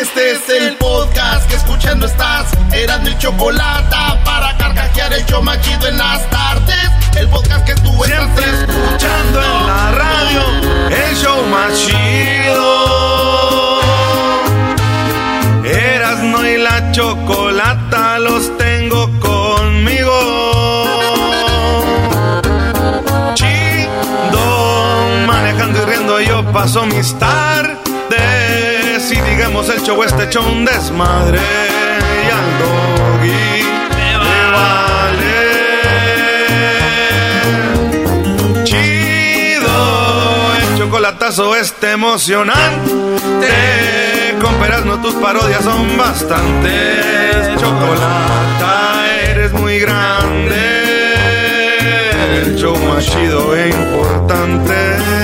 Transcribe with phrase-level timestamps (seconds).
[0.00, 2.46] Este es el podcast que escuchando estás.
[2.72, 6.88] Eran mi chocolate para carcajear el show machido en las tardes.
[7.16, 10.42] El podcast que tú Siempre estás escuchando en la radio
[10.88, 13.80] el show más chido.
[15.64, 20.14] Erasno y la chocolata los tengo conmigo.
[23.34, 28.37] Chido, manejando y riendo yo paso mis tardes.
[29.10, 31.38] Y digamos el show este hecho un desmadre.
[31.38, 33.62] Y al doggy
[33.96, 34.16] le
[34.52, 35.38] vale.
[38.64, 39.76] Chido,
[40.60, 42.92] el chocolatazo este emocionante.
[44.40, 47.48] Con no tus parodias son bastantes.
[47.58, 51.14] Chocolata, eres muy grande.
[52.42, 55.17] El show más chido e importante.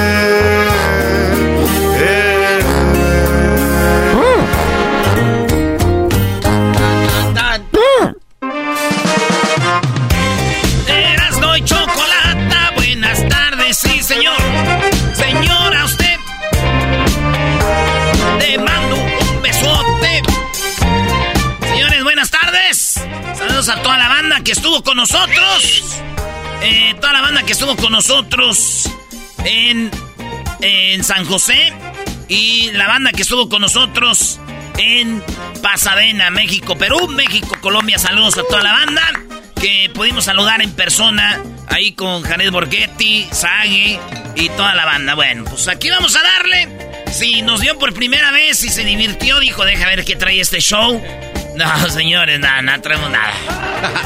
[23.66, 26.02] A toda la banda que estuvo con nosotros.
[26.60, 28.90] Eh, toda la banda que estuvo con nosotros
[29.42, 29.90] en,
[30.60, 31.72] en San José.
[32.28, 34.38] Y la banda que estuvo con nosotros
[34.76, 35.22] en
[35.62, 37.98] Pasadena, México, Perú, México, Colombia.
[37.98, 39.02] Saludos a toda la banda
[39.58, 43.98] que pudimos saludar en persona ahí con Janet Borghetti, Sage
[44.36, 45.14] y toda la banda.
[45.14, 47.04] Bueno, pues aquí vamos a darle.
[47.12, 50.60] Si nos dio por primera vez y se divirtió, dijo, deja ver qué trae este
[50.60, 51.02] show.
[51.56, 53.32] No, señores, nada, no traemos nada.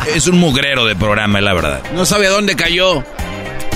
[0.15, 1.83] Es un mugrero de programa, la verdad.
[1.93, 3.05] No sabe a dónde cayó.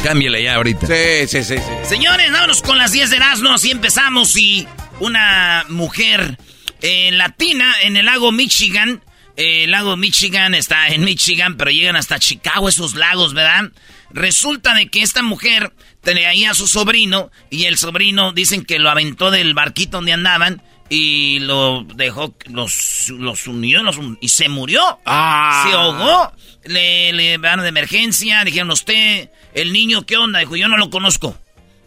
[0.03, 0.87] Cámbiale ya ahorita.
[0.87, 1.73] Sí, sí, sí, sí.
[1.89, 3.51] Señores, vámonos con las 10 de Erasmo.
[3.51, 4.67] Así empezamos y
[5.01, 6.39] una mujer
[6.81, 9.03] eh, latina en el lago Michigan.
[9.37, 13.71] eh, el lago Michigan está en Michigan, pero llegan hasta Chicago esos lagos, ¿verdad?
[14.11, 15.73] Resulta de que esta mujer
[16.03, 20.13] tenía ahí a su sobrino y el sobrino dicen que lo aventó del barquito donde
[20.13, 24.83] andaban y lo dejó, los, los unió los y se murió.
[25.07, 25.65] Ah.
[25.69, 26.33] Se ahogó.
[26.65, 30.39] Le, le van de emergencia, dijeron, usted, el niño, ¿qué onda?
[30.41, 31.37] Dijo, yo no lo conozco.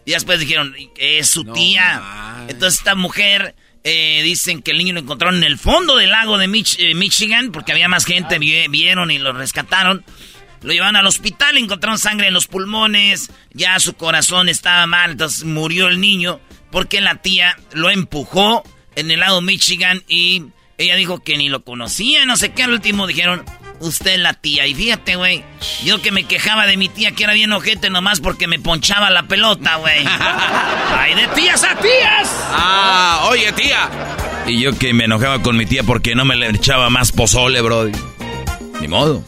[0.04, 2.44] Y después dijeron, es su tía.
[2.48, 6.36] Entonces esta mujer, eh, dicen que el niño lo encontraron en el fondo del lago
[6.38, 10.04] de Mich- eh, Michigan, porque había más gente, vi- vieron y lo rescataron.
[10.62, 15.44] Lo llevaron al hospital, encontraron sangre en los pulmones, ya su corazón estaba mal, entonces
[15.44, 16.40] murió el niño,
[16.72, 18.62] porque la tía lo empujó
[18.96, 20.44] en el lago Michigan y
[20.78, 23.44] ella dijo que ni lo conocía, no sé qué, al último dijeron,
[23.80, 24.66] usted es la tía.
[24.66, 25.44] Y fíjate, güey,
[25.84, 29.10] yo que me quejaba de mi tía que era bien ojete nomás porque me ponchaba
[29.10, 30.04] la pelota, güey.
[30.98, 32.28] ¡Ay, de tías a tías!
[32.50, 33.88] Ah, oye, tía.
[34.46, 37.60] Y yo que me enojaba con mi tía porque no me le echaba más pozole,
[37.60, 37.90] bro.
[38.80, 39.24] Ni modo.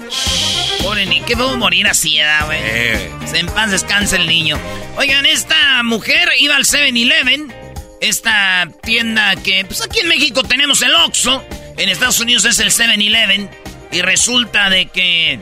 [0.82, 2.58] Pobre ni que puedo morir así, ¿verdad, güey.
[2.62, 3.10] Eh.
[3.34, 4.58] En paz descanse el niño.
[4.96, 7.52] Oigan, esta mujer iba al 7-Eleven.
[8.00, 11.44] Esta tienda que, pues aquí en México tenemos el Oxxo.
[11.76, 13.50] En Estados Unidos es el 7-Eleven.
[13.90, 15.40] Y resulta de que...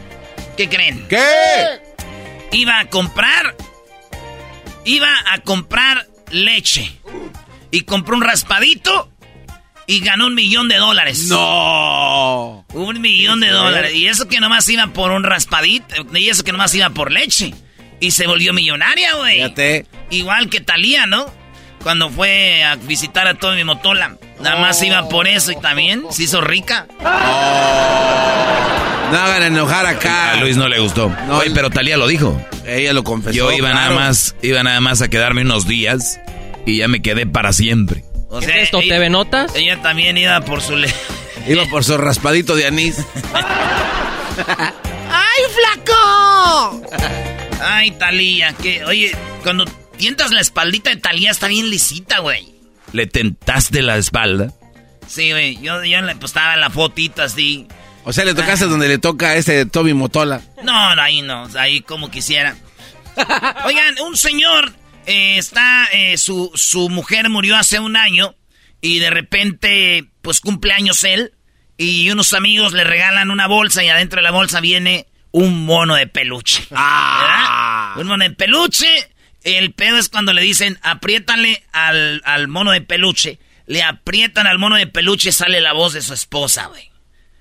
[0.56, 1.06] ¿Qué creen?
[1.08, 1.81] ¿Qué?
[2.53, 3.56] Iba a comprar...
[4.85, 6.93] Iba a comprar leche.
[7.70, 9.11] Y compró un raspadito.
[9.88, 11.26] Y ganó un millón de dólares.
[11.29, 12.64] No.
[12.73, 13.94] Un millón de dólares.
[13.94, 15.94] Y eso que nomás iba por un raspadito.
[16.14, 17.55] Y eso que nomás iba por leche.
[18.00, 19.37] Y se volvió millonaria, güey.
[19.37, 19.87] Fíjate.
[20.11, 21.32] Igual que Talía, ¿no?
[21.87, 24.17] Cuando fue a visitar a Tommy Motola.
[24.41, 26.88] Nada más iba por eso y también se hizo rica.
[29.12, 30.33] No hagan enojar acá.
[30.33, 31.15] A Luis no le gustó.
[31.31, 32.44] Oye, pero Talía lo dijo.
[32.67, 33.37] Ella lo confesó.
[33.37, 36.19] Yo iba nada más, iba nada más a quedarme unos días
[36.67, 38.03] y ya me quedé para siempre.
[38.31, 39.55] O ¿Qué es esto, ella- TV Notas?
[39.55, 40.93] Ella también iba por su le...
[41.47, 42.97] Iba por su raspadito de anís.
[45.55, 46.82] flaco!
[47.62, 49.12] Ay, Talía, que, oye,
[49.44, 49.65] cuando
[49.96, 52.54] tientas la espaldita de Talía está bien lisita, güey.
[52.93, 54.52] ¿Le tentaste la espalda?
[55.06, 57.66] Sí, güey, yo, yo le postaba la fotita así.
[58.04, 60.40] O sea, le tocaste donde le toca a este Toby Motola.
[60.62, 62.56] No, no, ahí no, ahí como quisiera.
[63.64, 64.72] Oigan, un señor
[65.06, 68.34] eh, está, eh, su, su mujer murió hace un año
[68.81, 71.32] y de repente, pues cumpleaños él
[71.76, 75.94] y unos amigos le regalan una bolsa y adentro de la bolsa viene un mono
[75.94, 76.66] de peluche.
[76.72, 77.94] Ah.
[77.98, 78.87] Un mono de peluche.
[79.46, 83.38] El pedo es cuando le dicen, apriétale al, al mono de peluche.
[83.66, 86.90] Le aprietan al mono de peluche y sale la voz de su esposa, güey.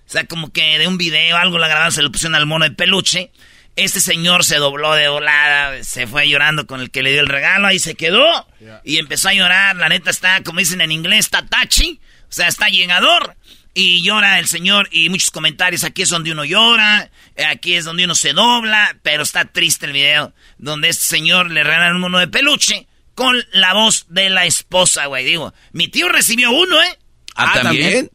[0.05, 2.65] O sea, como que de un video, algo la grabaron, se lo pusieron al mono
[2.65, 3.31] de peluche.
[3.75, 7.27] Este señor se dobló de volada, se fue llorando con el que le dio el
[7.27, 8.47] regalo, ahí se quedó
[8.83, 9.75] y empezó a llorar.
[9.75, 11.99] La neta está, como dicen en inglés, está tachi,
[12.29, 13.35] o sea, está llegador.
[13.77, 17.11] Y llora el señor y muchos comentarios, aquí es donde uno llora,
[17.49, 21.61] aquí es donde uno se dobla, pero está triste el video, donde este señor le
[21.61, 25.25] regalan un mono de peluche con la voz de la esposa, güey.
[25.25, 26.97] Digo, mi tío recibió uno, ¿eh?
[27.35, 28.09] Ah, ah ¿también?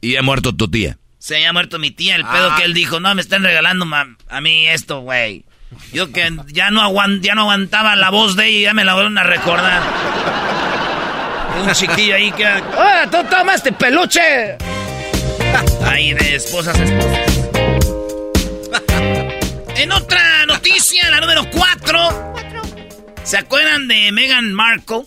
[0.00, 0.96] Y ha muerto tu tía.
[1.18, 2.56] Se había muerto mi tía, el pedo ah.
[2.56, 3.86] que él dijo, no, me están regalando
[4.28, 5.44] a mí esto, güey.
[5.92, 6.88] Yo que ya no,
[7.20, 9.82] ya no aguantaba la voz de ella, ya me la volvieron a recordar.
[11.66, 12.46] Un chiquillo ahí que...
[12.46, 14.56] ¡Ah, tú tomas este peluche!
[15.84, 17.18] Ahí de esposas, esposas.
[19.76, 22.34] en otra noticia, la número 4.
[23.22, 25.02] ¿Se acuerdan de Meghan Markle?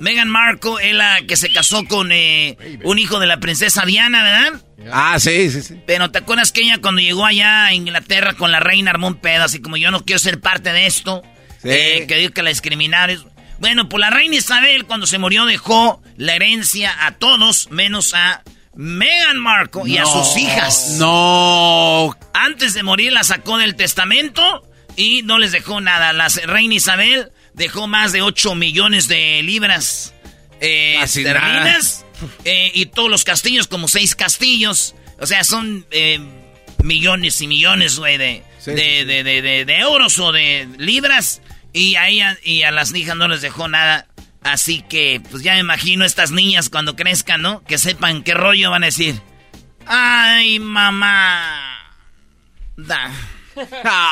[0.00, 4.22] Meghan Markle es la que se casó con eh, un hijo de la princesa Diana,
[4.22, 4.62] ¿verdad?
[4.92, 5.80] Ah, sí, sí, sí.
[5.86, 9.14] Pero ¿te acuerdas que ella cuando llegó allá a Inglaterra con la reina armó un
[9.14, 9.44] pedo?
[9.44, 11.22] Así como yo no quiero ser parte de esto.
[11.62, 13.32] Eh, que digo que la discriminaron.
[13.60, 18.42] Bueno, pues la reina Isabel cuando se murió dejó la herencia a todos menos a
[18.76, 20.96] Meghan Markle y a sus hijas.
[20.98, 22.16] No.
[22.32, 24.62] Antes de morir la sacó del testamento
[24.96, 26.12] y no les dejó nada.
[26.12, 30.14] La reina Isabel dejó más de 8 millones de libras
[30.60, 32.04] eh, esterlinas
[32.44, 34.94] eh, y todos los castillos, como seis castillos.
[35.20, 36.20] O sea, son eh,
[36.82, 41.42] millones y millones, güey, de, de, euros o de libras.
[41.72, 44.06] Y a, ella, y a las hijas no les dejó nada.
[44.44, 47.64] Así que, pues ya me imagino estas niñas cuando crezcan, ¿no?
[47.64, 49.20] Que sepan qué rollo van a decir.
[49.86, 51.78] Ay, mamá.
[52.76, 53.10] Da.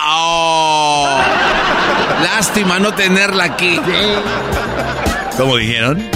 [0.07, 1.21] Oh.
[2.23, 3.79] Lástima no tenerla aquí.
[5.37, 6.09] ¿Cómo dijeron?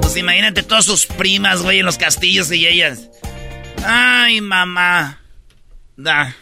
[0.00, 3.10] Pues imagínate todas sus primas, güey, en los castillos y ellas.
[3.84, 5.20] Ay, mamá.
[5.96, 6.34] Da.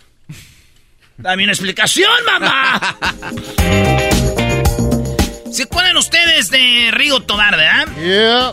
[1.17, 2.96] Dame una explicación, mamá.
[5.50, 7.88] ¿Se acuerdan ustedes de Rigo Tobar, verdad?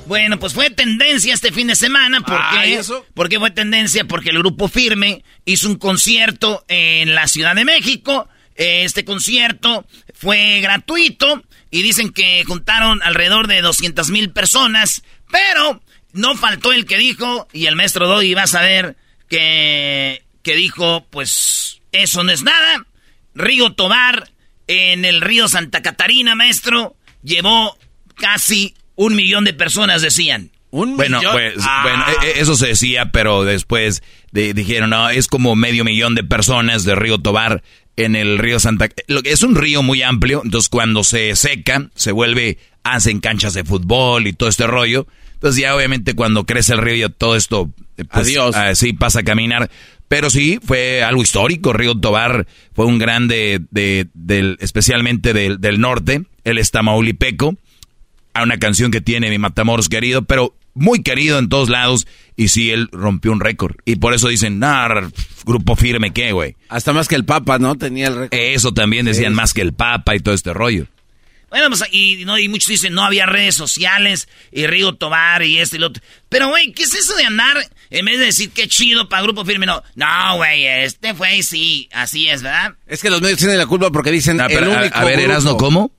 [0.08, 2.22] Bueno, pues fue tendencia este fin de semana.
[2.22, 2.82] ¿Por qué?
[3.14, 4.06] ¿Por qué fue tendencia?
[4.06, 8.30] Porque el grupo Firme hizo un concierto en la Ciudad de México.
[8.56, 15.82] Este concierto fue gratuito y dicen que juntaron alrededor de 200 mil personas, pero
[16.14, 18.96] no faltó el que dijo, y el maestro Doggy va a saber
[19.28, 22.86] que, que dijo, pues eso no es nada.
[23.34, 24.30] Rigo Tobar
[24.74, 27.78] en el río Santa Catarina, maestro, llevó
[28.16, 30.52] casi un millón de personas, decían.
[30.70, 31.82] ¿Un bueno, pues, ah.
[31.84, 36.24] bueno, e, e, eso se decía, pero después dijeron, no, es como medio millón de
[36.24, 37.62] personas de Río Tobar
[37.96, 38.90] en el río Santa...
[39.24, 44.26] Es un río muy amplio, entonces cuando se seca, se vuelve, hacen canchas de fútbol
[44.26, 45.06] y todo este rollo.
[45.34, 48.56] Entonces ya obviamente cuando crece el río ya todo esto, pues, Adiós.
[48.56, 49.70] Ah, sí, pasa a caminar.
[50.14, 51.74] Pero sí, fue algo histórico.
[51.74, 56.22] Río Tobar fue un grande de, del, especialmente del, del norte.
[56.44, 57.56] Él es tamaulipeco.
[58.36, 62.06] A una canción que tiene mi Matamoros querido, pero muy querido en todos lados.
[62.36, 63.76] Y sí, él rompió un récord.
[63.86, 64.88] Y por eso dicen, nah,
[65.48, 66.58] grupo firme, ¿qué, güey?
[66.70, 67.74] Hasta más que el Papa, ¿no?
[67.74, 68.40] Tenía el récord.
[68.40, 70.86] Eso también decían más que el Papa y todo este rollo.
[71.54, 75.60] Bueno, pues, y, no, y muchos dicen, no había redes sociales, y Río Tobar, y
[75.60, 76.02] este y lo otro.
[76.28, 77.58] Pero, güey, ¿qué es eso de andar,
[77.92, 79.68] en vez de decir qué chido para Grupo Firme?
[79.68, 82.74] No, no, güey, este fue, sí, así es, ¿verdad?
[82.88, 85.56] Es que los medios tienen la culpa porque dicen, ah, el único a, ver, Erasno,
[85.56, 85.92] ¿cómo?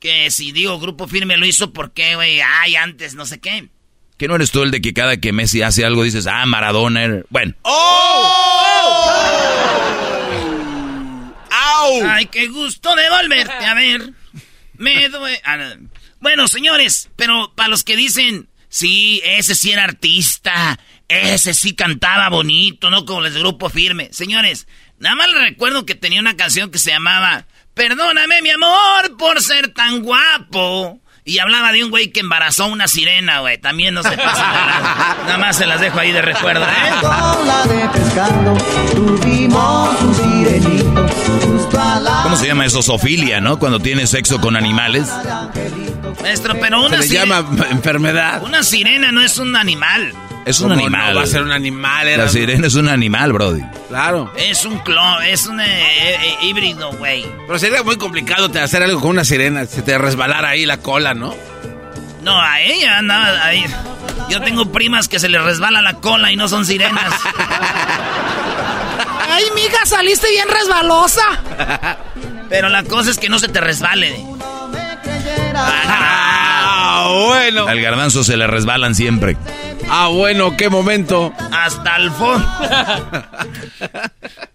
[0.00, 2.40] Que si digo Grupo Firme lo hizo, ¿por qué, güey?
[2.40, 3.68] Ay, antes, no sé qué.
[4.16, 7.24] ¿Que no eres tú el de que cada que Messi hace algo dices, ah, Maradona?
[7.28, 7.52] Bueno.
[7.60, 8.34] ¡Oh!
[11.50, 12.06] ¡Au!
[12.08, 14.14] Ay, qué gusto de volverte a ver.
[14.76, 15.40] Me duele.
[16.20, 20.78] Bueno, señores, pero para los que dicen, sí, ese sí era artista,
[21.08, 24.08] ese sí cantaba bonito, no como el grupo firme.
[24.12, 24.66] Señores,
[24.98, 29.42] nada más les recuerdo que tenía una canción que se llamaba Perdóname, mi amor, por
[29.42, 31.00] ser tan guapo.
[31.26, 33.56] Y hablaba de un güey que embarazó una sirena, güey.
[33.58, 37.68] También no se pasa Nada más se las dejo ahí de recuerdo, ¿eh?
[37.68, 38.58] de pescado,
[38.94, 41.33] tuvimos un sirenito
[42.34, 42.82] ¿Cómo se llama eso?
[42.82, 43.60] Sofilia, ¿no?
[43.60, 45.08] Cuando tienes sexo con animales.
[46.20, 48.42] Maestro, pero una Se le llama enfermedad.
[48.42, 50.12] Una sirena no es un animal.
[50.44, 51.14] Es un ¿Cómo animal.
[51.14, 52.24] no va a ser un animal, era.
[52.24, 53.62] La sirena es un animal, Brody.
[53.88, 54.32] Claro.
[54.36, 57.24] Es un clon, es un eh, eh, híbrido, güey.
[57.46, 59.64] Pero sería muy complicado te hacer algo con una sirena.
[59.66, 61.36] Se te resbalara ahí la cola, ¿no?
[62.24, 63.64] No, a ella nada, ahí.
[64.28, 67.14] Yo tengo primas que se les resbala la cola y no son sirenas.
[69.54, 71.94] Mija, saliste bien resbalosa.
[72.48, 74.16] Pero la cosa es que no se te resbale.
[75.54, 77.66] Ah, bueno.
[77.66, 79.36] Al garbanzo se le resbalan siempre.
[79.88, 81.32] Ah, bueno, qué momento.
[81.52, 82.48] Hasta el fondo.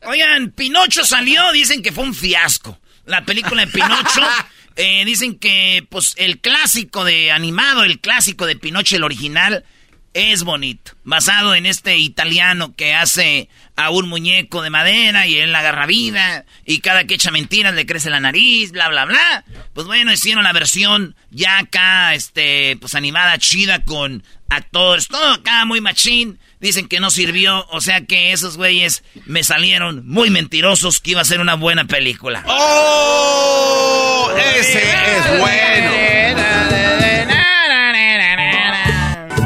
[0.05, 2.79] Oigan, Pinocho salió, dicen que fue un fiasco.
[3.05, 4.21] La película de Pinocho,
[4.75, 9.65] eh, dicen que pues el clásico de animado, el clásico de Pinocho, el original,
[10.13, 10.93] es bonito.
[11.03, 16.43] Basado en este italiano que hace a un muñeco de madera y él agarra vida
[16.65, 19.45] y cada que echa mentiras le crece la nariz, bla, bla, bla.
[19.73, 25.63] Pues bueno, hicieron la versión ya acá, este, pues animada chida con actores, todo acá
[25.63, 26.39] muy machín.
[26.59, 31.21] Dicen que no sirvió, o sea que esos güeyes me salieron muy mentirosos que iba
[31.21, 32.43] a ser una buena película.
[32.47, 34.29] ¡Oh!
[34.57, 35.98] Ese es bueno.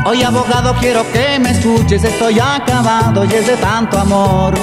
[0.05, 4.53] Oye abogado quiero que me escuches, estoy acabado y es de tanto amor.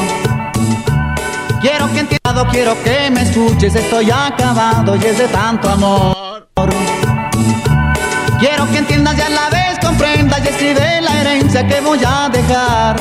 [1.62, 6.46] Quiero que entiendas, quiero que me escuches, estoy acabado y es de tanto amor.
[8.38, 12.28] Quiero que entiendas y a la vez comprendas y escribe la herencia que voy a
[12.28, 13.00] dejar.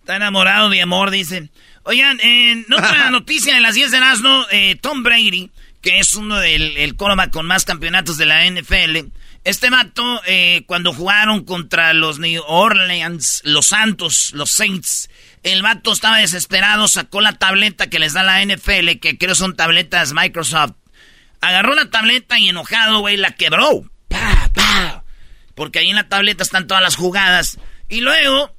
[0.00, 1.50] Está enamorado de amor, dicen.
[1.84, 5.50] Oigan, en otra noticia de las 10 de Erasmo, eh, Tom Brady,
[5.80, 9.08] que es uno del el con más campeonatos de la NFL,
[9.44, 15.10] este vato, eh, cuando jugaron contra los New Orleans, los Santos, los Saints,
[15.42, 19.54] el vato estaba desesperado, sacó la tableta que les da la NFL, que creo son
[19.54, 20.72] tabletas Microsoft.
[21.42, 23.82] Agarró la tableta y enojado, güey, la quebró.
[24.08, 25.04] Pa, pa.
[25.54, 27.58] Porque ahí en la tableta están todas las jugadas.
[27.90, 28.56] Y luego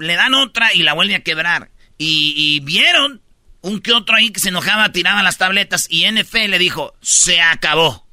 [0.00, 1.70] le dan otra y la vuelve a quebrar.
[1.96, 3.22] Y, y vieron
[3.60, 7.40] un que otro ahí que se enojaba, tiraba las tabletas y NFL le dijo, se
[7.40, 8.07] acabó.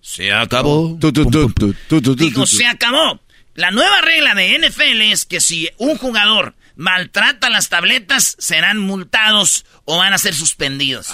[0.00, 0.96] Se acabó.
[1.00, 3.20] Tu, tu, tu, Dijo, se acabó.
[3.54, 9.66] La nueva regla de NFL es que si un jugador maltrata las tabletas, serán multados
[9.84, 11.08] o van a ser suspendidos.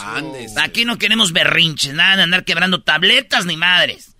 [0.59, 4.14] Aquí no queremos berrinches, nada de andar quebrando tabletas ni madres.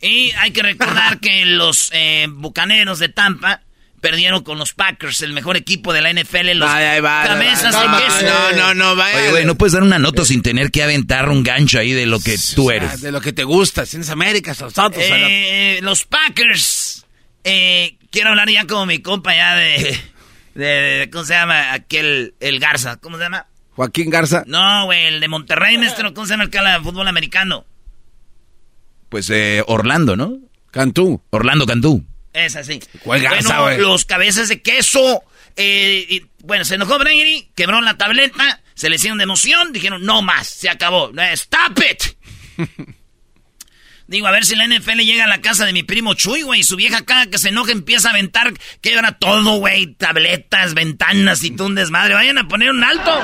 [0.00, 3.62] Y hay que recordar que los eh, bucaneros de Tampa
[4.00, 7.74] perdieron con los Packers, el mejor equipo de la NFL, los Ay, ay, va, cabezas
[7.74, 8.26] de queso.
[8.26, 9.16] No, no, no, vaya.
[9.18, 12.06] Oye, güey, no puedes dar una nota sin tener que aventar un gancho ahí de
[12.06, 13.00] lo que tú O sea, eres.
[13.00, 14.94] de lo que te gusta, si eres América, nosotros.
[14.98, 17.06] Eh, los Packers.
[17.44, 19.98] Eh, quiero hablar ya como mi compa ya de,
[20.54, 21.72] de, de- ¿Cómo se llama?
[21.72, 22.34] Aquel.
[22.40, 22.96] El Garza.
[22.96, 23.46] ¿Cómo se llama?
[23.76, 24.42] Joaquín Garza.
[24.46, 26.12] No, güey, el de Monterrey, maestro.
[26.12, 27.64] ¿Cómo se llama el habla de fútbol americano?
[29.08, 30.38] Pues eh, Orlando, ¿no?
[30.70, 31.22] Cantú.
[31.30, 32.04] Orlando Cantú.
[32.32, 32.80] Es así.
[33.02, 33.78] ¿Cuál bueno, güey?
[33.78, 35.22] los cabezas de queso.
[35.56, 40.04] eh, y, bueno, se enojó Brady, quebró la tableta, se le hicieron de emoción, dijeron,
[40.04, 41.10] no más, se acabó.
[41.14, 42.68] ¡Stop it!
[44.06, 46.64] Digo, a ver si la NFL llega a la casa de mi primo Chuy, güey.
[46.64, 49.94] Su vieja cada que se enoja empieza a aventar, quebra todo, güey.
[49.94, 52.14] Tabletas, ventanas y tú un desmadre.
[52.14, 53.22] Vayan a poner un alto.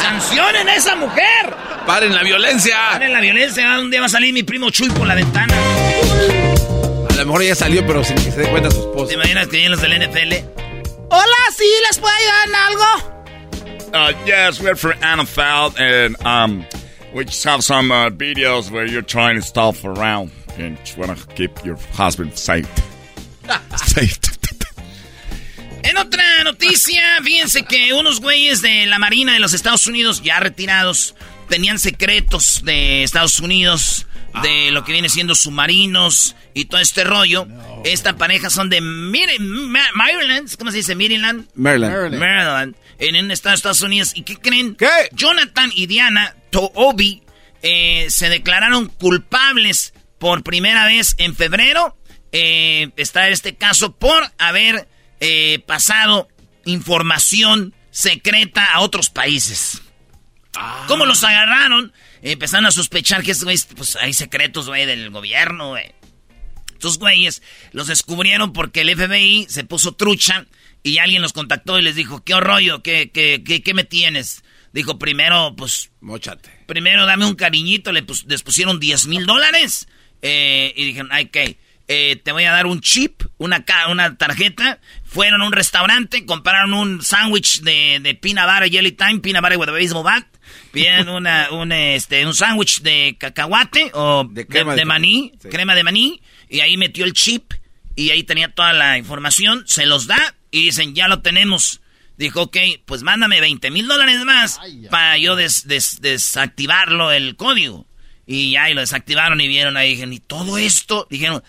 [0.00, 1.56] ¡Sancionen a esa mujer!
[1.86, 2.76] ¡Paren la violencia!
[2.92, 3.80] Paren la violencia.
[3.80, 5.56] Un día va a salir mi primo Chuy por la ventana.
[7.16, 9.14] A lo mejor ya salió, pero sin que se dé cuenta su ¿Te esposa.
[9.14, 10.34] imaginas que vienen los del NFL?
[11.08, 13.16] Hola, ¿sí les puedo ayudar en algo?
[13.94, 16.66] Uh, yes, we're from NFL, and um,
[17.14, 21.26] we just have some uh, videos where you're trying stuff around and just want to
[21.34, 22.68] keep your husband safe.
[23.76, 24.18] safe.
[25.84, 30.38] En otra noticia, fíjense que unos güeyes de la Marina de los Estados Unidos, ya
[30.40, 31.14] retirados,
[31.48, 34.05] tenían secretos de Estados Unidos,
[34.42, 37.46] de lo que viene siendo submarinos y todo este rollo.
[37.84, 40.94] Esta pareja son de Maryland, ¿cómo se dice?
[40.94, 41.48] Maryland.
[41.54, 42.18] Maryland.
[42.18, 44.12] Maryland, en un estado de Estados Unidos.
[44.14, 44.74] ¿Y qué creen?
[44.74, 44.88] ¿Qué?
[45.12, 47.22] Jonathan y Diana Toobi
[47.62, 51.96] eh, se declararon culpables por primera vez en febrero.
[52.32, 54.88] Eh, está este caso por haber
[55.20, 56.28] eh, pasado
[56.64, 59.82] información secreta a otros países.
[60.86, 61.92] ¿Cómo los agarraron?
[62.22, 65.92] Empezaron a sospechar que estos güeyes, pues hay secretos, güey, del gobierno, güey.
[66.72, 67.42] Estos güeyes
[67.72, 70.46] los descubrieron porque el FBI se puso trucha
[70.82, 72.82] y alguien los contactó y les dijo, ¿qué rollo?
[72.82, 74.42] ¿Qué, qué, qué, qué me tienes?
[74.72, 76.50] Dijo, primero, pues, Móchate.
[76.66, 79.88] primero dame un cariñito, le pus- les pusieron 10 mil dólares.
[80.22, 81.30] Eh, y dijeron, ay,
[81.88, 84.78] eh, te voy a dar un chip, una, una tarjeta.
[85.16, 89.56] Fueron a un restaurante, compraron un sándwich de, de peanut butter jelly time, peanut butter
[89.56, 90.26] with a baseball bat.
[91.08, 94.44] Una, un, este, un sándwich de cacahuate o de,
[94.84, 96.20] maní, crema de maní.
[96.50, 97.54] Y ahí metió el chip
[97.94, 99.64] y ahí tenía toda la información.
[99.66, 101.80] Se los da y dicen, ya lo tenemos.
[102.18, 107.86] Dijo, ok, pues mándame 20 mil dólares más para yo desactivarlo el código.
[108.26, 111.42] Y ya, y lo desactivaron y vieron ahí, dijeron, y todo esto, dijeron,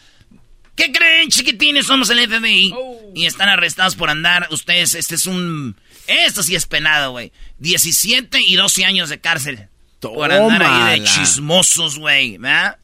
[0.78, 1.86] ¿qué creen, chiquitines?
[1.86, 2.74] Somos el FBI.
[3.14, 5.76] Y están arrestados por andar, ustedes, este es un,
[6.08, 7.34] esto sí es penado, güey.
[7.60, 9.68] 17 y 12 años de cárcel.
[10.00, 12.78] Por andar ahí de chismosos, güey, ¿verdad?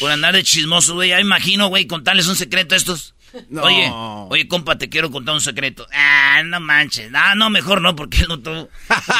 [0.00, 1.10] Por andar de chismosos, güey.
[1.10, 3.14] Ya imagino, güey, contarles un secreto a estos.
[3.60, 5.86] Oye, oye, compa, te quiero contar un secreto.
[5.92, 7.10] Ah, no manches.
[7.14, 8.68] Ah, no, mejor no, porque no tú.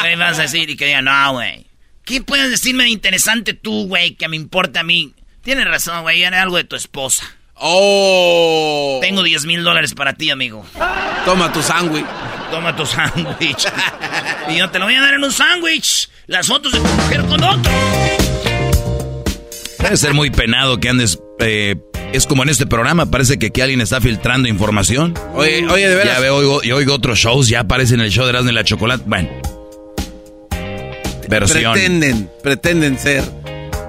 [0.03, 1.67] me vas a decir y que diga, no, güey.
[2.05, 5.13] ¿Qué puedes decirme de interesante tú, güey, que me importa a mí?
[5.43, 7.36] Tienes razón, güey, era algo de tu esposa.
[7.59, 8.99] Oh.
[9.01, 10.65] Tengo 10 mil dólares para ti, amigo.
[11.25, 12.05] Toma tu sándwich.
[12.51, 13.67] Toma tu sándwich.
[14.51, 16.09] y yo te lo voy a dar en un sándwich.
[16.27, 17.73] Las fotos de tu mujer con otro.
[19.79, 21.19] Debe ser muy penado que andes.
[21.39, 21.77] Eh,
[22.13, 25.15] es como en este programa, parece que aquí alguien está filtrando información.
[25.35, 26.15] Oye, oye, de verdad.
[26.15, 28.55] Ya veo, oigo, y oigo otros shows, ya aparece en el show de Erasmo y
[28.55, 29.03] la Chocolate.
[29.07, 29.29] Bueno.
[31.29, 33.25] Pretenden, pretenden ser.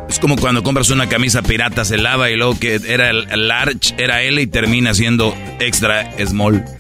[0.10, 3.94] Es como cuando compras una camisa pirata, se lava y luego que era el, large,
[3.98, 6.64] era L y termina siendo extra small.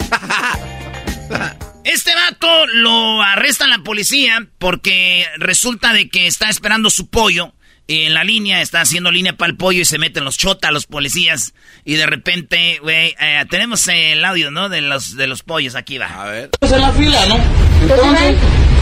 [1.83, 7.53] Este vato lo arresta la policía porque resulta de que está esperando su pollo
[7.87, 10.85] en la línea, está haciendo línea para el pollo y se meten los chotas los
[10.85, 11.53] policías
[11.85, 14.67] y de repente, güey, eh, tenemos el audio, ¿no?
[14.67, 16.07] De los de los pollos, aquí va.
[16.07, 16.49] A ver.
[16.59, 17.39] en la fila, ¿no?
[17.81, 18.35] Entonces,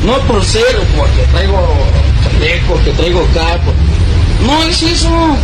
[0.03, 1.87] no por ser, porque traigo
[2.23, 3.73] chaleco, que traigo capo.
[4.43, 5.37] No es eso.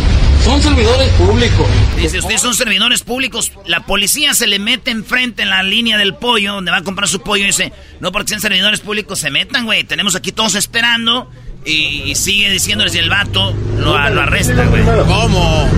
[0.44, 1.66] Son servidores públicos.
[1.96, 3.52] Dice, ustedes son servidores públicos.
[3.66, 7.08] La policía se le mete enfrente en la línea del pollo, donde va a comprar
[7.08, 9.84] su pollo, y dice, no porque sean servidores públicos, se metan, güey.
[9.84, 11.30] Tenemos aquí todos esperando.
[11.64, 14.82] Y, sigue diciéndoles y el vato lo, lo arresta, güey.
[15.06, 15.68] ¿Cómo?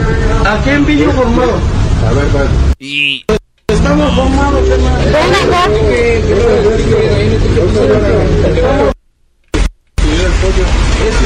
[0.46, 1.60] ¿A quién vino formado?
[2.06, 2.48] A ver, ver.
[2.78, 3.22] Y...
[3.68, 5.04] Estamos formados, hermano.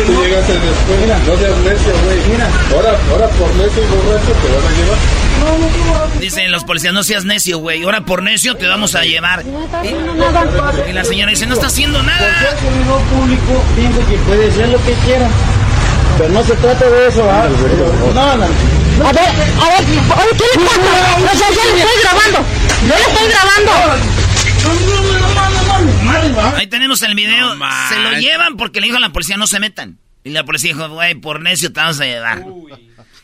[0.06, 2.18] Tú llegaste después, no seas necio, güey.
[2.30, 2.48] Mira.
[2.74, 6.20] Ahora, ahora por necio y borracho te van a llevar.
[6.20, 7.84] Dicen los policías, no seas necio, güey.
[7.84, 9.44] Ahora por necio te vamos a llevar.
[10.88, 12.18] Y, la señora dice, no está haciendo nada.
[12.18, 15.28] Porque el servidor público piensa que puede ser lo que quiera.
[16.18, 17.48] Pero no se trata de eso, ¿ah?
[18.14, 18.44] No, no.
[18.44, 19.84] A ver, a ver,
[20.36, 21.18] ¿qué le pasa?
[21.20, 22.38] No sé, yo le estoy grabando.
[22.82, 23.72] Yo le estoy grabando.
[26.56, 27.56] Ahí tenemos el video.
[27.88, 29.98] se lo llevan porque le dijo a la policía no se metan.
[30.24, 32.44] Y la policía dijo, güey, por necio te vamos a llevar.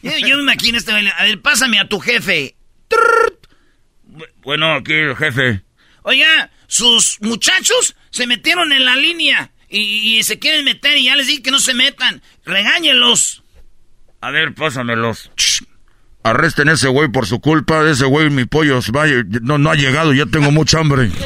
[0.02, 2.56] Yo, me imagino este A ver, pásame a tu jefe.
[4.42, 5.62] Bueno, aquí el jefe.
[6.02, 11.26] Oiga, sus muchachos se metieron en la línea y, se quieren meter y ya les
[11.26, 12.22] dije que no se metan.
[12.44, 13.42] Regáñelos.
[14.20, 15.30] A ver, pásamelos.
[16.22, 17.88] Arresten a ese güey por su culpa.
[17.88, 21.10] Ese güey, mi pollo, vaya, no, no ha llegado, ya tengo mucha hambre.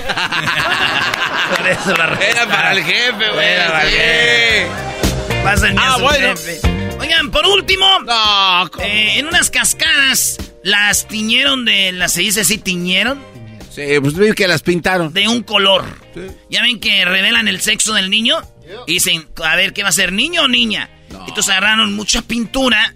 [2.20, 3.46] Era para el jefe, güey.
[3.46, 4.66] Era para el jefe.
[5.42, 6.28] Pásenme ah, a su bueno.
[6.36, 6.60] jefe.
[6.98, 7.86] Oigan, por último,
[8.82, 11.92] eh, en unas cascadas las tiñeron de.
[11.92, 13.22] ¿Las se dice así, tiñeron?
[13.70, 15.12] Sí, pues que las pintaron.
[15.12, 15.84] De un color.
[16.50, 18.38] Ya ven que revelan el sexo del niño.
[18.86, 20.90] Y dicen, a ver, ¿qué va a ser, niño o niña?
[21.26, 22.94] Entonces agarraron mucha pintura.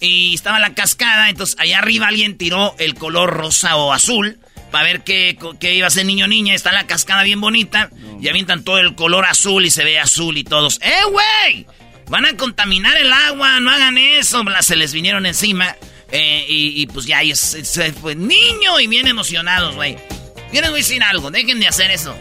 [0.00, 1.30] Y estaba la cascada.
[1.30, 4.38] Entonces allá arriba alguien tiró el color rosa o azul.
[4.70, 6.54] Para ver qué, qué, iba a ser niño o niña.
[6.54, 7.90] Está la cascada bien bonita.
[8.20, 10.80] Y avientan todo el color azul y se ve azul y todos.
[10.82, 11.66] ¡Eh, güey!
[12.08, 14.42] Van a contaminar el agua, no hagan eso.
[14.60, 15.76] Se les vinieron encima.
[16.10, 19.96] Eh, y, pues ya, se fue niño y bien emocionados, güey.
[20.50, 22.16] Quieren decir algo, dejen de hacer eso.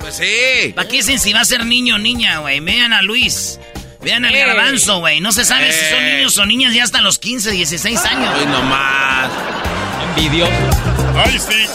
[0.00, 0.72] Pues sí.
[0.74, 2.58] ¿Para qué dicen si va a ser niño o niña, güey?
[2.60, 3.60] Vean a Luis.
[4.02, 5.20] Vean al garbanzo, güey.
[5.20, 8.34] No se sabe si son niños o niñas ya hasta los 15, 16 años.
[8.36, 9.30] Ay, nomás.
[10.16, 10.89] Envidioso.
[11.28, 11.66] Sí.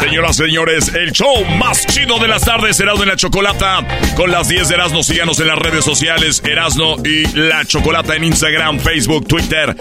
[0.00, 3.86] Señoras, señores, el show más chido de las tardes, Erasmo y la Chocolata.
[4.16, 8.24] Con las 10 de Erasmo, síganos en las redes sociales, Erasmo y la Chocolata en
[8.24, 9.76] Instagram, Facebook, Twitter.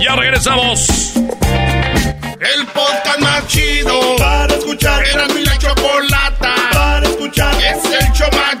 [0.00, 1.12] Ya regresamos.
[2.40, 5.04] El podcast más chido para escuchar.
[5.04, 7.54] Erasmo y la Chocolata para escuchar.
[7.56, 8.60] Es el show más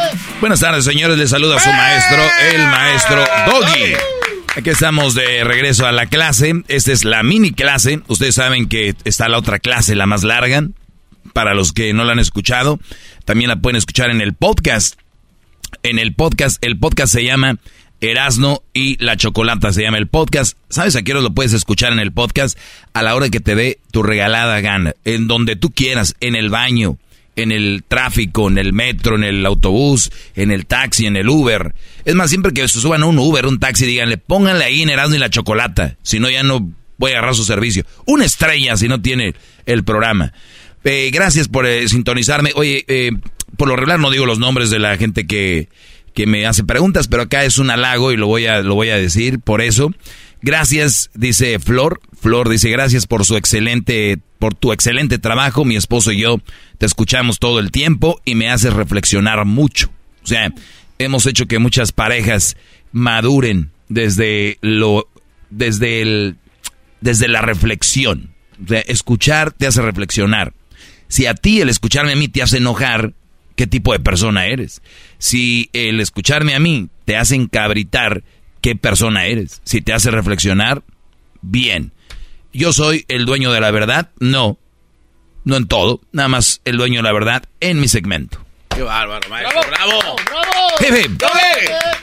[0.41, 1.19] Buenas tardes, señores.
[1.19, 2.17] Les saluda su maestro,
[2.51, 3.93] el maestro Doggy.
[4.55, 6.63] Aquí estamos de regreso a la clase.
[6.67, 8.01] Esta es la mini clase.
[8.07, 10.67] Ustedes saben que está la otra clase, la más larga.
[11.33, 12.79] Para los que no la han escuchado,
[13.23, 14.99] también la pueden escuchar en el podcast.
[15.83, 17.57] En el podcast, el podcast se llama
[17.99, 20.57] Erasno y la Chocolata se llama el podcast.
[20.69, 22.57] ¿Sabes a qué lo puedes escuchar en el podcast?
[22.93, 24.95] A la hora que te dé tu regalada gana.
[25.05, 26.97] En donde tú quieras, en el baño,
[27.35, 31.73] en el tráfico, en el metro, en el autobús, en el taxi, en el Uber.
[32.05, 34.89] Es más, siempre que se suban a un Uber, un taxi, díganle, pónganle ahí en
[34.89, 35.97] Erasmo y la Chocolata.
[36.03, 37.83] Si no, ya no voy a agarrar su servicio.
[38.05, 39.33] Una estrella si no tiene
[39.65, 40.33] el programa.
[40.83, 42.51] Eh, gracias por eh, sintonizarme.
[42.55, 43.11] Oye, eh,
[43.57, 45.69] por lo regular no digo los nombres de la gente que,
[46.13, 48.89] que me hace preguntas, pero acá es un halago y lo voy a, lo voy
[48.89, 49.93] a decir por eso.
[50.41, 51.99] Gracias, dice Flor.
[52.19, 55.65] Flor dice, gracias por su excelente, por tu excelente trabajo.
[55.65, 56.39] Mi esposo y yo
[56.77, 59.89] te escuchamos todo el tiempo y me haces reflexionar mucho.
[60.23, 60.53] O sea,
[60.97, 62.57] hemos hecho que muchas parejas
[62.91, 65.07] maduren desde lo,
[65.49, 66.37] desde el,
[67.01, 68.33] desde la reflexión.
[68.63, 70.53] O sea, escuchar te hace reflexionar.
[71.07, 73.13] Si a ti el escucharme a mí te hace enojar,
[73.55, 74.81] ¿qué tipo de persona eres?
[75.17, 78.23] Si el escucharme a mí te hace encabritar,
[78.61, 79.61] ¿qué persona eres?
[79.63, 80.83] Si te hace reflexionar,
[81.41, 81.91] bien.
[82.53, 84.09] ¿Yo soy el dueño de la verdad?
[84.19, 84.57] No.
[85.43, 88.45] No en todo, nada más el dueño de la verdad en mi segmento.
[88.69, 89.61] Qué bárbaro, maestro.
[89.67, 90.15] ¡Bravo!
[90.79, 91.21] Hip, hip.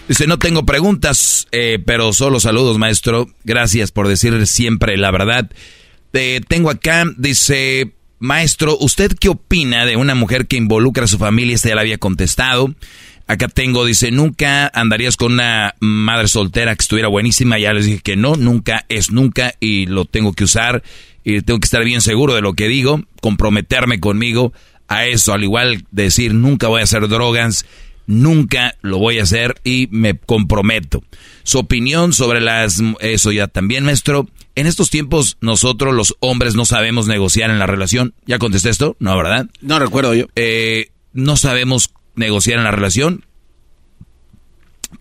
[0.09, 3.29] Dice, no tengo preguntas, eh, pero solo saludos, maestro.
[3.44, 5.51] Gracias por decir siempre la verdad.
[6.12, 11.18] Eh, tengo acá, dice, maestro, ¿usted qué opina de una mujer que involucra a su
[11.18, 11.55] familia?
[11.55, 12.75] Esta ya la había contestado.
[13.29, 17.59] Acá tengo, dice, nunca andarías con una madre soltera que estuviera buenísima.
[17.59, 20.83] Ya les dije que no, nunca es nunca y lo tengo que usar
[21.25, 24.55] y tengo que estar bien seguro de lo que digo, comprometerme conmigo
[24.88, 27.67] a eso, al igual decir, nunca voy a hacer drogas,
[28.07, 31.05] nunca lo voy a hacer y me comprometo.
[31.43, 34.27] Su opinión sobre las, eso ya también, maestro.
[34.55, 38.14] En estos tiempos nosotros los hombres no sabemos negociar en la relación.
[38.25, 38.97] ¿Ya contesté esto?
[38.99, 39.49] No, ¿verdad?
[39.61, 40.27] No recuerdo yo.
[40.35, 43.24] Eh, no sabemos negociar en la relación.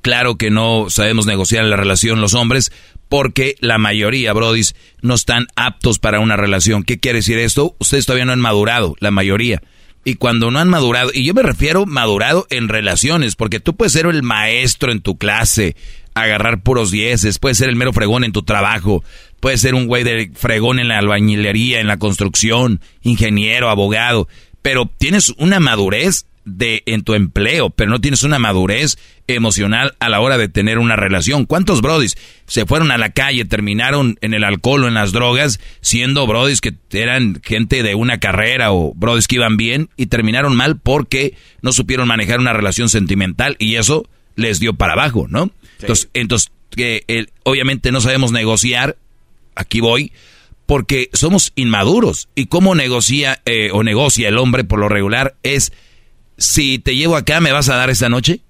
[0.01, 2.71] Claro que no sabemos negociar en la relación los hombres
[3.09, 6.83] porque la mayoría, brodis, no están aptos para una relación.
[6.83, 7.75] ¿Qué quiere decir esto?
[7.79, 9.61] Ustedes todavía no han madurado, la mayoría.
[10.03, 13.93] Y cuando no han madurado, y yo me refiero madurado en relaciones, porque tú puedes
[13.93, 15.75] ser el maestro en tu clase,
[16.13, 19.03] agarrar puros dieces, puedes ser el mero fregón en tu trabajo,
[19.41, 24.29] puedes ser un güey de fregón en la albañilería, en la construcción, ingeniero, abogado,
[24.61, 30.09] pero tienes una madurez de en tu empleo, pero no tienes una madurez emocional a
[30.09, 31.45] la hora de tener una relación.
[31.45, 35.59] ¿Cuántos brodis se fueron a la calle, terminaron en el alcohol o en las drogas,
[35.81, 40.55] siendo brodis que eran gente de una carrera o brodis que iban bien y terminaron
[40.55, 45.51] mal porque no supieron manejar una relación sentimental y eso les dio para abajo, ¿no?
[45.79, 48.97] Entonces, entonces que obviamente no sabemos negociar,
[49.55, 50.11] aquí voy,
[50.67, 52.29] porque somos inmaduros.
[52.35, 55.35] ¿Y cómo negocia eh, o negocia el hombre por lo regular?
[55.41, 55.73] Es,
[56.37, 58.41] si te llevo acá, ¿me vas a dar esta noche?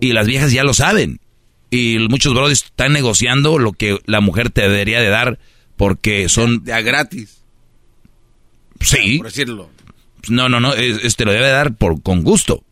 [0.00, 1.20] Y las viejas ya lo saben.
[1.70, 5.38] Y muchos brothers están negociando lo que la mujer te debería de dar
[5.76, 6.64] porque son...
[6.64, 7.42] De a gratis.
[8.80, 9.18] Sí.
[9.18, 9.70] Por decirlo.
[10.28, 12.64] No, no, no, es, te lo debe dar por, con gusto.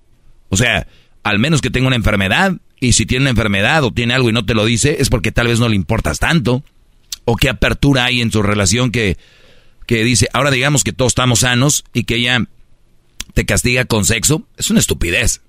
[0.49, 0.87] O sea,
[1.23, 2.55] al menos que tenga una enfermedad.
[2.79, 5.33] Y si tiene una enfermedad o tiene algo y no te lo dice, es porque
[5.33, 6.63] tal vez no le importas tanto.
[7.25, 9.17] O qué apertura hay en su relación que,
[9.87, 12.47] que dice, ahora digamos que todos estamos sanos y que ella
[13.37, 14.49] te castiga con sexo.
[14.57, 15.43] Es una estupidez.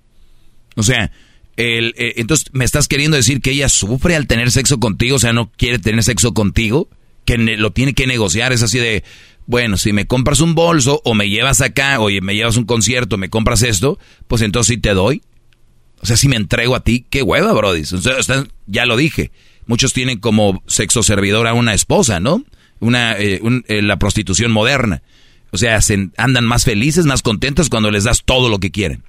[0.75, 1.09] O sea,
[1.55, 5.19] el, eh, entonces me estás queriendo decir que ella sufre al tener sexo contigo, o
[5.19, 6.89] sea, no quiere tener sexo contigo,
[7.23, 9.05] que lo tiene que negociar, es así de,
[9.45, 13.17] bueno, si me compras un bolso o me llevas acá, o me llevas un concierto,
[13.17, 13.97] me compras esto,
[14.27, 15.21] pues entonces sí te doy.
[16.01, 17.83] O sea, si me entrego a ti, qué hueva, Brody.
[18.65, 19.31] Ya lo dije.
[19.65, 22.43] Muchos tienen como sexo servidor a una esposa, ¿no?
[22.81, 25.01] Una, eh, eh, la prostitución moderna.
[25.51, 25.79] O sea,
[26.17, 29.03] andan más felices, más contentos cuando les das todo lo que quieren.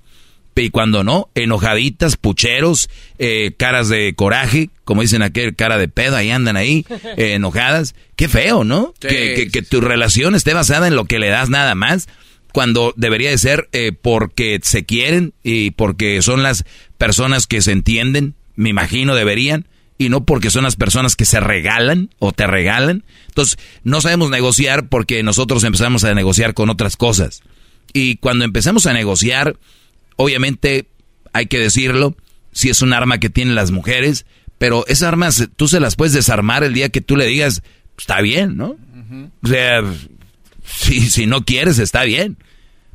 [0.55, 6.17] Y cuando no, enojaditas, pucheros, eh, caras de coraje, como dicen aquel, cara de pedo,
[6.17, 6.85] ahí andan ahí,
[7.17, 7.95] enojadas.
[8.17, 8.93] Qué feo, ¿no?
[8.99, 12.09] que, que, tu relación esté basada en lo que le das nada más
[12.53, 16.65] cuando debería de ser eh, porque se quieren y porque son las
[16.97, 21.41] personas que se entienden, me imagino deberían, y no porque son las personas que se
[21.41, 23.05] regalan o te regalan.
[23.27, 27.43] Entonces, no sabemos negociar porque nosotros empezamos a negociar con otras cosas.
[27.93, 29.57] Y cuando empezamos a negociar,
[30.17, 30.87] obviamente
[31.33, 32.17] hay que decirlo,
[32.53, 34.25] si es un arma que tienen las mujeres,
[34.59, 37.63] pero esas armas tú se las puedes desarmar el día que tú le digas,
[37.99, 38.77] está bien, ¿no?
[39.43, 39.83] O sea,
[40.65, 42.37] si, si no quieres, está bien.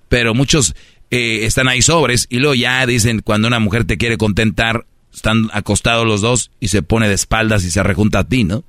[0.07, 0.75] Pero muchos
[1.11, 5.49] eh, están ahí sobres y luego ya dicen cuando una mujer te quiere contentar, están
[5.54, 8.63] acostados los dos y se pone de espaldas y se rejunta a ti, ¿no?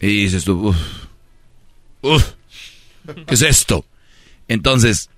[0.00, 0.76] Y dices tú, uff,
[2.02, 2.24] uff,
[3.26, 3.84] ¿qué es esto?
[4.48, 5.10] Entonces,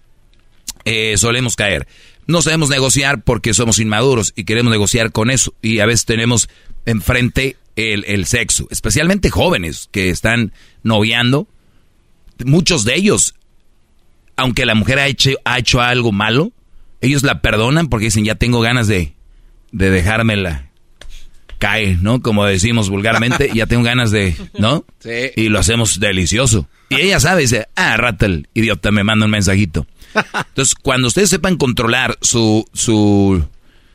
[0.85, 1.87] eh, solemos caer.
[2.27, 5.55] No sabemos negociar porque somos inmaduros y queremos negociar con eso.
[5.63, 6.49] Y a veces tenemos
[6.87, 11.49] enfrente el, el sexo, especialmente jóvenes que están noviando
[12.45, 13.35] muchos de ellos,
[14.37, 16.53] aunque la mujer ha hecho, ha hecho algo malo,
[17.01, 19.14] ellos la perdonan porque dicen, ya tengo ganas de,
[19.75, 20.71] de dejármela
[21.59, 22.21] caer, ¿no?
[22.21, 24.85] Como decimos vulgarmente, ya tengo ganas de, ¿no?
[25.01, 25.31] Sí.
[25.37, 26.69] Y lo hacemos delicioso.
[26.89, 29.87] Y ella sabe, dice, ah, rata el idiota me manda un mensajito.
[30.49, 33.45] Entonces, cuando ustedes sepan controlar su, su,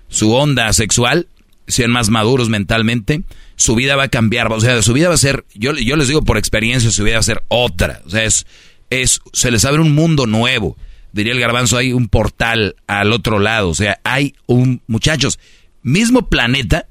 [0.10, 1.28] su onda sexual,
[1.68, 3.24] sean más maduros mentalmente,
[3.56, 6.08] su vida va a cambiar, o sea, su vida va a ser, yo, yo les
[6.08, 8.46] digo por experiencia, su vida va a ser otra, o sea, es,
[8.90, 10.76] es, se les abre un mundo nuevo,
[11.14, 15.40] diría el garbanzo, hay un portal al otro lado, o sea, hay un, muchachos,
[15.82, 16.88] mismo planeta,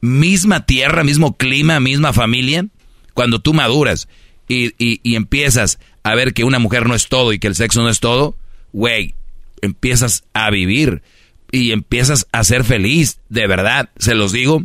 [0.00, 2.66] misma tierra, mismo clima, misma familia,
[3.14, 4.08] cuando tú maduras
[4.48, 7.82] y, y, empiezas a ver que una mujer no es todo y que el sexo
[7.82, 8.36] no es todo,
[8.72, 9.14] güey,
[9.60, 11.02] empiezas a vivir
[11.50, 14.62] y empiezas a ser feliz, de verdad, se los digo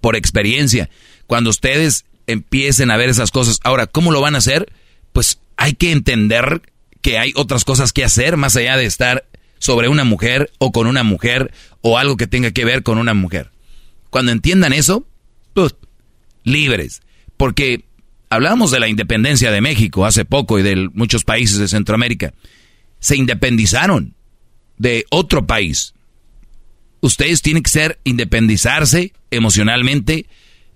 [0.00, 0.88] por experiencia.
[1.26, 4.72] Cuando ustedes empiecen a ver esas cosas, ahora, ¿cómo lo van a hacer?
[5.12, 6.62] Pues hay que entender
[7.02, 9.26] que hay otras cosas que hacer más allá de estar
[9.58, 13.14] sobre una mujer o con una mujer o algo que tenga que ver con una
[13.14, 13.50] mujer.
[14.10, 15.06] Cuando entiendan eso,
[15.54, 15.74] pues,
[16.44, 17.02] libres.
[17.36, 17.84] Porque
[18.30, 22.34] hablábamos de la independencia de México hace poco y de muchos países de Centroamérica.
[23.00, 24.14] Se independizaron
[24.76, 25.94] de otro país
[27.00, 30.26] ustedes tienen que ser independizarse emocionalmente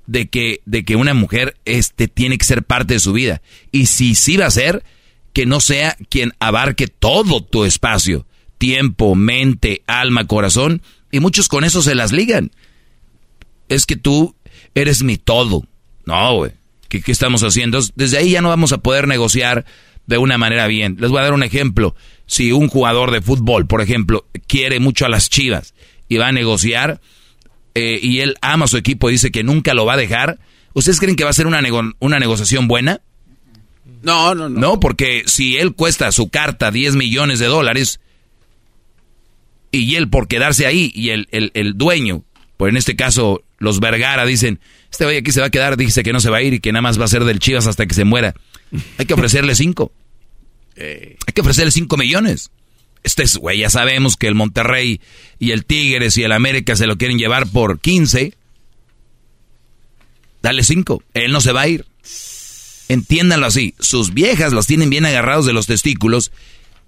[0.07, 3.43] de que, de que una mujer este, tiene que ser parte de su vida.
[3.71, 4.85] Y si sí va a ser,
[5.33, 8.27] que no sea quien abarque todo tu espacio,
[8.63, 12.53] tiempo, mente, alma, corazón, y muchos con eso se las ligan.
[13.69, 14.37] Es que tú
[14.77, 15.67] eres mi todo.
[16.07, 16.53] No, güey.
[16.89, 17.81] ¿Qué, ¿Qué estamos haciendo?
[17.97, 19.65] Desde ahí ya no vamos a poder negociar
[20.07, 20.97] de una manera bien.
[21.01, 21.97] Les voy a dar un ejemplo.
[22.27, 25.75] Si un jugador de fútbol, por ejemplo, quiere mucho a las chivas
[26.07, 27.01] y va a negociar
[27.75, 30.39] eh, y él ama a su equipo y dice que nunca lo va a dejar,
[30.73, 31.61] ¿ustedes creen que va a ser una,
[31.99, 33.01] una negociación buena?
[34.03, 34.61] No, no, no.
[34.61, 37.99] No, porque si él cuesta su carta 10 millones de dólares
[39.73, 42.25] y él por quedarse ahí y el, el, dueño,
[42.57, 46.03] pues en este caso los Vergara dicen, este güey aquí se va a quedar, dice
[46.03, 47.67] que no se va a ir y que nada más va a ser del Chivas
[47.67, 48.35] hasta que se muera.
[48.99, 49.93] Hay que ofrecerle cinco.
[50.77, 51.17] Eh.
[51.27, 52.51] Hay que ofrecerle cinco millones.
[53.03, 55.01] Este es, güey, ya sabemos que el Monterrey
[55.39, 58.35] y el Tigres y el América se lo quieren llevar por 15.
[60.43, 61.03] Dale 5.
[61.15, 61.87] Él no se va a ir.
[62.89, 63.75] Entiéndanlo así.
[63.79, 66.33] Sus viejas los tienen bien agarrados de los testículos.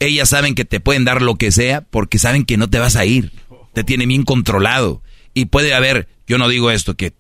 [0.01, 2.97] Ellas saben que te pueden dar lo que sea porque saben que no te vas
[2.97, 3.33] a ir.
[3.73, 5.03] Te tienen bien controlado.
[5.35, 7.13] Y puede haber, yo no digo esto, que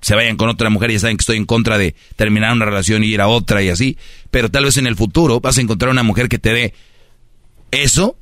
[0.00, 3.02] se vayan con otra mujer, ya saben que estoy en contra de terminar una relación
[3.02, 3.96] y ir a otra y así.
[4.30, 6.74] Pero tal vez en el futuro vas a encontrar una mujer que te dé
[7.70, 8.16] eso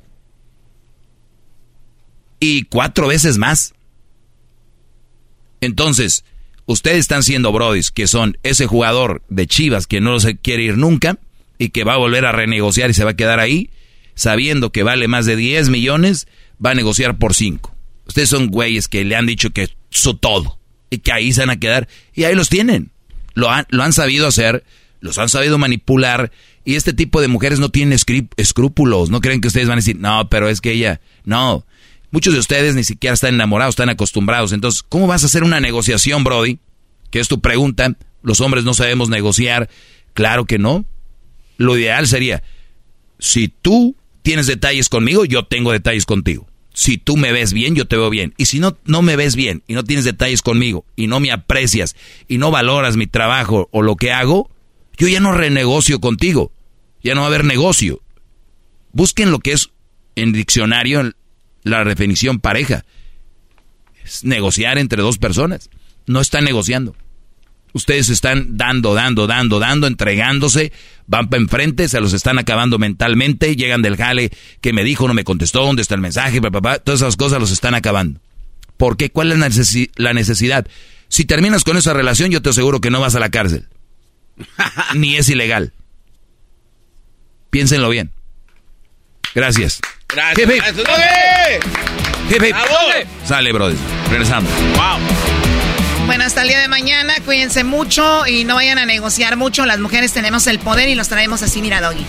[2.39, 3.73] y cuatro veces más.
[5.61, 6.25] Entonces,
[6.65, 10.77] ustedes están siendo brodis, que son ese jugador de Chivas que no se quiere ir
[10.77, 11.17] nunca
[11.57, 13.69] y que va a volver a renegociar y se va a quedar ahí,
[14.15, 16.27] sabiendo que vale más de 10 millones,
[16.63, 17.75] va a negociar por 5.
[18.07, 21.49] Ustedes son güeyes que le han dicho que su todo y que ahí se van
[21.51, 22.91] a quedar y ahí los tienen.
[23.33, 24.63] Lo han, lo han sabido hacer,
[25.01, 26.31] los han sabido manipular
[26.63, 27.97] y este tipo de mujeres no tienen
[28.37, 31.65] escrúpulos, no creen que ustedes van a decir, no, pero es que ella, no,
[32.15, 34.53] Muchos de ustedes ni siquiera están enamorados, están acostumbrados.
[34.53, 36.59] Entonces, ¿cómo vas a hacer una negociación, Brody?
[37.11, 37.93] Que es tu pregunta.
[38.21, 39.69] Los hombres no sabemos negociar.
[40.13, 40.85] Claro que no.
[41.57, 42.41] Lo ideal sería,
[43.19, 46.47] si tú tienes detalles conmigo, yo tengo detalles contigo.
[46.73, 48.33] Si tú me ves bien, yo te veo bien.
[48.37, 51.31] Y si no, no me ves bien y no tienes detalles conmigo y no me
[51.31, 51.95] aprecias
[52.27, 54.49] y no valoras mi trabajo o lo que hago,
[54.97, 56.51] yo ya no renegocio contigo.
[57.03, 58.01] Ya no va a haber negocio.
[58.93, 59.69] Busquen lo que es
[60.15, 61.13] en diccionario
[61.61, 62.83] la definición pareja.
[64.03, 65.69] Es negociar entre dos personas.
[66.07, 66.95] No están negociando.
[67.75, 70.71] Ustedes están dando, dando, dando, dando, entregándose,
[71.07, 75.13] van para enfrente, se los están acabando mentalmente, llegan del jale que me dijo, no
[75.13, 78.21] me contestó, dónde está el mensaje, papá, todas esas cosas los están acabando.
[78.77, 79.09] ¿Por qué?
[79.09, 79.39] ¿Cuál es
[79.97, 80.65] la necesidad?
[81.09, 83.67] Si terminas con esa relación, yo te aseguro que no vas a la cárcel.
[84.95, 85.73] Ni es ilegal.
[87.49, 88.09] Piénsenlo bien.
[89.33, 89.81] Gracias.
[90.07, 90.47] Gracias.
[93.25, 93.75] Sale, brother.
[94.09, 94.49] Regresamos.
[94.77, 95.34] Wow.
[96.15, 99.65] Bueno, hasta el día de mañana, cuídense mucho y no vayan a negociar mucho.
[99.65, 102.05] Las mujeres tenemos el poder y los traemos así, mira, Doggy.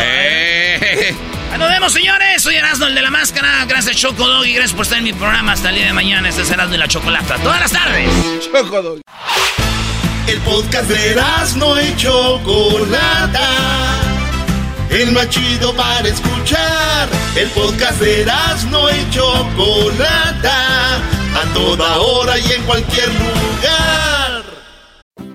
[0.00, 1.14] Eh.
[1.56, 2.42] Nos vemos, señores.
[2.42, 3.64] Soy Erasmo, el de la máscara.
[3.66, 4.52] Gracias, Choco Doggy.
[4.52, 6.28] Gracias por estar en mi programa hasta el día de mañana.
[6.28, 7.36] Este es Erasmo y la Chocolata.
[7.36, 8.10] Todas las tardes.
[8.52, 9.02] Choco Doggy.
[10.26, 14.09] El podcast de Erasmo y Chocolata
[14.90, 17.08] el más chido para escuchar.
[17.36, 18.26] El podcast de
[18.70, 23.99] no y Chocolata, a toda hora y en cualquier lugar.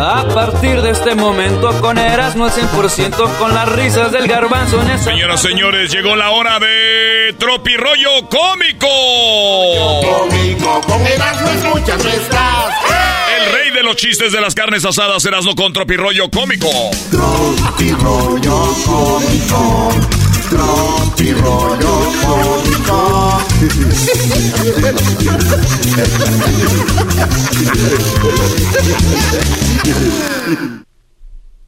[0.00, 4.80] A partir de este momento con Eras no es 100% con las risas del garbanzo
[4.80, 5.10] en esa...
[5.10, 8.86] Señoras, señores, llegó la hora de Tropirollo Cómico.
[10.00, 12.74] Cómico, con Erasmo escuchas nuestras.
[13.40, 16.68] El rey de los chistes de las carnes asadas, Erasmo con Tropirollo Cómico.
[17.10, 20.17] Tropirollo Cómico.
[20.50, 23.44] Tropirollo Cómico.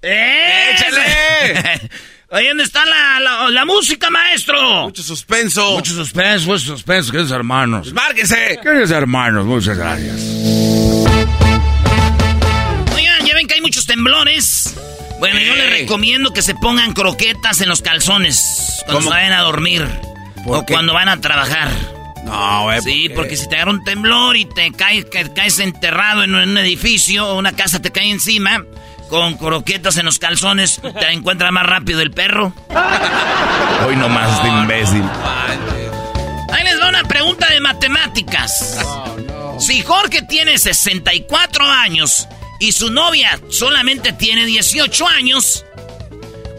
[0.03, 1.91] ¡Échale!
[2.33, 4.85] Ahí dónde está la, la, la, música, maestro.
[4.85, 5.73] Mucho suspenso.
[5.73, 7.89] Mucho suspenso, mucho suspenso, queridos hermanos.
[7.89, 8.61] Pues márquese.
[8.63, 10.15] Queridos hermanos, muchas gracias.
[12.95, 14.77] Oigan, ya ven que hay muchos temblores.
[15.21, 19.87] Bueno, yo les recomiendo que se pongan croquetas en los calzones cuando vayan a dormir
[20.47, 21.69] o cuando van a trabajar.
[22.25, 22.81] No, güey.
[22.83, 26.57] Sí, porque si te agarra un temblor y te caes, ca- caes enterrado en un
[26.59, 28.65] edificio o una casa te cae encima,
[29.09, 32.53] con croquetas en los calzones, te encuentra más rápido el perro.
[33.87, 35.03] Hoy nomás de imbécil.
[36.53, 38.79] Ahí les va una pregunta de matemáticas.
[39.59, 42.27] Si Jorge tiene 64 años
[42.61, 45.65] y su novia solamente tiene 18 años,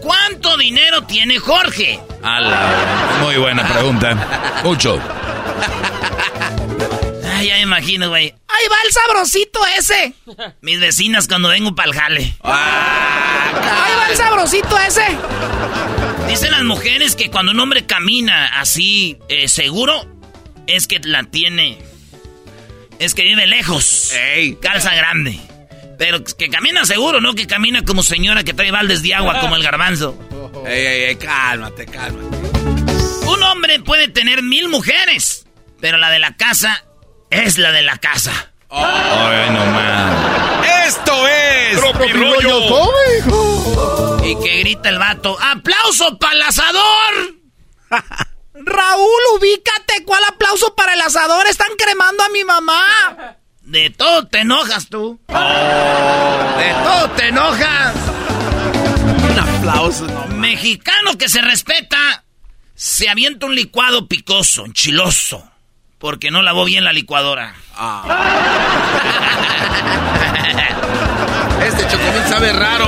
[0.01, 1.99] ¿cuánto dinero tiene Jorge?
[2.23, 4.61] Ala, muy buena pregunta.
[4.63, 4.99] Mucho.
[7.33, 8.33] Ay, ya me imagino, güey.
[8.47, 10.13] Ahí va el sabrosito ese.
[10.61, 12.35] Mis vecinas cuando vengo para el jale.
[12.43, 15.05] Ahí va el sabrosito ese.
[16.27, 20.05] Dicen las mujeres que cuando un hombre camina así eh, seguro,
[20.65, 21.79] es que la tiene.
[22.99, 24.13] Es que vive lejos.
[24.61, 25.39] Calza grande.
[26.01, 29.55] Pero que camina seguro, no que camina como señora que trae baldes de agua como
[29.55, 30.17] el garbanzo.
[30.65, 32.37] Ey, ey, ey, cálmate, cálmate.
[33.27, 35.45] Un hombre puede tener mil mujeres,
[35.79, 36.85] pero la de la casa
[37.29, 38.51] es la de la casa.
[38.71, 40.87] Ay, no más.
[40.87, 41.79] ¡Esto es!
[41.79, 44.25] Tropirollo cómico.
[44.25, 47.13] Y que grita el vato, ¡aplauso para el asador!
[48.55, 50.03] Raúl, ubícate.
[50.03, 51.45] ¿Cuál aplauso para el asador?
[51.45, 53.37] Están cremando a mi mamá.
[53.71, 55.17] De todo te enojas tú.
[55.29, 57.95] De todo te enojas.
[59.31, 60.27] Un aplauso, no.
[60.35, 62.25] Mexicano que se respeta,
[62.75, 65.49] se avienta un licuado picoso, enchiloso,
[65.99, 67.55] porque no lavó bien la licuadora.
[71.65, 72.87] Este chocomil sabe raro.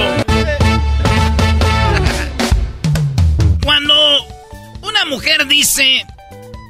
[3.64, 3.96] Cuando
[4.82, 6.06] una mujer dice,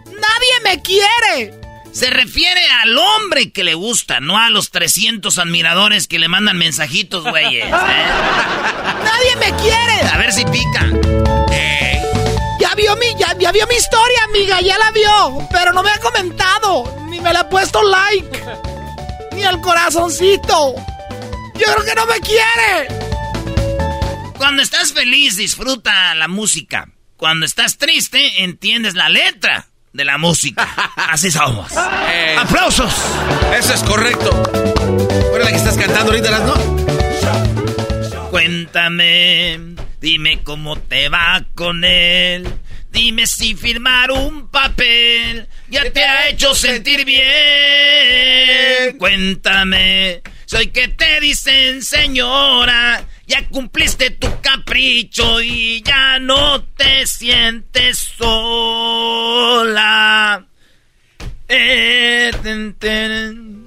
[0.06, 1.63] Nadie me quiere.
[1.94, 6.58] Se refiere al hombre que le gusta, no a los 300 admiradores que le mandan
[6.58, 7.66] mensajitos, güeyes.
[7.66, 7.70] ¿eh?
[7.72, 10.02] Nadie me quiere.
[10.12, 10.90] A ver si pica.
[12.60, 15.48] Ya vio mi, ya, ya vio mi historia, amiga, ya la vio.
[15.52, 18.44] Pero no me ha comentado, ni me le ha puesto like,
[19.34, 20.76] ni el corazoncito.
[21.56, 22.88] Yo creo que no me quiere.
[24.38, 26.90] Cuando estás feliz, disfruta la música.
[27.18, 30.68] Cuando estás triste, entiendes la letra de la música.
[30.96, 31.72] Así somos.
[32.16, 32.94] Eh, ¡Aplausos!
[33.58, 34.30] Eso es correcto.
[35.30, 36.54] ¿Cuál es la que estás cantando ahorita, las no?
[38.30, 39.60] Cuéntame,
[40.00, 42.48] dime cómo te va con él.
[42.92, 48.98] Dime si firmar un papel ya te ha hecho sentir bien.
[49.00, 57.98] Cuéntame, soy que te dicen señora, ya cumpliste tu capricho y ya no te sientes
[59.18, 59.66] sola.
[61.48, 63.66] Eh, ten, ten.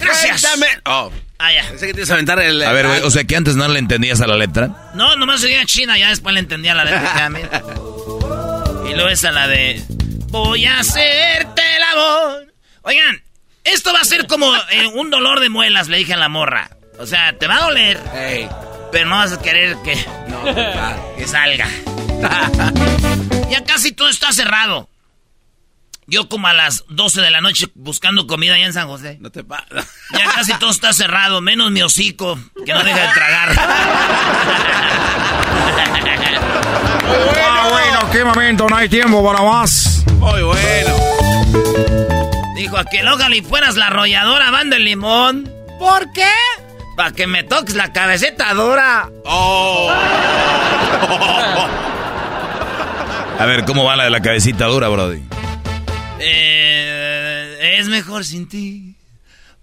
[0.00, 0.40] Gracias.
[0.42, 0.66] Cuéntame.
[0.86, 1.64] Oh, Ah, ya.
[1.68, 2.62] pensé que te ibas a aventar el.
[2.62, 4.92] A ver, güey, o sea que antes no le entendías a la letra.
[4.94, 7.28] No, nomás seguía China, ya después le entendía la letra.
[8.88, 9.82] y luego esa la de
[10.28, 12.54] Voy a hacerte el amor.
[12.82, 13.22] Oigan,
[13.64, 16.70] esto va a ser como eh, un dolor de muelas, le dije a la morra.
[16.98, 18.00] O sea, te va a doler,
[18.90, 19.96] pero no vas a querer que,
[20.28, 21.68] no, ah, que salga.
[23.50, 24.88] ya casi todo está cerrado.
[26.06, 29.18] Yo como a las 12 de la noche buscando comida allá en San José.
[29.20, 29.64] no te pasa.
[30.12, 33.56] Ya casi todo está cerrado, menos mi hocico, que no deja de tragar.
[37.08, 40.04] Ah, bueno, qué momento, no hay tiempo para más.
[40.18, 40.90] Muy bueno.
[42.56, 45.50] Dijo aquel, ojalá y fueras la arrolladora banda el limón.
[45.78, 46.28] ¿Por qué?
[47.02, 49.10] Para que me toques la cabeceta dura.
[49.24, 49.90] Oh.
[53.40, 55.20] A ver, ¿cómo va la de la cabecita dura, Brody?
[56.20, 58.94] Eh, es mejor sin ti.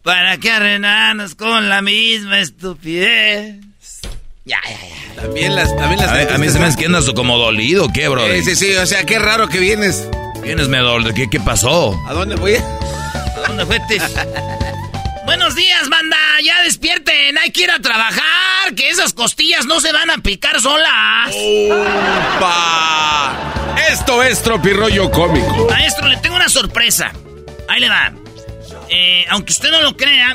[0.03, 3.55] ¿Para qué arrenarnos con la misma estupidez?
[4.43, 4.71] Ya, ya,
[5.15, 5.21] ya.
[5.21, 5.73] También las.
[5.77, 8.43] También las A, ver, a mí se me hace que andas como dolido, ¿qué, Brody?
[8.43, 8.75] Sí, sí, sí.
[8.75, 10.09] O sea, qué raro que vienes.
[10.43, 11.97] Vienes me dol- ¿Qué, ¿Qué pasó?
[12.05, 12.55] ¿A dónde voy?
[12.55, 13.97] ¿A dónde fuiste?
[15.29, 16.17] Buenos días, banda.
[16.43, 17.37] Ya despierten.
[17.37, 18.73] Hay que ir a trabajar.
[18.75, 21.31] Que esas costillas no se van a picar solas.
[22.39, 23.37] ¡Upa!
[23.91, 25.67] Esto es Tropirollo Cómico.
[25.69, 27.13] Maestro, le tengo una sorpresa.
[27.67, 28.11] Ahí le va.
[28.89, 30.33] Eh, aunque usted no lo crea,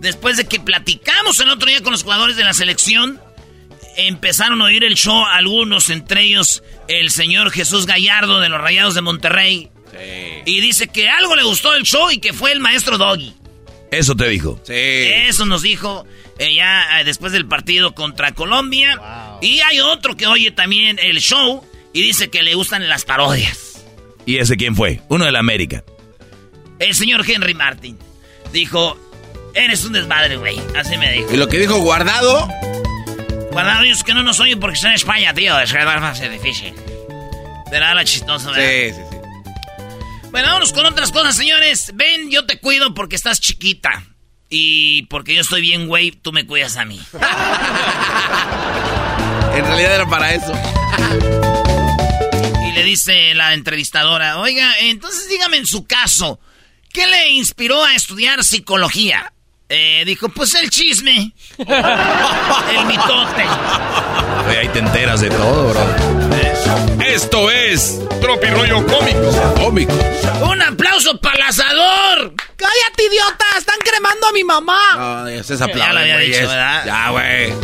[0.00, 3.18] después de que platicamos el otro día con los jugadores de la selección,
[3.96, 8.94] empezaron a oír el show algunos, entre ellos el señor Jesús Gallardo de los Rayados
[8.94, 9.70] de Monterrey.
[10.44, 13.34] Y dice que algo le gustó del show y que fue el maestro Doggy.
[13.96, 14.60] Eso te dijo.
[14.64, 14.74] Sí.
[14.74, 16.06] Eso nos dijo
[16.38, 19.00] eh, ya eh, después del partido contra Colombia.
[19.40, 23.84] Y hay otro que oye también el show y dice que le gustan las parodias.
[24.26, 25.00] ¿Y ese quién fue?
[25.08, 25.84] Uno de la América.
[26.78, 27.96] El señor Henry Martin
[28.52, 28.98] dijo,
[29.54, 30.60] eres un desmadre, güey.
[30.76, 31.32] Así me dijo.
[31.32, 32.48] Y lo que dijo Guardado.
[33.52, 35.58] Guardado ellos que no nos oyen porque están en España, tío.
[35.58, 36.74] Es que va a ser difícil.
[37.70, 38.94] Pero la chistoso, ¿verdad?
[38.94, 39.15] Sí, sí, sí.
[40.36, 41.92] Bueno, vámonos con otras cosas, señores.
[41.94, 44.04] Ven, yo te cuido porque estás chiquita.
[44.50, 47.00] Y porque yo estoy bien, güey, tú me cuidas a mí.
[49.54, 50.52] en realidad era para eso.
[52.68, 56.38] y le dice la entrevistadora, oiga, entonces dígame en su caso,
[56.92, 59.32] ¿qué le inspiró a estudiar psicología?
[59.70, 61.32] Eh, dijo, pues el chisme.
[61.56, 61.66] el
[62.84, 63.42] mitote.
[64.50, 66.35] ahí te enteras de todo, bro.
[67.16, 69.54] Esto es Tropi Rollo Cómico.
[69.54, 69.94] Cómico.
[70.50, 72.34] Un aplauso para el asador.
[72.36, 73.46] Cállate, idiota.
[73.56, 75.24] Están cremando a mi mamá.
[75.24, 76.84] No, ya se aplaude, Ya lo había dicho, ¿verdad?
[76.84, 77.54] Ya, güey.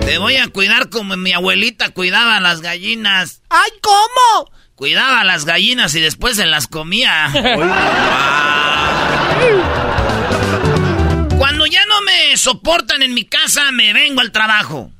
[0.00, 3.40] Te voy a cuidar como mi abuelita cuidaba las gallinas.
[3.50, 4.50] ¡Ay, cómo!
[4.74, 7.30] Cuidaba las gallinas y después se las comía.
[11.38, 14.90] Cuando ya no me soportan en mi casa, me vengo al trabajo.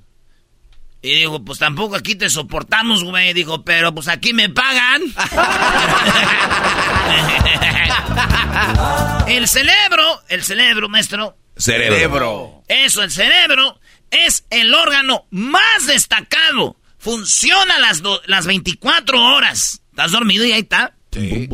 [1.07, 3.33] Y digo, pues tampoco aquí te soportamos, güey.
[3.33, 5.03] Digo, pero pues aquí me pagan.
[9.29, 11.39] el cerebro, el cerebro, maestro.
[11.57, 12.65] Cerebro.
[12.67, 13.79] Eso, el cerebro
[14.11, 16.75] es el órgano más destacado.
[16.99, 19.83] Funciona las, las 24 horas.
[19.91, 20.97] ¿Estás dormido y ahí está?
[21.13, 21.49] Sí.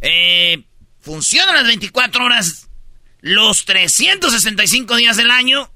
[0.00, 0.64] Eh,
[1.00, 2.68] funciona las 24 horas
[3.20, 5.70] los 365 días del año,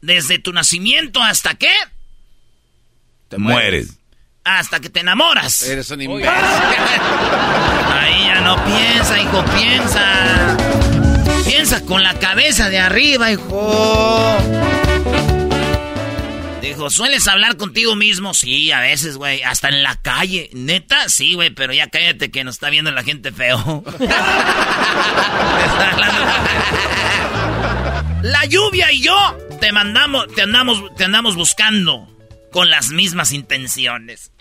[0.00, 1.72] desde tu nacimiento hasta qué?
[3.28, 3.98] Te mueres.
[4.44, 5.62] Hasta que te enamoras.
[5.64, 6.28] Eres un imbécil.
[6.30, 10.56] Ahí ya no piensa, hijo, piensa.
[11.46, 14.38] Piensa con la cabeza de arriba, hijo.
[16.62, 18.32] Dijo, ¿sueles hablar contigo mismo?
[18.32, 19.42] Sí, a veces, güey.
[19.42, 20.48] Hasta en la calle.
[20.54, 21.08] ¿Neta?
[21.08, 23.84] Sí, güey, pero ya cállate que nos está viendo la gente feo.
[28.22, 32.08] la lluvia y yo te mandamos, te andamos, te andamos buscando
[32.52, 34.32] con las mismas intenciones.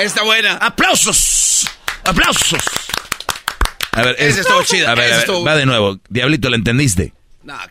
[0.00, 0.54] Está buena.
[0.56, 1.68] ¡Aplausos!
[2.04, 2.60] ¡Aplausos!
[3.92, 4.88] A ver, Ese estuvo chido.
[4.88, 5.98] A ver, ese a ver, estuvo- va de nuevo.
[6.08, 7.12] Diablito, ¿lo entendiste?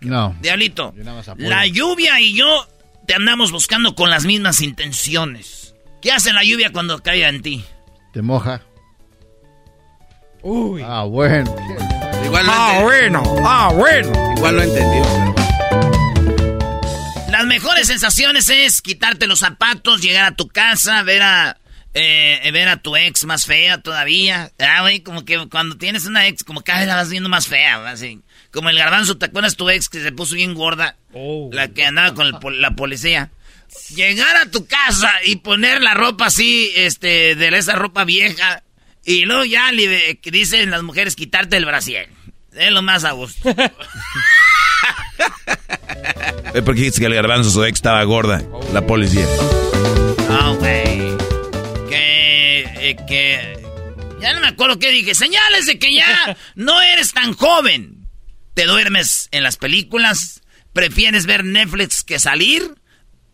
[0.01, 0.36] No.
[0.41, 0.93] Diablito,
[1.38, 2.67] la lluvia y yo
[3.07, 5.75] te andamos buscando con las mismas intenciones.
[6.01, 7.65] ¿Qué hace la lluvia cuando cae en ti?
[8.13, 8.61] Te moja.
[10.41, 10.81] Uy.
[10.86, 11.53] Ah, bueno.
[12.23, 13.23] Igual no Ah, bueno.
[13.45, 14.33] Ah, bueno.
[14.38, 15.44] Igual no entendió.
[17.36, 21.57] Las mejores sensaciones es quitarte los zapatos, llegar a tu casa, ver a
[21.93, 24.53] eh, ver a tu ex más fea todavía.
[24.57, 27.49] Ah, güey, como que cuando tienes una ex, como cada vez la vas viendo más
[27.49, 28.21] fea, así.
[28.51, 30.95] Como el garbanzo, ¿te acuerdas tu ex que se puso bien gorda?
[31.51, 33.31] La que andaba con el la policía.
[33.93, 38.63] Llegar a tu casa y poner la ropa así, este, de esa ropa vieja.
[39.03, 42.07] Y luego ya le- dicen las mujeres quitarte el brasier.
[42.53, 43.53] Es lo más a gusto.
[46.53, 48.41] Es porque dijiste que el garbanzo su ex estaba gorda.
[48.73, 49.25] La policía.
[50.59, 51.17] Güey.
[51.89, 53.65] Que, eh, que...
[54.19, 55.15] Ya no me acuerdo qué dije.
[55.15, 58.07] Señales de que ya no eres tan joven.
[58.53, 60.41] Te duermes en las películas.
[60.73, 62.75] Prefieres ver Netflix que salir.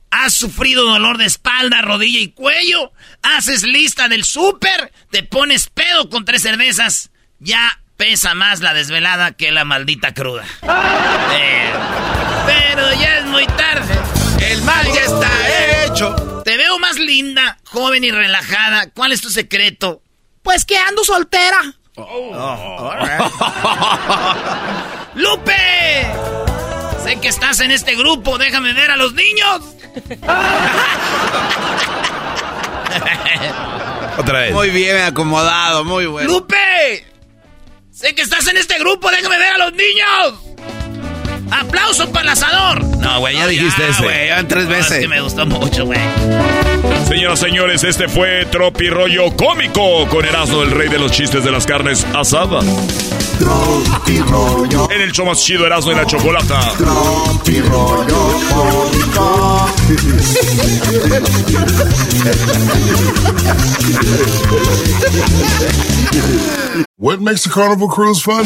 [0.09, 2.91] Has sufrido dolor de espalda, rodilla y cuello.
[3.21, 4.91] Haces lista del súper.
[5.09, 7.11] Te pones pedo con tres cervezas.
[7.39, 10.45] Ya pesa más la desvelada que la maldita cruda.
[11.33, 11.71] Eh,
[12.45, 13.93] pero ya es muy tarde.
[14.41, 15.29] El mal ya está
[15.85, 16.15] hecho.
[16.43, 18.89] Te veo más linda, joven y relajada.
[18.91, 20.01] ¿Cuál es tu secreto?
[20.41, 21.59] Pues que ando soltera.
[25.15, 26.07] ¡Lupe!
[27.03, 29.61] Sé que estás en este grupo, déjame ver a los niños.
[34.17, 34.53] Otra vez.
[34.53, 36.31] Muy bien acomodado, muy bueno.
[36.31, 37.05] ¡Lupe!
[37.91, 40.39] Sé que estás en este grupo, déjame ver a los niños.
[41.51, 42.83] ¡Aplauso para el asador!
[42.97, 44.03] No, güey, ya dijiste ese.
[44.03, 44.99] güey, tres No, es veces.
[44.99, 45.99] que me gustó mucho, güey.
[47.07, 51.51] Señoras, señores, este fue Tropi Rollo Cómico con Erasmo, el rey de los chistes de
[51.51, 52.63] las carnes asadas.
[54.91, 56.61] En el show más chido Erasmo y la chocolata.
[66.97, 68.45] What makes a carnival cruise fun?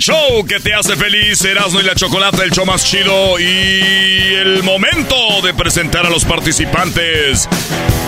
[0.00, 4.62] Show que te hace feliz, Erasmo y la Chocolata, el show más chido y el
[4.62, 7.48] momento de presentar a los participantes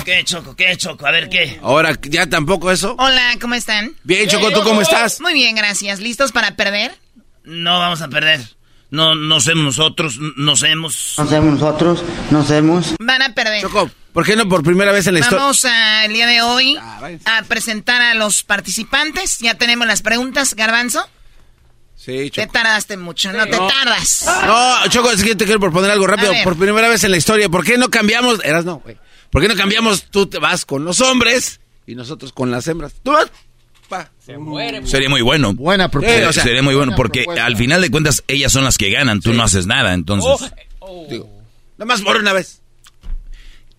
[0.05, 0.55] ¿Qué, Choco?
[0.55, 1.05] ¿Qué, Choco?
[1.05, 1.59] A ver, ¿qué?
[1.61, 2.95] Ahora, ¿ya tampoco eso?
[2.97, 3.93] Hola, ¿cómo están?
[4.03, 5.19] Bien, Choco, ¿tú cómo estás?
[5.19, 5.99] Muy bien, gracias.
[5.99, 6.93] ¿Listos para perder?
[7.43, 8.41] No vamos a perder.
[8.91, 11.13] No, no somos nosotros, nos hemos...
[11.17, 12.95] No hacemos nosotros, no hacemos.
[12.99, 13.61] Van a perder.
[13.61, 15.41] Choco, ¿por qué no por primera vez en la historia?
[15.41, 19.37] Vamos a, el día de hoy a presentar a los participantes.
[19.39, 21.07] Ya tenemos las preguntas, Garbanzo.
[21.95, 23.67] Sí, Te tardaste mucho, no te No.
[23.67, 24.25] tardas.
[24.45, 26.31] No, Choco, es que te quiero proponer algo rápido.
[26.43, 28.39] Por primera vez en la historia, ¿por qué no cambiamos?
[28.43, 28.97] Eras no, güey.
[29.29, 30.05] ¿Por qué no cambiamos?
[30.09, 32.93] Tú te vas con los hombres y nosotros con las hembras.
[33.03, 33.27] Tú vas.
[33.89, 34.11] Pa.
[34.23, 35.53] Sería muy bueno.
[35.53, 36.21] Buena propuesta.
[36.21, 37.45] Eh, o sea, sería muy bueno porque propuesta.
[37.45, 40.51] al final de cuentas ellas son las que ganan, tú no haces nada, entonces.
[41.77, 42.61] Nada más por una vez.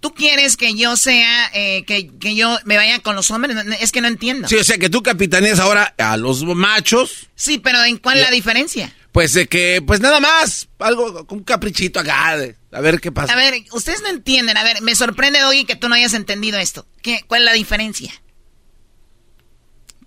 [0.00, 3.54] ¿Tú quieres que yo sea, eh, que, que yo me vaya con los hombres?
[3.80, 4.48] Es que no entiendo.
[4.48, 7.28] Sí, o sea que tú capitaneas ahora a los machos.
[7.34, 8.94] Sí, pero ¿en cuál es la diferencia?
[9.12, 13.32] Pues de que, pues nada más, algo, un caprichito acá, de, a ver qué pasa.
[13.32, 14.56] A ver, ustedes no entienden.
[14.56, 16.86] A ver, me sorprende, Doggy, que tú no hayas entendido esto.
[17.02, 18.12] ¿Qué, ¿Cuál es la diferencia?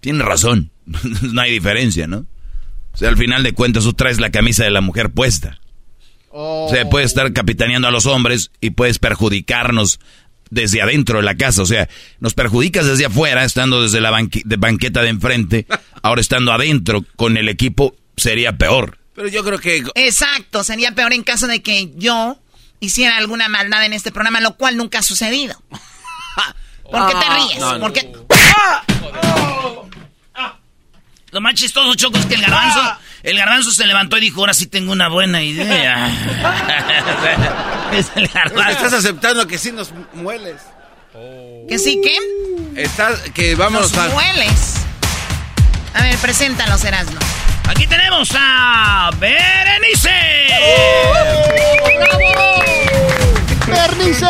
[0.03, 0.69] Tienes razón,
[1.21, 2.25] no hay diferencia, ¿no?
[2.93, 5.61] O sea, al final de cuentas tú traes la camisa de la mujer puesta.
[6.29, 10.01] O sea, puedes estar capitaneando a los hombres y puedes perjudicarnos
[10.49, 11.61] desde adentro de la casa.
[11.61, 11.87] O sea,
[12.19, 15.67] nos perjudicas desde afuera, estando desde la de banqueta de enfrente.
[16.01, 18.97] Ahora estando adentro con el equipo sería peor.
[19.15, 19.83] Pero yo creo que...
[19.95, 22.37] Exacto, sería peor en caso de que yo
[22.81, 25.55] hiciera alguna maldad en este programa, lo cual nunca ha sucedido.
[26.83, 27.59] ¿Por qué te Ah, ríes?
[27.59, 27.79] no, no.
[27.79, 28.11] ¿Por qué?
[31.33, 32.79] Lo más chistoso, Choco, es que el garbanzo,
[33.23, 36.07] el garbanzo se levantó y dijo, ahora sí tengo una buena idea.
[37.91, 38.69] es el garbanzo.
[38.69, 40.61] Estás aceptando que sí nos mueles.
[41.67, 42.83] ¿Que sí qué?
[42.83, 44.09] Estás, que vamos Los a...
[44.09, 44.75] mueles.
[45.95, 47.19] A ver, preséntalos, Erasmo.
[47.67, 50.09] Aquí tenemos a Berenice.
[53.67, 54.27] ¡Bernice!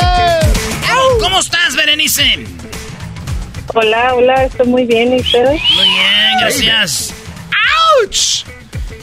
[1.19, 2.45] ¿Cómo estás, Berenice?
[3.75, 5.59] Hola, hola, estoy muy bien, ¿y ustedes?
[5.75, 7.13] Muy bien, gracias.
[8.01, 8.45] ¡Auch!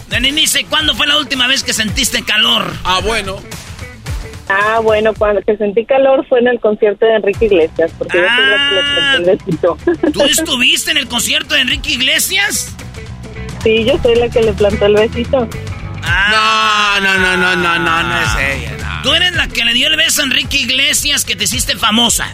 [0.09, 2.73] Berenice, ¿cuándo fue la última vez que sentiste calor?
[2.85, 3.41] Ah, bueno.
[4.49, 8.25] Ah, bueno, cuando que sentí calor fue en el concierto de Enrique Iglesias, porque yo
[8.25, 9.79] soy la que le planté el besito.
[10.13, 12.75] ¿Tú estuviste en el concierto de Enrique Iglesias?
[13.65, 15.49] Sí, yo soy la que le plantó el besito.
[16.03, 19.03] No, no, no, no, no, no, no es ella, no.
[19.03, 22.29] Tú eres la que le dio el beso a Enrique Iglesias que te hiciste famosa.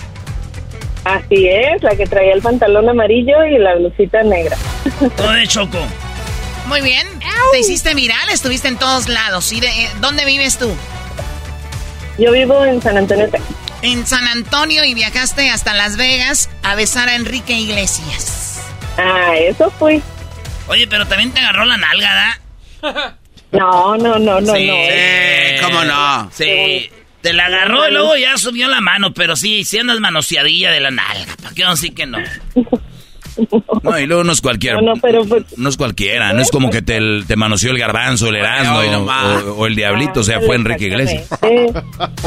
[1.06, 4.56] Así es, la que traía el pantalón amarillo y la blusita negra.
[5.16, 5.78] Todo de Choco.
[6.66, 7.06] Muy bien.
[7.52, 9.52] Te hiciste viral, estuviste en todos lados.
[9.52, 10.74] ¿Y de, eh, dónde vives tú?
[12.18, 13.54] Yo vivo en San Antonio, Texas.
[13.82, 18.62] En San Antonio y viajaste hasta Las Vegas a besar a Enrique Iglesias.
[18.98, 20.02] Ah, eso fui.
[20.66, 22.40] Oye, pero también te agarró la nalga,
[22.82, 23.16] ¿da?
[23.52, 24.74] No, no, no, no, sí, no.
[24.76, 26.28] Eh, ¿cómo no?
[26.32, 26.90] Sí.
[27.26, 30.78] Te la agarró y luego ya subió la mano, pero sí, sí andas manoseadilla de
[30.80, 31.34] la nalga.
[31.42, 32.18] ¿Para qué vamos a decir que no?
[33.82, 34.80] No, y luego no es cualquiera.
[34.80, 37.78] No, no, pero pues, No es cualquiera, no es como que te, te manoseó el
[37.78, 41.24] garbanzo, el erasmo o, o- o el diablito, o sea, fue Enrique Iglesias.
[41.24, 41.82] exactamente.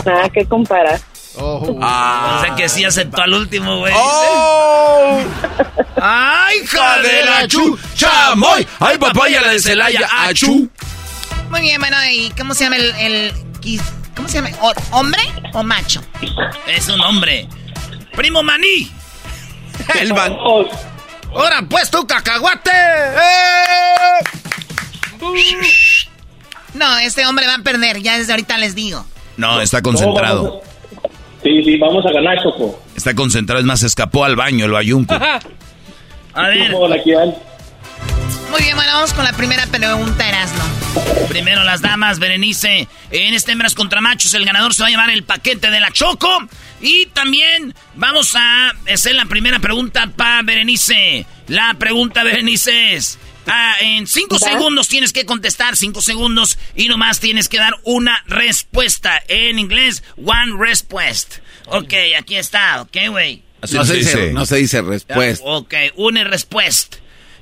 [0.06, 1.00] Nada que comparar.
[1.36, 3.92] O sea que sí aceptó al último, güey.
[3.98, 5.20] ¡Oh!
[6.00, 7.76] ¡Ay, hija de la chu!
[7.96, 8.68] ¡Chamoy!
[8.80, 10.02] ¡Ay, papaya la de Celaya!
[10.16, 10.70] ¡Achú!
[11.50, 12.94] Muy bien, bueno, ¿y cómo se llama el...
[13.00, 13.34] el-
[14.20, 14.50] ¿Cómo se llama?
[14.62, 15.22] ¿O- ¿Hombre
[15.54, 16.02] o macho?
[16.68, 17.48] Es un hombre.
[18.18, 18.92] ¡Primo maní!
[19.98, 20.34] El van.
[21.34, 22.70] ¡Ahora pues tu cacahuate!
[26.74, 29.06] No, este hombre va a perder, ya desde ahorita les digo.
[29.38, 30.62] No, está concentrado.
[31.42, 32.78] Sí, sí, vamos a ganar, Choco.
[32.98, 35.16] Está concentrado, es más, escapó al baño el bayunco.
[36.34, 36.74] A ver.
[38.50, 40.64] Muy bien, bueno, vamos con la primera pregunta, Erasmo.
[41.28, 42.88] Primero las damas, Berenice.
[43.12, 45.92] En este hembras contra machos, el ganador se va a llevar el paquete de la
[45.92, 46.48] Choco.
[46.82, 51.26] Y también vamos a hacer la primera pregunta para Berenice.
[51.48, 53.20] La pregunta, Berenice, es...
[53.46, 54.50] ah, en cinco ¿Va?
[54.50, 59.22] segundos tienes que contestar, cinco segundos, y nomás tienes que dar una respuesta.
[59.28, 61.38] En inglés, one respuest.
[61.68, 63.44] Ok, aquí está, ok, güey.
[63.72, 65.44] No se, dice, no se dice respuesta.
[65.46, 66.98] Ok, una respuesta.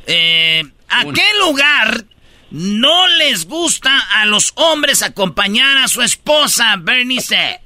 [0.08, 2.06] Eh, ¿A qué lugar
[2.50, 7.60] no les gusta a los hombres acompañar a su esposa, Bernice?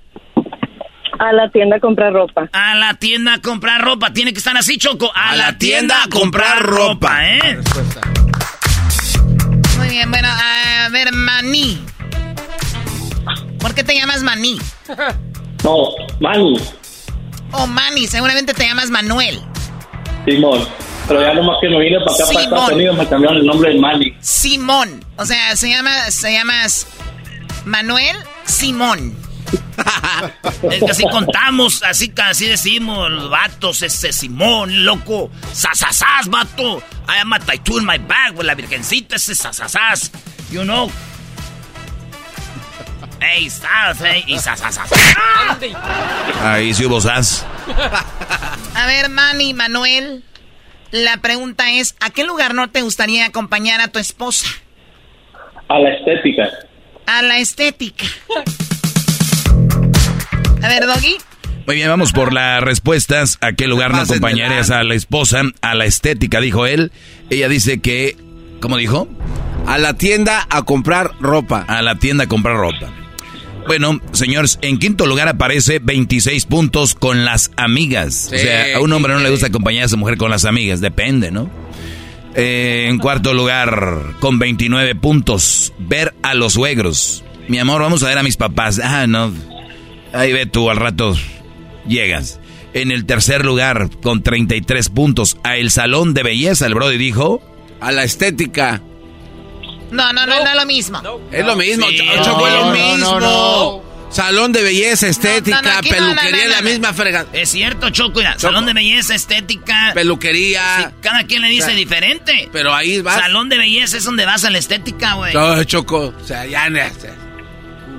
[1.19, 2.49] A la tienda a comprar ropa.
[2.51, 4.11] A la tienda a comprar ropa.
[4.11, 5.11] Tiene que estar así, Choco.
[5.13, 7.59] A, la, tienda, a comprar ropa, ¿eh?
[9.77, 11.79] Muy bien, bueno, a ver, Maní.
[13.59, 14.57] ¿Por qué te llamas Maní?
[15.63, 15.89] No,
[16.19, 16.55] Manny,
[17.51, 19.39] Oh, Manny, seguramente te llamas Manuel.
[20.25, 20.67] Simón.
[21.11, 22.43] Pero ya nomás que me vine para acá, para Simón.
[22.43, 24.15] Estados Unidos, me cambiaron el nombre de Manny.
[24.21, 25.05] Simón.
[25.17, 26.87] O sea, se llama, se llamas
[27.65, 29.17] Manuel Simón.
[30.71, 35.29] Es que así contamos, así, así decimos los vatos, ese Simón, loco.
[35.51, 36.77] Sasasas, vato.
[37.09, 40.11] I am a tattoo in my bag, la virgencita, ese sasasas.
[40.49, 40.89] You know.
[43.19, 44.89] Ey, sas, ey, y sasasas.
[46.41, 47.45] Ahí sí hubo sas.
[48.75, 50.23] A ver, Manny, Manuel.
[50.91, 54.49] La pregunta es, ¿a qué lugar no te gustaría acompañar a tu esposa?
[55.69, 56.49] A la estética.
[57.05, 58.05] A la estética.
[60.61, 61.15] A ver, Doggy.
[61.65, 63.37] Muy bien, vamos por las respuestas.
[63.39, 65.43] ¿A qué lugar no acompañarías a la esposa?
[65.61, 66.91] A la estética, dijo él.
[67.29, 68.17] Ella dice que,
[68.59, 69.07] ¿cómo dijo?
[69.67, 71.63] A la tienda a comprar ropa.
[71.67, 72.91] A la tienda a comprar ropa.
[73.67, 78.27] Bueno, señores, en quinto lugar aparece 26 puntos con las amigas.
[78.29, 80.45] Sí, o sea, a un hombre no le gusta acompañar a su mujer con las
[80.45, 81.49] amigas, depende, ¿no?
[82.35, 87.23] Eh, en cuarto lugar, con 29 puntos, ver a los suegros.
[87.47, 88.79] Mi amor, vamos a ver a mis papás.
[88.83, 89.33] Ah, no.
[90.13, 91.15] Ahí ve tú, al rato
[91.87, 92.39] llegas.
[92.73, 97.41] En el tercer lugar, con 33 puntos, a el salón de belleza, el Brody dijo.
[97.81, 98.81] A la estética.
[99.91, 101.01] No, no, no, no, es lo mismo.
[101.31, 103.19] Es lo mismo, Sí, Choco, no, fue lo no, mismo.
[103.19, 106.69] no, Salón de belleza, estética, No, no, no, aquí no, no, peluquería, no, la no.
[106.69, 107.25] misma frega.
[107.31, 109.91] Es cierto, Choco, mira, salón de belleza, estética.
[109.93, 110.61] Peluquería.
[110.89, 112.49] Sí, cada quien le dice O sea, diferente.
[112.51, 113.19] Pero ahí vas.
[113.21, 115.33] Salón de belleza es donde vas a la estética, güey.
[115.33, 116.67] No, Choco, o sea, ya.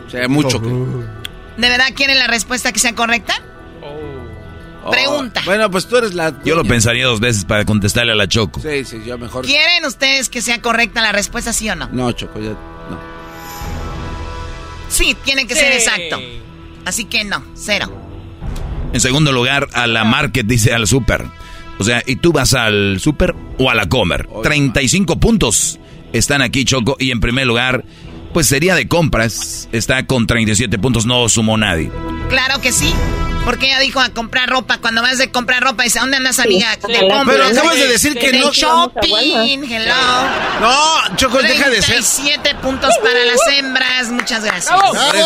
[0.07, 0.61] O sea, mucho.
[0.61, 3.35] que- ¿De verdad quieren la respuesta que sea correcta?
[4.91, 5.41] Pregunta.
[5.43, 6.35] Oh, bueno, pues tú eres la.
[6.45, 8.61] Yo lo pensaría dos veces para contestarle a la Choco.
[8.61, 9.45] Sí, sí, yo mejor.
[9.45, 11.89] ¿Quieren ustedes que sea correcta la respuesta, sí o no?
[11.93, 12.51] No, Choco, ya.
[12.51, 12.99] No.
[14.89, 16.21] Sí, tiene que ser exacto.
[16.85, 17.91] Así que no, cero.
[18.93, 21.25] En segundo lugar, a la market, dice al super.
[21.79, 24.29] O sea, ¿y tú vas al super o a la comer?
[24.43, 25.79] 35 puntos
[26.13, 26.97] están aquí, Choco.
[26.99, 27.85] Y en primer lugar,
[28.33, 29.69] pues sería de compras.
[29.73, 31.91] Está con 37 puntos, no sumó nadie.
[32.29, 32.93] Claro que sí.
[33.45, 34.79] Porque ella dijo a comprar ropa.
[34.79, 36.77] Cuando vas de comprar ropa, dice, ¿a dónde andas, amiga?
[36.77, 37.51] De Pero compras.
[37.59, 39.95] acabas de decir que De no- shopping, hello.
[40.61, 41.97] No, Choco, deja de ser.
[41.97, 44.09] 37 puntos para las hembras.
[44.11, 44.71] Muchas gracias.
[45.13, 45.23] De-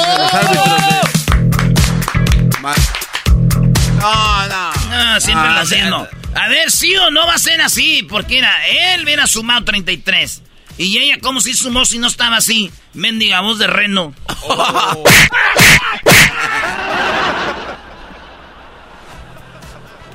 [3.99, 4.73] No, no.
[4.93, 6.09] Ah, siempre Ah, lo hacemos.
[6.35, 8.53] A ver, sí o no va a ser así, porque era,
[8.95, 10.43] él hubiera sumado 33.
[10.79, 12.71] Y ella, ¿cómo si sumó si no estaba así?
[12.93, 14.13] Mendiga voz de reno.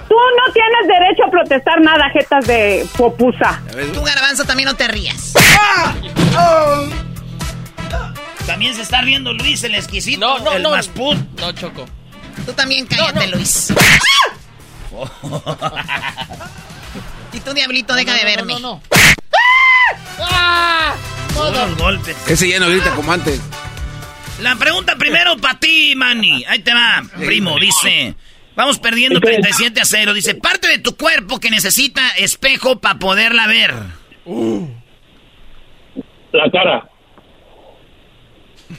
[0.07, 3.61] Tú no tienes derecho a protestar nada, jetas de popusa.
[3.93, 5.33] Tú, garbanzo, también no te rías.
[8.45, 10.71] También se está riendo Luis, el exquisito, No, no, el no.
[10.71, 11.17] Masput.
[11.39, 11.85] No, Choco.
[12.45, 13.73] Tú también cállate, Luis.
[17.33, 18.53] Y tú, diablito, deja de verme.
[18.55, 18.81] No, no,
[21.35, 22.15] Unos golpes.
[22.27, 23.41] Ese ya no grita como antes.
[24.41, 26.43] La pregunta primero para ti, Manny.
[26.45, 27.57] Ahí te va, primo.
[27.59, 28.15] Dice,
[28.55, 30.13] vamos perdiendo 37 a 0.
[30.13, 33.73] Dice, parte de tu cuerpo que necesita espejo para poderla ver.
[36.33, 36.87] La cara.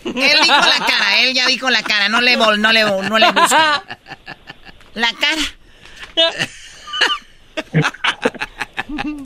[0.04, 2.08] Él dijo la cara, él ya dijo la cara.
[2.08, 3.82] No le vol, no le, no le busca.
[4.94, 5.42] La cara.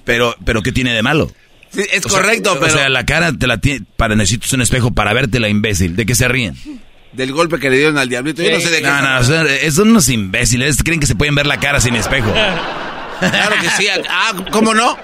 [0.05, 1.30] Pero, pero ¿qué tiene de malo?
[1.77, 2.72] Sí, es O sea, correcto, o pero.
[2.72, 5.95] sea, la cara te la tiene, para necesitas un espejo para verte la imbécil.
[5.95, 6.57] ¿De qué se ríen?
[7.12, 8.43] Del golpe que le dieron al diablito.
[8.43, 8.87] Yo no sé de qué.
[8.87, 10.83] No, no, o sea, eh, son unos imbéciles.
[10.83, 12.33] Creen que se pueden ver la cara sin espejo.
[13.20, 13.87] Claro que sí.
[14.11, 14.97] Ah, ¿cómo no?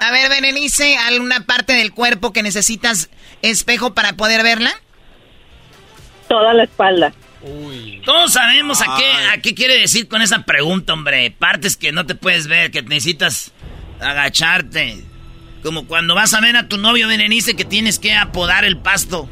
[0.00, 3.10] A ver, Berenice, ¿alguna parte del cuerpo que necesitas
[3.42, 4.72] espejo para poder verla?
[6.28, 7.12] Toda la espalda.
[8.04, 11.30] Todos sabemos a qué, a qué quiere decir con esa pregunta, hombre.
[11.38, 13.52] Partes que no te puedes ver, que necesitas
[14.00, 15.04] agacharte.
[15.62, 19.28] Como cuando vas a ver a tu novio Berenice que tienes que apodar el pasto.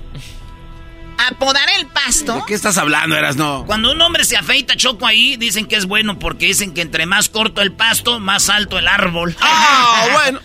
[1.18, 2.36] ¿Apodar el pasto?
[2.36, 3.64] ¿De qué estás hablando, Eras no?
[3.66, 7.06] Cuando un hombre se afeita choco ahí, dicen que es bueno porque dicen que entre
[7.06, 9.34] más corto el pasto, más alto el árbol.
[9.40, 10.40] ¡Ah, bueno!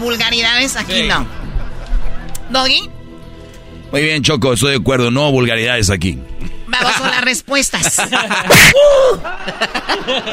[0.00, 1.26] Vulgaridades aquí no.
[2.50, 2.88] ¿Doggy?
[3.92, 5.10] Muy bien, Choco, estoy de acuerdo.
[5.10, 6.18] No vulgaridades aquí.
[6.66, 7.96] Vamos con las respuestas.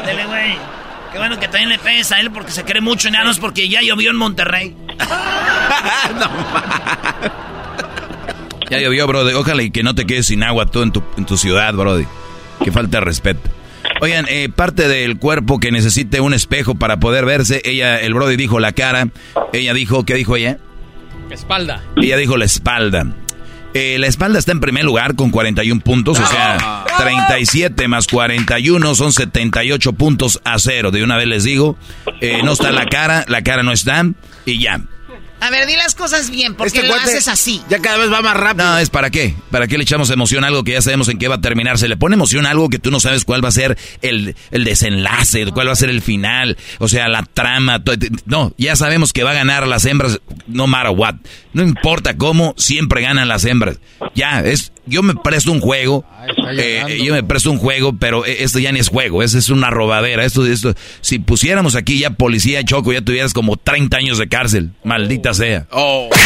[0.06, 0.56] Dele, güey.
[1.12, 3.68] Qué bueno que también le pegues a él porque se cree mucho en enanos porque
[3.68, 4.76] ya llovió en Monterrey.
[8.70, 9.34] Ya llovió, Brody.
[9.34, 12.06] Ojalá y que no te quedes sin agua tú en tu, en tu ciudad, Brody.
[12.64, 13.50] Que falta de respeto.
[14.00, 18.36] Oigan, eh, parte del cuerpo que necesite un espejo para poder verse, ella, el Brody
[18.36, 19.08] dijo la cara,
[19.52, 20.56] ella dijo, ¿qué dijo ella?
[21.30, 21.82] Espalda.
[21.96, 23.04] Ella dijo la espalda.
[23.74, 28.94] Eh, la espalda está en primer lugar con 41 puntos, o sea, 37 más 41
[28.94, 30.90] son 78 puntos a cero.
[30.90, 31.78] De una vez les digo,
[32.20, 34.04] eh, no está la cara, la cara no está
[34.44, 34.80] y ya.
[35.42, 37.60] A ver, di las cosas bien, ¿por qué Este lo cuate haces así?
[37.68, 38.64] Ya cada vez va más rápido.
[38.64, 39.34] No, es para qué.
[39.50, 41.78] ¿Para qué le echamos emoción a algo que ya sabemos en qué va a terminar?
[41.78, 44.36] Se le pone emoción a algo que tú no sabes cuál va a ser el,
[44.52, 47.82] el desenlace, cuál va a ser el final, o sea, la trama.
[48.24, 51.16] No, ya sabemos que va a ganar las hembras, no matter what.
[51.54, 53.80] No importa cómo, siempre ganan las hembras.
[54.14, 56.04] Ya, es, yo me presto un juego,
[56.58, 59.48] eh, yo me presto un juego, pero eh, esto ya ni es juego, eso es
[59.50, 60.24] una robadera.
[60.24, 64.70] Esto, esto, si pusiéramos aquí ya policía choco, ya tuvieras como 30 años de cárcel,
[64.84, 65.66] maldita sea.
[65.70, 66.08] Oh.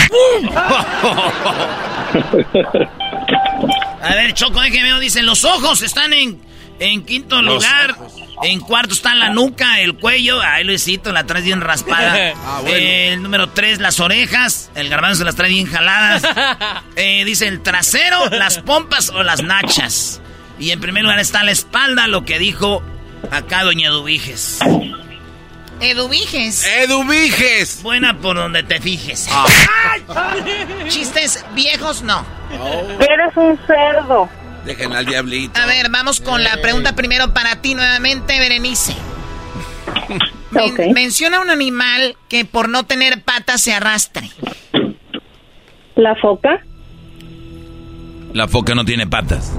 [4.03, 6.39] A ver, Choco, déjeme dicen, los ojos están en,
[6.79, 7.97] en quinto Los lugar.
[8.43, 10.41] En cuarto está la nuca, el cuello.
[10.43, 12.35] Ay, Luisito, la traes bien raspada.
[12.49, 12.77] Ah, bueno.
[12.77, 14.70] Eh, el número tres, las orejas.
[14.74, 16.22] El garbanzo se las trae bien jaladas.
[16.97, 20.20] Eh, dice el trasero, las pompas o las nachas.
[20.59, 22.83] Y en primer lugar está la espalda, lo que dijo
[23.31, 24.61] acá Doña Dubiges.
[25.81, 26.64] Eduviges.
[26.64, 27.83] ¡Eduviges!
[27.83, 29.29] Buena por donde te fijes.
[30.89, 32.24] Chistes viejos, no.
[32.99, 34.29] Eres un cerdo.
[34.67, 35.59] Dejen al diablito.
[35.61, 38.95] A ver, vamos con la pregunta primero para ti nuevamente, Berenice.
[40.51, 40.93] Men-.
[40.93, 44.31] Menciona un animal que por no tener patas se arrastre.
[45.95, 46.62] La foca.
[48.33, 49.53] La foca no tiene patas.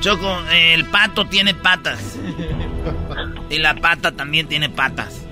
[0.00, 2.16] Choco, eh, el pato tiene patas.
[3.50, 5.22] Y la pata también tiene patas.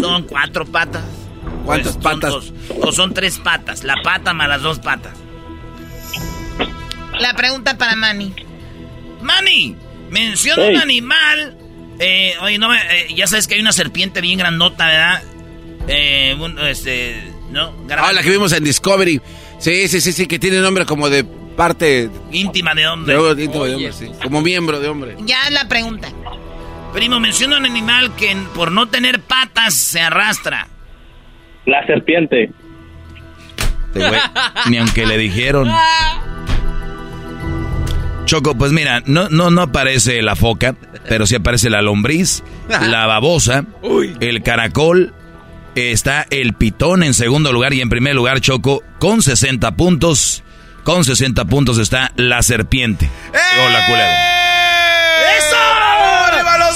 [0.00, 1.04] Son cuatro patas.
[1.64, 2.30] ¿Cuántas Pues, son patas?
[2.32, 2.52] dos.
[2.82, 3.84] o son tres patas.
[3.84, 5.12] La pata más las dos patas.
[7.20, 8.32] La pregunta para Manny.
[9.22, 9.76] Manny,
[10.10, 10.74] menciona Hey.
[10.74, 11.56] un animal.
[11.98, 15.22] Eh, oye, no, me- eh, ya sabes que hay una serpiente bien grandota, ¿verdad?
[15.88, 17.74] Eh, un- este, ¿no?
[17.96, 19.20] Ah, la que vimos en Discovery.
[19.58, 23.14] Sí, sí, sí, sí, que tiene nombre como de parte Íntima de de, hombre.
[23.44, 24.10] íntimo de hombre, sí.
[24.22, 25.16] Como miembro de hombre.
[25.26, 26.08] Ya es la pregunta.
[26.94, 30.68] Primo, menciona un animal que por no tener patas se arrastra.
[31.66, 32.50] La serpiente.
[33.88, 34.20] Este güey,
[34.70, 35.70] ni aunque le dijeron.
[38.30, 40.76] Choco, pues mira, no, no, no aparece la foca,
[41.08, 43.64] pero sí aparece la lombriz, la babosa,
[44.20, 45.12] el caracol,
[45.74, 50.44] está el pitón en segundo lugar y en primer lugar, Choco, con 60 puntos.
[50.84, 53.10] Con 60 puntos está la serpiente.
[53.30, 55.36] O la culebra.
[55.36, 55.56] ¡Eso!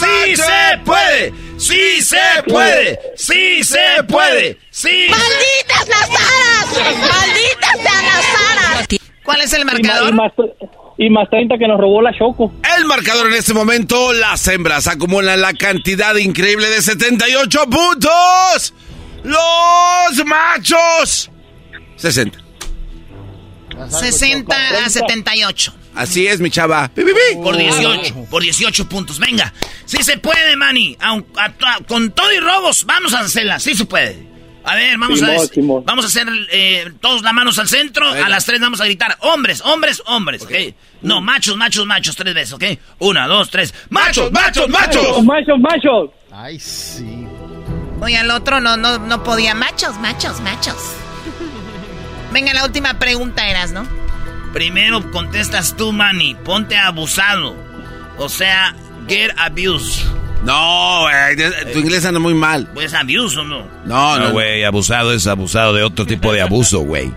[0.04, 1.32] ¡Sí se puede!
[1.56, 2.98] ¡Sí se puede!
[3.16, 4.58] ¡Sí se puede!
[4.70, 5.06] ¡Sí!
[5.08, 6.98] ¡Malditas las aras!
[6.98, 8.86] ¡Malditas sean las aras!
[9.22, 10.14] ¿Cuál es el Y, ma- marcador?
[10.98, 12.52] Y más, y más 30 que nos robó la Choco.
[12.76, 18.74] El marcador en este momento, las hembras acumulan la cantidad increíble de 78 puntos.
[19.24, 21.30] Los machos.
[21.96, 22.38] 60.
[23.88, 25.74] 60 a 78.
[25.94, 26.90] Así es, mi chava.
[27.42, 29.18] Por 18, por 18 puntos.
[29.18, 29.52] Venga,
[29.84, 30.96] sí se puede, Manny.
[31.00, 33.58] Aun- a to- con todo y robos, vamos a hacerla.
[33.60, 34.33] Sí se puede.
[34.64, 35.84] A ver, vamos a Simón.
[35.84, 38.08] vamos a hacer eh, todos las manos al centro.
[38.08, 40.42] A las tres vamos a gritar hombres, hombres, hombres.
[40.42, 40.52] ¿ok?
[41.02, 42.16] No, machos, machos, machos.
[42.16, 42.64] Tres veces, ¿ok?
[43.00, 43.74] Una, dos, tres.
[43.90, 45.22] ¡Machos, machos, machos!
[45.24, 46.10] ¡Machos, machos!
[46.32, 47.26] Ay, sí.
[48.00, 49.54] Oye, al otro no, no, no podía.
[49.54, 50.94] Machos, machos, machos.
[52.32, 53.86] Venga, la última pregunta eras, ¿no?
[54.54, 56.34] Primero contestas tú, Manny.
[56.36, 57.54] Ponte abusado.
[58.16, 58.74] O sea,
[59.08, 60.06] get abused.
[60.44, 61.72] No, güey.
[61.72, 62.68] Tu inglés anda muy mal.
[62.74, 63.60] Pues abuse o no.
[63.84, 67.12] No, No, no, güey, abusado es abusado de otro tipo de abuso, güey.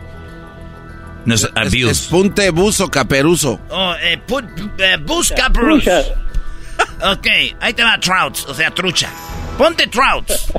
[1.26, 1.90] No es Es, abuse.
[1.92, 3.60] es punte buzo caperuso.
[3.70, 4.46] Oh, eh, put,
[4.78, 5.84] eh, busca Bruce.
[5.92, 7.12] Trucha.
[7.12, 7.28] Ok,
[7.60, 9.10] ahí te va Trouts, o sea, trucha.
[9.58, 10.54] Ponte Trouts.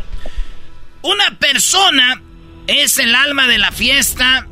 [1.03, 2.21] Una persona
[2.67, 4.47] es el alma de la fiesta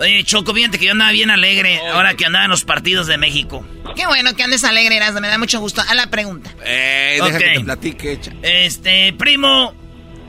[0.00, 3.18] Oye, Choco, fíjate que yo andaba bien alegre ahora que andaba en los partidos de
[3.18, 3.66] México.
[3.96, 5.20] Qué bueno que andes alegre, Erasmo.
[5.20, 5.82] Me da mucho gusto.
[5.88, 6.50] A la pregunta.
[6.64, 7.42] Eh, deja Ok.
[7.42, 8.32] que te platique, echa.
[8.42, 9.74] Este, primo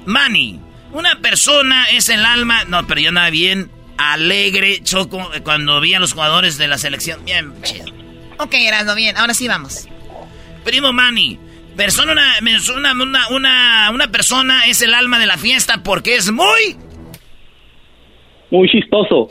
[0.05, 0.59] Manny.
[0.91, 2.63] Una persona es el alma.
[2.65, 7.23] No, pero yo andaba bien alegre, Choco, cuando vi a los jugadores de la selección.
[7.25, 7.85] Bien chido.
[8.39, 9.17] Ok, Erasmo, bien.
[9.17, 9.87] Ahora sí vamos.
[10.63, 11.39] Primo Manny.
[11.77, 12.39] Persona, una,
[12.75, 16.75] una, una, una, una persona es el alma de la fiesta porque es muy.
[18.51, 19.29] Muy chistoso.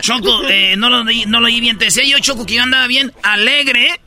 [0.00, 1.78] Choco, eh, no, lo, di- no lo oí bien.
[1.78, 4.00] Te decía yo, Choco, que yo andaba bien alegre.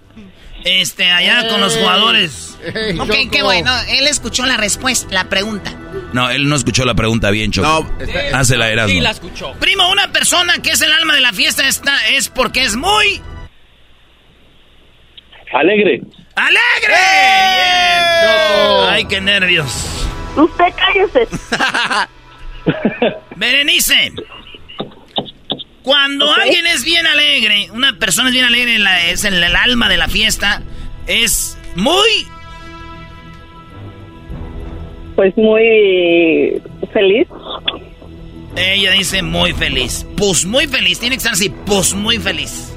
[0.64, 2.56] Este, allá con los jugadores.
[3.00, 3.72] ok, qué bueno.
[3.90, 5.74] Él escuchó la respuesta, la pregunta.
[6.14, 7.68] No, él no escuchó la pregunta bien, Choco.
[7.68, 9.02] No, Hácela, Erasmo.
[9.10, 9.54] escuchó.
[9.60, 13.22] Primo, una persona que es el alma de la fiesta está, es porque es muy
[15.54, 16.02] Alegre.
[16.36, 16.96] Alegre.
[18.90, 19.72] Ay, qué nervios.
[20.36, 21.28] Usted cállese.
[23.36, 24.14] Berenice.
[25.84, 29.90] Cuando alguien es bien alegre, una persona es bien alegre, la- es el, el alma
[29.90, 30.62] de la fiesta,
[31.08, 32.28] es muy...
[35.16, 36.62] Pues muy
[36.94, 37.28] feliz.
[38.56, 40.06] Ella dice muy feliz.
[40.18, 42.72] Pues muy feliz, tiene que estar así, pues muy feliz.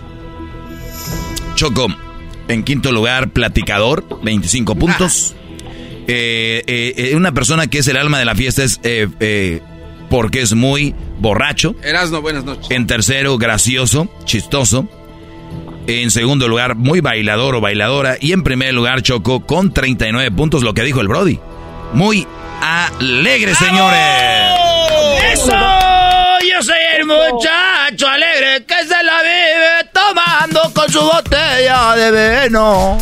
[1.56, 1.88] Choco,
[2.48, 5.34] en quinto lugar, platicador, 25 puntos.
[6.06, 9.60] Eh, eh, eh, una persona que es el alma de la fiesta es eh, eh,
[10.10, 11.74] porque es muy borracho.
[11.82, 12.70] Erasno, buenas noches.
[12.70, 14.86] En tercero, gracioso, chistoso.
[15.86, 18.16] En segundo lugar, muy bailador o bailadora.
[18.20, 21.38] Y en primer lugar, Choco, con 39 puntos, lo que dijo el Brody.
[21.92, 22.26] Muy
[22.60, 24.00] alegre, señores.
[25.32, 25.52] ¡Eso!
[26.50, 32.98] Yo soy el muchacho alegre que se la vive tomando con su botella de veno.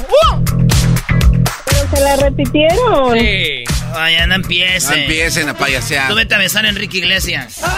[1.67, 3.19] Pero se la repitieron.
[3.19, 3.65] Sí.
[3.93, 4.91] Vaya, no empiecen.
[4.91, 6.09] No empiecen a payasear.
[6.09, 7.61] Tú vete a besar a Enrique Iglesias.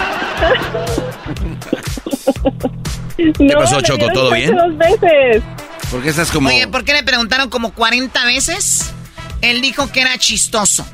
[3.16, 4.08] ¿Qué pasó, Choco?
[4.12, 4.54] ¿Todo bien?
[4.54, 5.42] Dos veces.
[5.90, 6.48] ¿Por qué estás como.?
[6.48, 8.92] Oye, ¿por qué le preguntaron como 40 veces?
[9.40, 10.86] Él dijo que era chistoso.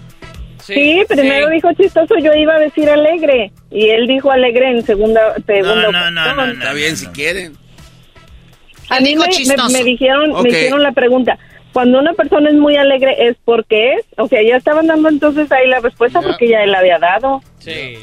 [0.74, 3.52] Sí, primero dijo chistoso, yo iba a decir alegre.
[3.70, 7.56] Y él dijo alegre en segunda, segunda No, no, no, Está bien, si quieren.
[8.88, 9.68] A mí dijo me, chistoso.
[9.70, 11.38] me- me dijeron, me hicieron la pregunta.
[11.72, 14.04] Cuando una persona es muy alegre, ¿es porque es?
[14.16, 17.40] O sea, ya estaban dando entonces ahí la respuesta porque ya él la había dado.
[17.60, 17.94] Sí.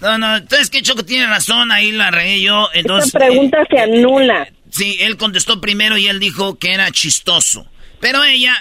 [0.00, 2.68] No, no, entonces que Choco tiene razón, ahí la regué yo.
[2.74, 4.48] Entonces, Esta pregunta se anula.
[4.70, 7.66] Sí, él contestó primero y él dijo que era chistoso.
[8.00, 8.54] Pero ella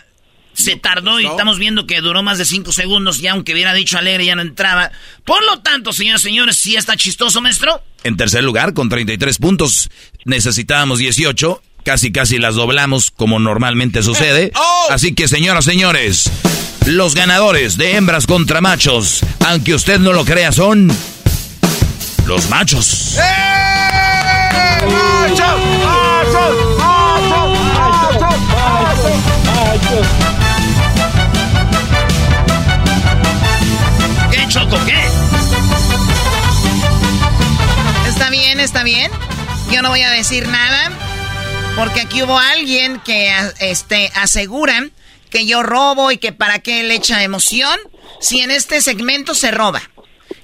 [0.57, 3.97] se tardó y estamos viendo que duró más de cinco segundos y aunque hubiera dicho
[3.97, 4.91] alegre ya no entraba.
[5.23, 7.83] Por lo tanto, señores y señores, sí está chistoso, maestro.
[8.03, 9.89] En tercer lugar, con 33 puntos,
[10.25, 11.61] necesitábamos 18.
[11.83, 14.51] Casi, casi las doblamos como normalmente sucede.
[14.89, 16.29] Así que, señoras, señores,
[16.87, 20.91] los ganadores de hembras contra machos, aunque usted no lo crea, son
[22.25, 23.15] los machos.
[34.47, 34.95] ¿Qué, Choco, qué?
[38.09, 39.11] Está bien, está bien.
[39.71, 40.91] Yo no voy a decir nada.
[41.75, 44.87] Porque aquí hubo alguien que este, asegura
[45.29, 47.77] que yo robo y que para qué le echa emoción
[48.19, 49.81] si en este segmento se roba.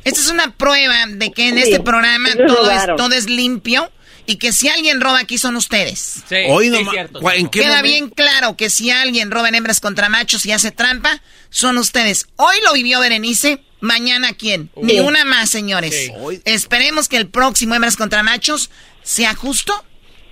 [0.03, 2.97] Esta es una prueba de que en Sí, este programa todo es, robaron.
[2.97, 3.89] todo es limpio
[4.27, 6.21] y que si alguien roba aquí son ustedes.
[6.29, 7.19] Sí, Hoy sí, cierto.
[7.31, 7.87] ¿En qué Queda momento?
[7.87, 11.19] bien claro que si alguien roba en hembras contra machos y hace trampa,
[11.53, 12.25] son ustedes.
[12.35, 14.71] Hoy lo vivió Berenice, mañana quién.
[14.75, 15.93] Ni una más, señores.
[15.93, 16.41] Sí.
[16.45, 18.71] Esperemos que el próximo hembras contra machos
[19.03, 19.71] sea justo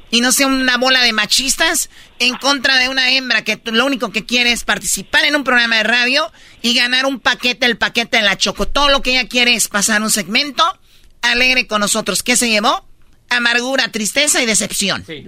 [0.09, 4.11] y no sea una bola de machistas en contra de una hembra que lo único
[4.11, 6.31] que quiere es participar en un programa de radio
[6.63, 8.67] y ganar un paquete, el paquete de la Choco.
[8.67, 10.63] Todo lo que ella quiere es pasar un segmento
[11.21, 12.23] alegre con nosotros.
[12.23, 12.83] ¿Qué se llevó?
[13.29, 15.05] Amargura, tristeza y decepción.
[15.05, 15.23] Sí.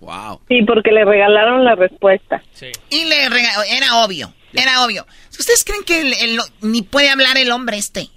[0.00, 0.40] Wow.
[0.48, 2.42] Sí, porque le regalaron la respuesta.
[2.52, 2.66] Sí.
[2.90, 5.06] Y le rega- era obvio, era obvio.
[5.38, 8.08] ¿Ustedes creen que el- el- ni puede hablar el hombre este?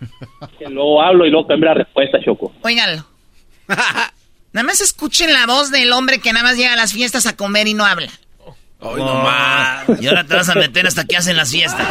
[0.58, 2.52] Que luego hablo y luego cambia la respuesta, Choco.
[2.62, 3.06] Óiganlo.
[3.68, 7.36] Nada más escuchen la voz del hombre que nada más llega a las fiestas a
[7.36, 8.10] comer y no habla.
[8.80, 9.84] Hoy no más.
[10.00, 11.86] Y ahora te vas a meter hasta que hacen las fiestas.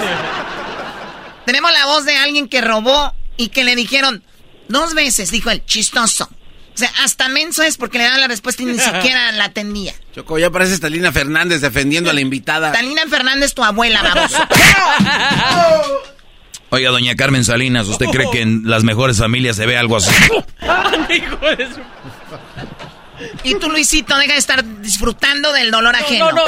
[1.45, 4.23] Tenemos la voz de alguien que robó y que le dijeron
[4.67, 6.27] dos veces, dijo el chistoso.
[6.75, 9.93] O sea, hasta menso es porque le daban la respuesta y ni siquiera la atendía.
[10.13, 12.73] Choco, ya parece Talina Fernández defendiendo a la invitada.
[12.73, 14.37] Talina Fernández, tu abuela, baboso.
[16.69, 20.11] Oiga, doña Carmen Salinas, ¿usted cree que en las mejores familias se ve algo así?
[23.45, 26.33] Y tú, Luisito, deja de estar disfrutando del dolor ajeno.
[26.33, 26.45] No,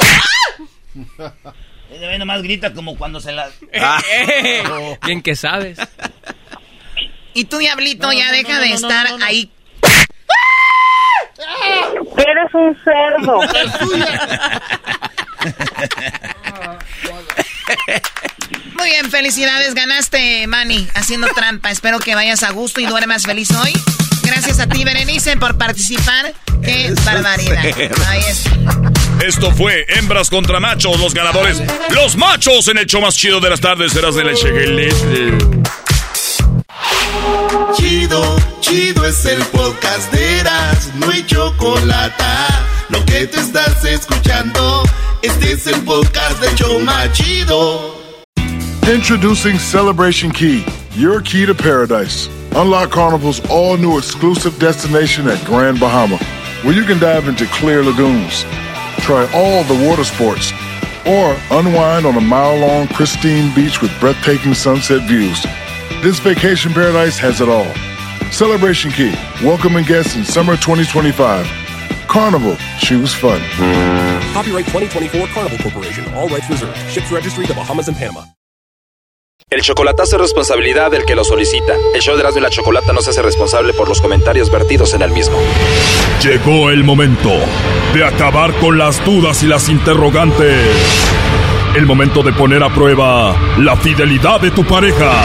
[1.16, 1.32] no.
[1.88, 3.48] Güey nomás grita como cuando se la...
[3.80, 4.02] Ah.
[5.06, 5.78] Bien que sabes.
[7.32, 9.50] Y tú, Diablito, ya deja de estar ahí.
[12.18, 13.40] Eres un cerdo.
[18.76, 21.70] Muy bien, felicidades, ganaste, Manny, haciendo trampa.
[21.70, 23.72] Espero que vayas a gusto y duermas feliz hoy.
[24.22, 26.32] Gracias a ti, Berenice, por participar.
[26.62, 27.64] ¡Qué barbaridad!
[28.08, 28.44] Ahí es.
[29.24, 31.62] Esto fue Hembras contra Machos, los ganadores.
[31.90, 33.92] Los machos en el show más chido de las tardes.
[33.92, 35.38] Serás de la Cheguelete.
[37.74, 42.24] Chido, chido es el podcast de Eras, no hay chocolate.
[42.88, 44.82] Lo que te estás escuchando,
[45.22, 47.94] este es el podcast de Choma Chido.
[48.92, 50.64] Introducing Celebration Key,
[50.96, 52.28] your key to paradise.
[52.56, 56.16] Unlock Carnival's all new exclusive destination at Grand Bahama,
[56.62, 58.44] where you can dive into clear lagoons,
[59.00, 60.52] try all the water sports,
[61.06, 65.44] or unwind on a mile long pristine beach with breathtaking sunset views.
[66.00, 67.66] This vacation paradise has it all.
[68.30, 71.44] Celebration Key, welcoming guests in summer 2025.
[72.06, 73.40] Carnival, choose fun.
[74.32, 76.04] Copyright 2024 Carnival Corporation.
[76.14, 76.76] All rights reserved.
[76.88, 78.22] Ships registry the Bahamas and Panama.
[79.50, 81.74] El chocolatazo es responsabilidad del que lo solicita.
[81.92, 84.94] El show de Erasmo y la Chocolata no se hace responsable por los comentarios vertidos
[84.94, 85.36] en el mismo.
[86.22, 87.32] Llegó el momento
[87.92, 90.68] de acabar con las dudas y las interrogantes.
[91.74, 95.24] El momento de poner a prueba la fidelidad de tu pareja.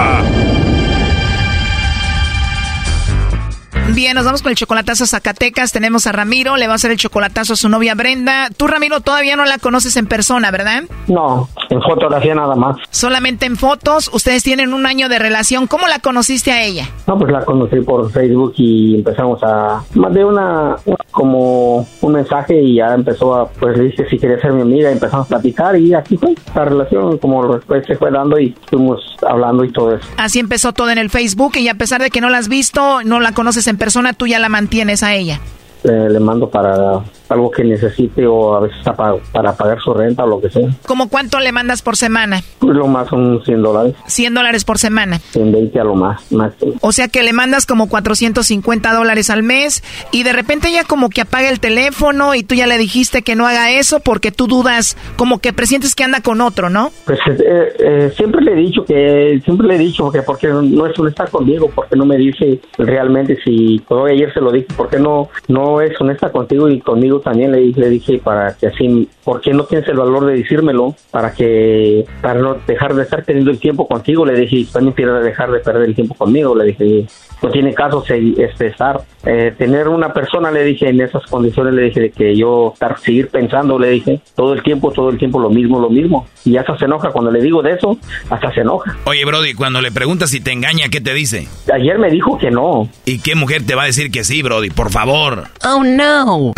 [4.01, 5.71] Bien, nos vamos con el chocolatazo a Zacatecas.
[5.71, 8.49] Tenemos a Ramiro, le va a hacer el chocolatazo a su novia Brenda.
[8.57, 10.85] Tú, Ramiro, todavía no la conoces en persona, ¿verdad?
[11.07, 12.77] No, en fotografía nada más.
[12.89, 14.09] Solamente en fotos.
[14.11, 15.67] Ustedes tienen un año de relación.
[15.67, 16.89] ¿Cómo la conociste a ella?
[17.05, 19.83] No, pues la conocí por Facebook y empezamos a...
[19.93, 23.49] Mandé una, una- como un mensaje y ya empezó a...
[23.51, 26.33] Pues le dije si quería ser mi amiga, empezamos a platicar y así fue.
[26.55, 28.99] La relación como después se fue dando y fuimos
[29.29, 30.07] hablando y todo eso.
[30.17, 33.03] Así empezó todo en el Facebook y a pesar de que no la has visto,
[33.03, 35.39] no la conoces en persona, tú ya la mantienes a ella.
[35.83, 40.27] Le mando para algo que necesite o a veces para, para pagar su renta o
[40.27, 40.69] lo que sea.
[40.85, 42.41] ¿Cómo cuánto le mandas por semana?
[42.59, 45.19] Pues lo más son 100 dólares, 100 dólares por semana.
[45.31, 46.31] 120 a lo más.
[46.31, 46.53] más.
[46.81, 51.09] O sea que le mandas como 450 dólares al mes y de repente ella como
[51.09, 54.47] que apaga el teléfono y tú ya le dijiste que no haga eso porque tú
[54.47, 56.91] dudas, como que presientes que anda con otro, ¿no?
[57.05, 60.85] Pues eh, eh, siempre le he dicho que, siempre le he dicho que porque no
[60.85, 64.99] es honesta conmigo, porque no me dice realmente si, todo ayer se lo dije, porque
[64.99, 69.07] no, no es honesta contigo y conmigo también le dije, le dije para que así,
[69.23, 70.95] ¿por qué no tienes el valor de decírmelo?
[71.11, 75.21] Para que, para no dejar de estar teniendo el tiempo contigo, le dije, también quiero
[75.21, 77.05] dejar de perder el tiempo conmigo, le dije,
[77.41, 81.73] no tiene caso se- este, estar, eh, tener una persona, le dije, en esas condiciones,
[81.73, 85.17] le dije, de que yo estar, seguir pensando, le dije, todo el tiempo, todo el
[85.17, 87.97] tiempo lo mismo, lo mismo, y hasta se enoja, cuando le digo de eso,
[88.29, 88.95] hasta se enoja.
[89.05, 91.47] Oye, Brody, cuando le preguntas si te engaña, ¿qué te dice?
[91.73, 92.87] Ayer me dijo que no.
[93.05, 94.69] ¿Y qué mujer te va a decir que sí, Brody?
[94.69, 95.45] Por favor.
[95.65, 96.53] Oh no.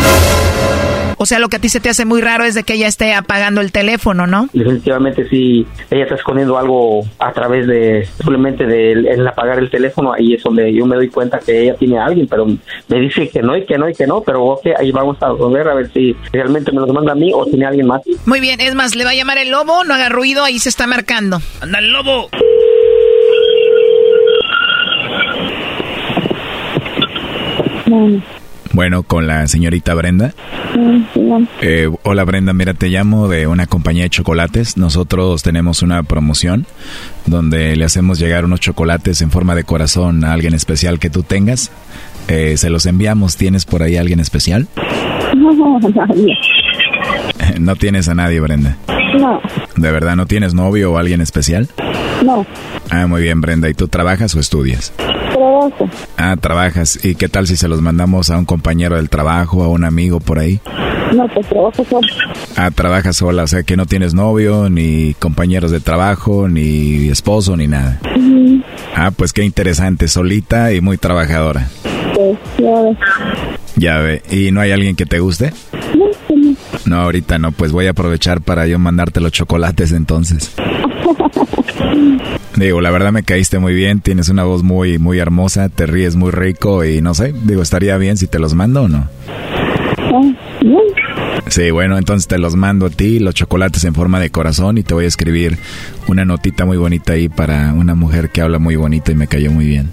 [1.23, 2.87] O sea, lo que a ti se te hace muy raro es de que ella
[2.87, 4.49] esté apagando el teléfono, ¿no?
[4.51, 9.69] Definitivamente si ella está escondiendo algo a través de simplemente de el, el apagar el
[9.69, 12.99] teléfono, ahí es donde yo me doy cuenta que ella tiene a alguien, pero me
[12.99, 15.69] dice que no y que no y que no, pero ok, ahí vamos a ver
[15.69, 18.01] a ver si realmente me los manda a mí o tiene alguien más.
[18.25, 20.67] Muy bien, es más, le va a llamar el lobo, no haga ruido, ahí se
[20.67, 21.41] está marcando.
[21.61, 22.29] ¡Anda el lobo!
[27.85, 28.21] Bueno,
[29.05, 30.33] con la señorita Brenda.
[31.61, 34.77] Eh, hola Brenda, mira, te llamo de una compañía de chocolates.
[34.77, 36.65] Nosotros tenemos una promoción
[37.27, 41.21] donde le hacemos llegar unos chocolates en forma de corazón a alguien especial que tú
[41.21, 41.71] tengas.
[42.27, 43.37] Eh, se los enviamos.
[43.37, 44.67] ¿Tienes por ahí alguien especial?
[45.35, 46.37] No, nadie.
[47.59, 48.77] No tienes a nadie, Brenda.
[49.19, 49.41] No,
[49.75, 51.67] ¿De verdad no tienes novio o alguien especial?
[52.25, 52.45] no.
[52.89, 53.69] Ah, muy bien, Brenda.
[53.69, 54.91] ¿Y tú trabajas o estudias?
[54.97, 55.89] Trabajo.
[56.17, 57.03] Ah, trabajas.
[57.03, 60.19] ¿Y qué tal si se los mandamos a un compañero del trabajo, a un amigo
[60.19, 60.59] por ahí?
[61.15, 62.07] No, pues trabajo solo.
[62.55, 67.55] Ah, trabajas sola, o sea que no tienes novio, ni compañeros de trabajo, ni esposo,
[67.57, 67.99] ni nada.
[68.95, 71.67] Ah, pues qué interesante, solita y muy trabajadora.
[72.13, 72.97] Pues, ya ves.
[73.75, 75.51] Ya ve, ¿y no hay alguien que te guste?
[75.97, 76.39] No, pues
[76.87, 77.01] no.
[77.01, 80.53] Ahorita no, pues voy a aprovechar para yo mandarte los chocolates entonces.
[82.55, 86.15] Digo, la verdad me caíste muy bien, tienes una voz muy, muy hermosa, te ríes
[86.15, 89.07] muy rico y no sé, digo, estaría bien si te los mando o no.
[89.97, 90.21] Ah.
[91.47, 94.83] Sí, bueno, entonces te los mando a ti, los chocolates en forma de corazón y
[94.83, 95.57] te voy a escribir
[96.07, 99.51] una notita muy bonita ahí para una mujer que habla muy bonito y me cayó
[99.51, 99.89] muy bien.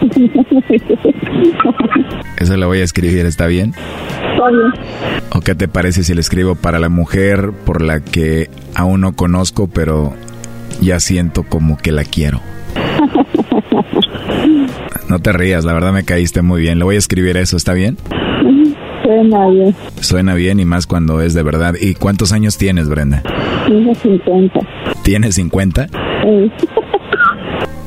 [2.38, 3.74] Eso le voy a escribir, ¿está bien?
[4.32, 4.72] Está bien.
[5.30, 9.14] ¿O qué te parece si le escribo para la mujer por la que aún no
[9.14, 10.14] conozco, pero
[10.80, 12.40] ya siento como que la quiero?
[15.08, 16.78] No te rías, la verdad me caíste muy bien.
[16.78, 17.96] Le voy a escribir eso, ¿está bien?
[19.04, 19.74] Suena bien.
[20.00, 21.74] Suena bien y más cuando es de verdad.
[21.80, 23.22] ¿Y cuántos años tienes, Brenda?
[23.68, 24.60] Tengo 50.
[25.02, 25.86] ¿Tienes 50?
[25.86, 25.92] Sí.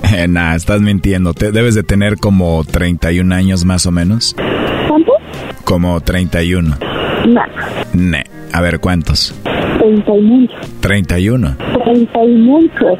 [0.27, 1.33] Nah, estás mintiendo.
[1.33, 4.35] Te debes de tener como 31 años más o menos.
[4.87, 5.13] ¿Cuánto?
[5.63, 6.77] Como 31.
[7.27, 7.41] No.
[7.93, 8.23] Ne.
[8.53, 9.35] A ver, ¿cuántos?
[9.79, 10.81] 30 y muchos.
[10.81, 11.55] 31.
[11.83, 12.99] 30 y muchos.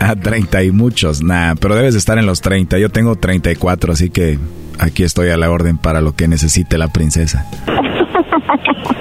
[0.00, 1.22] Ah, 30 y muchos.
[1.22, 2.78] Nah, pero debes de estar en los 30.
[2.78, 4.38] Yo tengo 34, así que
[4.78, 7.46] aquí estoy a la orden para lo que necesite la princesa.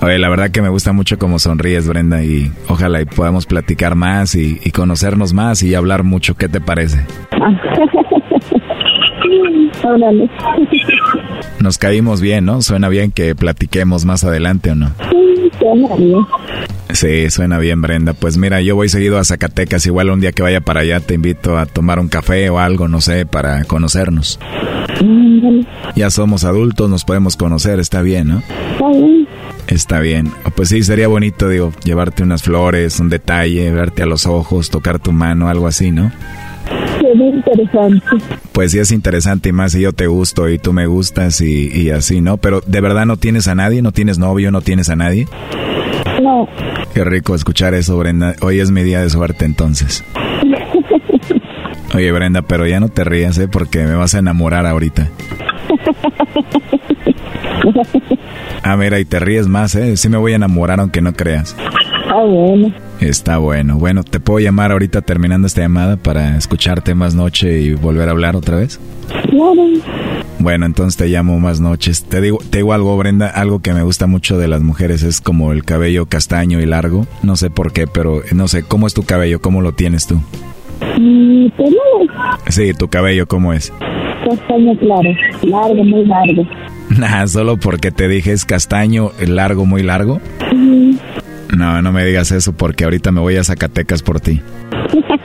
[0.00, 3.96] Oye, la verdad que me gusta mucho cómo sonríes, Brenda, y ojalá y podamos platicar
[3.96, 6.36] más y, y conocernos más y hablar mucho.
[6.36, 7.04] ¿Qué te parece?
[11.60, 12.62] Nos caímos bien, ¿no?
[12.62, 14.90] Suena bien que platiquemos más adelante o no.
[16.90, 17.82] Sí, suena bien.
[17.82, 18.12] Brenda.
[18.14, 19.86] Pues mira, yo voy seguido a Zacatecas.
[19.86, 22.88] Igual un día que vaya para allá te invito a tomar un café o algo,
[22.88, 24.38] no sé, para conocernos.
[25.94, 28.38] Ya somos adultos, nos podemos conocer, está bien, ¿no?
[28.38, 29.17] Está bien.
[29.68, 30.32] Está bien.
[30.54, 34.98] Pues sí, sería bonito, digo, llevarte unas flores, un detalle, verte a los ojos, tocar
[34.98, 36.10] tu mano, algo así, ¿no?
[37.00, 38.06] Sería interesante.
[38.52, 41.68] Pues sí es interesante y más si yo te gusto y tú me gustas y,
[41.68, 42.38] y así, ¿no?
[42.38, 45.28] Pero de verdad no tienes a nadie, no tienes novio, no tienes a nadie.
[46.22, 46.48] No.
[46.94, 48.34] Qué rico escuchar eso, Brenda.
[48.40, 50.02] Hoy es mi día de suerte entonces.
[51.94, 53.48] Oye, Brenda, pero ya no te rías, ¿eh?
[53.48, 55.08] Porque me vas a enamorar ahorita.
[58.62, 59.96] Ah, mira, y te ríes más, ¿eh?
[59.96, 61.56] Sí me voy a enamorar aunque no creas.
[62.08, 62.72] Ah, bueno.
[63.00, 63.76] Está bueno.
[63.78, 68.12] Bueno, ¿te puedo llamar ahorita terminando esta llamada para escucharte más noche y volver a
[68.12, 68.80] hablar otra vez?
[69.30, 69.62] Claro.
[70.40, 72.04] Bueno, entonces te llamo más noches.
[72.04, 75.20] Te digo, te digo algo, Brenda, algo que me gusta mucho de las mujeres es
[75.20, 77.06] como el cabello castaño y largo.
[77.22, 79.40] No sé por qué, pero no sé, ¿cómo es tu cabello?
[79.40, 80.20] ¿Cómo lo tienes tú?
[80.98, 81.76] Mi pelo
[82.48, 83.72] Sí, tu cabello, ¿cómo es?
[84.30, 85.10] Castaño claro.
[85.42, 86.46] Largo, muy largo.
[86.98, 90.20] Nah, solo porque te dije es castaño, largo, muy largo.
[90.52, 90.98] Ujú.
[91.56, 94.40] No, no me digas eso porque ahorita me voy a Zacatecas por ti.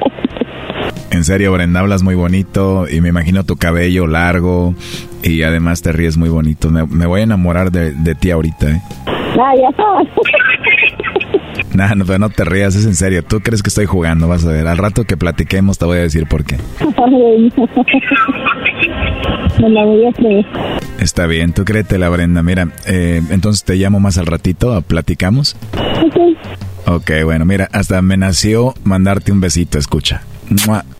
[1.11, 4.73] En serio, Brenda, hablas muy bonito y me imagino tu cabello largo
[5.21, 6.71] y además te ríes muy bonito.
[6.71, 8.81] Me, me voy a enamorar de, de ti ahorita, ¿eh?
[9.05, 9.69] Ah, ya
[11.95, 13.23] no, pero no te rías, es en serio.
[13.23, 14.67] Tú crees que estoy jugando, vas a ver.
[14.67, 16.57] Al rato que platiquemos te voy a decir por qué.
[19.59, 20.45] Me la voy a creer.
[20.99, 22.43] Está bien, tú créetela, Brenda.
[22.43, 25.55] Mira, eh, entonces te llamo más al ratito, platicamos.
[26.05, 26.17] Ok.
[26.85, 30.21] Ok, bueno, mira, hasta me nació mandarte un besito, escucha.
[30.67, 30.83] ¡Mua!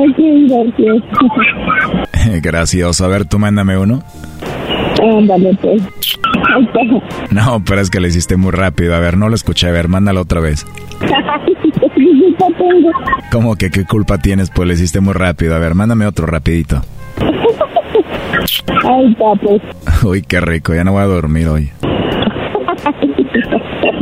[0.00, 0.96] Ay, qué divertido.
[2.42, 3.04] Gracioso.
[3.04, 4.02] A ver, tú mándame uno.
[5.02, 5.82] Ándale, pues.
[7.30, 8.94] No, pero es que lo hiciste muy rápido.
[8.94, 9.68] A ver, no lo escuché.
[9.68, 10.66] A ver, mándalo otra vez.
[13.32, 14.50] ¿Cómo que qué culpa tienes?
[14.50, 15.54] Pues lo hiciste muy rápido.
[15.54, 16.82] A ver, mándame otro rapidito.
[18.84, 19.62] Ahí está, pues.
[20.04, 20.74] Uy, qué rico.
[20.74, 21.70] Ya no voy a dormir hoy.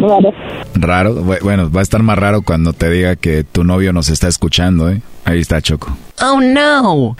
[0.00, 0.32] Raro.
[0.74, 1.14] ¿Raro?
[1.24, 4.28] Bu- Bueno, va a estar más raro cuando te diga que tu novio nos está
[4.28, 5.00] escuchando, ¿eh?
[5.24, 5.96] Ahí está, Choco.
[6.22, 7.16] Oh, no.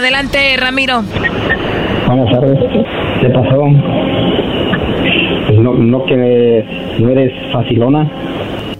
[0.00, 1.02] Adelante, Ramiro.
[2.06, 2.58] Buenas tardes.
[3.20, 3.66] ¿Qué pasó?
[5.46, 6.64] Pues no, no que
[7.00, 8.10] no eres facilona.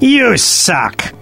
[0.01, 1.13] You suck.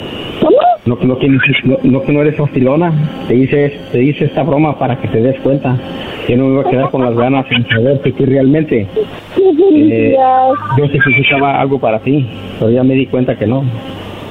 [0.86, 1.38] No, no, que, no,
[1.82, 2.92] no que no eres facilona.
[3.26, 5.76] Te hice, te hice esta broma para que te des cuenta.
[6.28, 8.86] Yo no me iba a quedar con las ganas sin saber que tú realmente.
[9.74, 10.16] eh,
[10.78, 12.24] yo sí significaba algo para ti,
[12.60, 13.64] pero ya me di cuenta que no.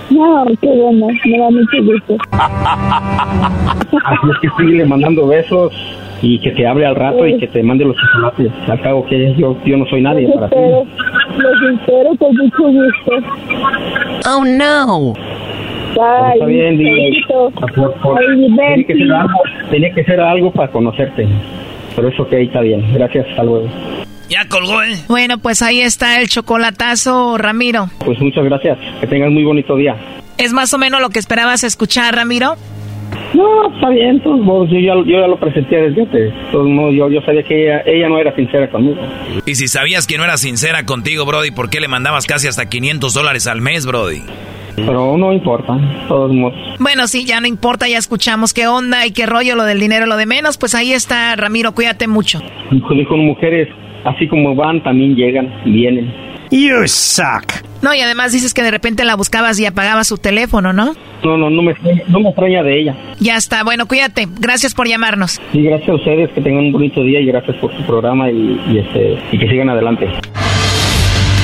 [0.10, 1.08] No, qué bueno.
[1.26, 2.18] Me da mucho gusto.
[4.06, 5.74] Así es que sigue mandando besos
[6.22, 8.52] y que te hable al rato y que te mande los chocolates.
[8.70, 10.56] Al cabo que yo, yo no soy nadie Los para ti.
[10.56, 10.86] espero.
[11.38, 13.12] Los espero con mucho gusto.
[14.30, 15.14] Oh, no.
[15.96, 16.34] Bye.
[16.34, 17.52] está bien, Besito.
[17.76, 18.26] por- por- Ay,
[18.56, 19.40] tenía, que ser algo,
[19.72, 21.28] tenía que ser algo para conocerte.
[21.96, 22.84] Pero eso ok, está bien.
[22.94, 23.68] Gracias, hasta luego.
[24.30, 24.98] Ya colgó, ¿eh?
[25.08, 27.90] Bueno, pues ahí está el chocolatazo, Ramiro.
[28.04, 28.78] Pues muchas gracias.
[29.00, 29.96] Que tengas muy bonito día.
[30.38, 32.56] ¿Es más o menos lo que esperabas escuchar, Ramiro?
[33.34, 34.18] No, está bien.
[34.18, 36.34] de todos modos, yo, ya, yo ya lo presenté desde antes.
[36.34, 38.98] De todos modos, yo, yo sabía que ella, ella no era sincera conmigo.
[39.46, 42.68] Y si sabías que no era sincera contigo, Brody, ¿por qué le mandabas casi hasta
[42.68, 44.22] 500 dólares al mes, Brody?
[44.76, 46.56] Pero no importa, de todos modos.
[46.80, 50.06] Bueno, sí, ya no importa, ya escuchamos qué onda y qué rollo, lo del dinero,
[50.06, 50.58] lo de menos.
[50.60, 52.42] Pues ahí está, Ramiro, cuídate mucho.
[52.88, 53.70] Con mujeres,
[54.08, 56.14] así como van, también llegan, vienen.
[56.50, 57.44] You suck.
[57.82, 60.94] No, y además dices que de repente la buscabas y apagabas su teléfono, ¿no?
[61.24, 62.96] No, no, no me, extraña- no me extraña de ella.
[63.20, 64.28] Ya está, bueno, cuídate.
[64.40, 65.42] Gracias por llamarnos.
[65.52, 68.60] Sí, gracias a ustedes, que tengan un bonito día y gracias por su programa y,
[68.70, 70.08] y este, y que sigan adelante.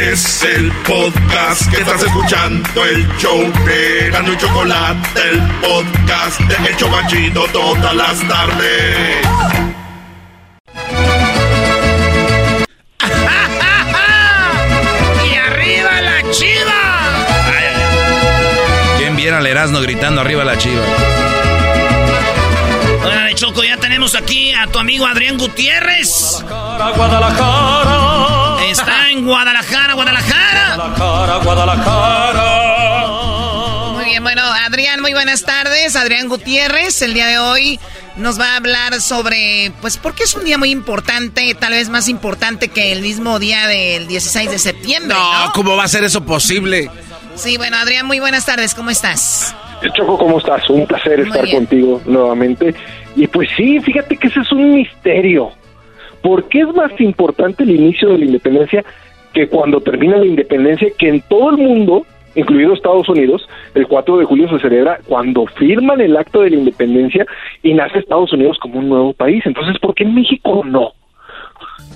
[0.00, 6.68] Es el podcast que estás escuchando, el show de Gano y Chocolate, el podcast de
[6.68, 9.26] El Chobachito todas las tardes.
[15.24, 17.26] ¡Y arriba la chiva!
[18.98, 20.82] ¿Quién viera al Erasmo gritando arriba la chiva?
[23.02, 26.44] Órale, Choco, ya tenemos aquí a tu amigo Adrián Gutiérrez.
[26.46, 28.35] Guadalajara.
[28.70, 30.76] Está en Guadalajara, Guadalajara.
[30.76, 33.06] Guadalajara, Guadalajara.
[33.94, 35.96] Muy bien, bueno, Adrián, muy buenas tardes.
[35.96, 37.78] Adrián Gutiérrez, el día de hoy
[38.16, 42.08] nos va a hablar sobre, pues, porque es un día muy importante, tal vez más
[42.08, 45.46] importante que el mismo día del 16 de septiembre, ¿no?
[45.46, 46.90] No, ¿cómo va a ser eso posible?
[47.34, 49.54] Sí, bueno, Adrián, muy buenas tardes, ¿cómo estás?
[49.94, 50.68] Choco, ¿cómo estás?
[50.70, 51.56] Un placer Muy estar bien.
[51.58, 52.74] contigo nuevamente.
[53.14, 55.52] Y pues sí, fíjate que ese es un misterio.
[56.22, 58.84] ¿Por qué es más importante el inicio de la independencia
[59.32, 60.88] que cuando termina la independencia?
[60.98, 65.46] Que en todo el mundo, incluido Estados Unidos, el 4 de julio se celebra cuando
[65.46, 67.26] firman el acto de la independencia
[67.62, 69.42] y nace Estados Unidos como un nuevo país.
[69.46, 70.92] Entonces, ¿por qué en México no?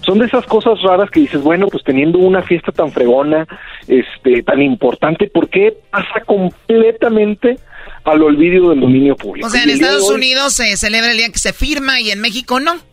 [0.02, 3.46] son de esas cosas raras que dices, bueno, pues teniendo una fiesta tan fregona,
[3.86, 7.58] este, tan importante, ¿por qué pasa completamente
[8.04, 9.46] al olvido del dominio público?
[9.46, 12.20] O sea, en Estados hoy, Unidos se celebra el día que se firma y en
[12.20, 12.89] México no.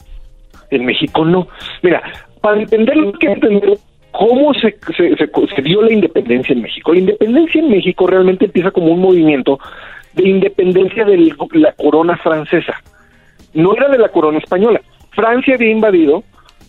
[0.69, 1.47] En México no.
[1.81, 2.01] Mira,
[2.41, 3.77] para entenderlo hay que entender
[4.11, 6.93] cómo se, se, se- se dio la independencia en México.
[6.93, 9.59] La independencia en México realmente empieza como un movimiento
[10.13, 12.73] de independencia de la corona francesa.
[13.53, 14.81] No era de la corona española.
[15.11, 16.23] Francia había invadido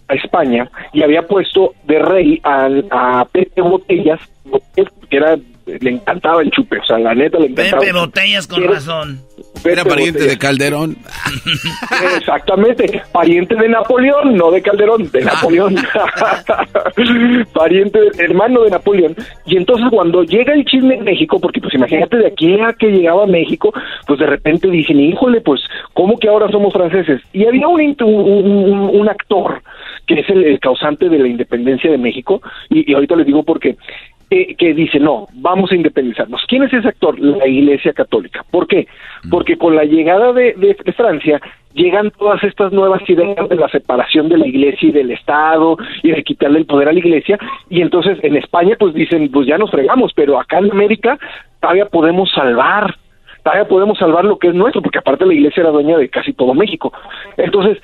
[0.09, 4.21] a España y había puesto de rey a, a Pepe Botellas,
[5.11, 5.37] que era,
[5.81, 7.81] le encantaba el chupe, o sea, la neta le encantaba.
[7.83, 9.21] Pepe Botellas con Era- razón.
[9.63, 10.33] Pepe Era pariente Botellas.
[10.33, 10.97] de Calderón.
[12.19, 15.77] Exactamente, pariente de Napoleón, no de Calderón, de Napoleón.
[17.53, 19.17] pariente, hermano de Napoleón.
[19.47, 22.89] Y entonces cuando llega el chisme en México, porque pues imagínate de aquí a que
[22.89, 23.73] llegaba a México,
[24.07, 25.61] pues de repente dicen, híjole, pues,
[25.95, 27.21] ¿cómo que ahora somos franceses?
[27.33, 29.63] Y había un, un, un- un actor
[30.07, 32.41] que es el, el causante de la independencia de México,
[32.71, 33.61] y, y ahorita les digo por
[34.31, 36.43] qué, eh, que dice, no, vamos a independizarnos.
[36.49, 37.19] ¿Quién es ese actor?
[37.19, 38.45] La Iglesia Católica.
[38.51, 38.87] ¿Por qué?
[39.31, 41.41] Porque con la llegada de, de- de Francia
[41.75, 46.11] llegan todas estas nuevas ideas de la separación de la Iglesia y del Estado y
[46.11, 47.39] de quitarle el poder a la Iglesia,
[47.71, 51.19] y entonces en España pues dicen, pues ya nos fregamos, pero acá en América
[51.61, 52.95] todavía podemos salvar
[53.45, 56.35] todavía podemos salvar lo que es nuestro, porque aparte la iglesia era dueña de casi
[56.35, 56.93] todo México.
[57.39, 57.79] Entonces,